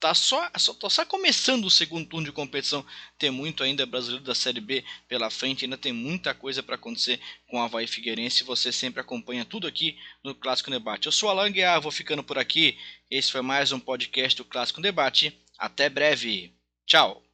Tá 0.00 0.14
só, 0.14 0.50
só, 0.56 0.72
tô 0.72 0.88
só 0.88 1.04
começando 1.04 1.66
o 1.66 1.70
segundo 1.70 2.08
turno 2.08 2.24
de 2.24 2.32
competição. 2.32 2.84
Tem 3.18 3.30
muito 3.30 3.62
ainda 3.62 3.84
brasileiro 3.84 4.24
da 4.24 4.34
Série 4.34 4.60
B 4.60 4.82
pela 5.06 5.28
frente. 5.28 5.66
Ainda 5.66 5.76
tem 5.76 5.92
muita 5.92 6.32
coisa 6.32 6.62
para 6.62 6.76
acontecer 6.76 7.20
com 7.46 7.60
a 7.60 7.66
Havaí 7.66 7.86
Figueirense. 7.86 8.42
Você 8.42 8.72
sempre 8.72 9.02
acompanha 9.02 9.44
tudo 9.44 9.66
aqui 9.66 9.98
no 10.24 10.34
Clássico 10.34 10.70
Debate. 10.70 11.04
Eu 11.04 11.12
sou 11.12 11.28
Alan 11.28 11.52
Guiar, 11.52 11.82
vou 11.82 11.92
ficando 11.92 12.24
por 12.24 12.38
aqui. 12.38 12.78
Esse 13.10 13.30
foi 13.30 13.42
mais 13.42 13.72
um 13.72 13.78
podcast 13.78 14.38
do 14.38 14.44
Clássico 14.44 14.80
Debate. 14.80 15.38
Até 15.58 15.90
breve. 15.90 16.54
Tchau. 16.86 17.29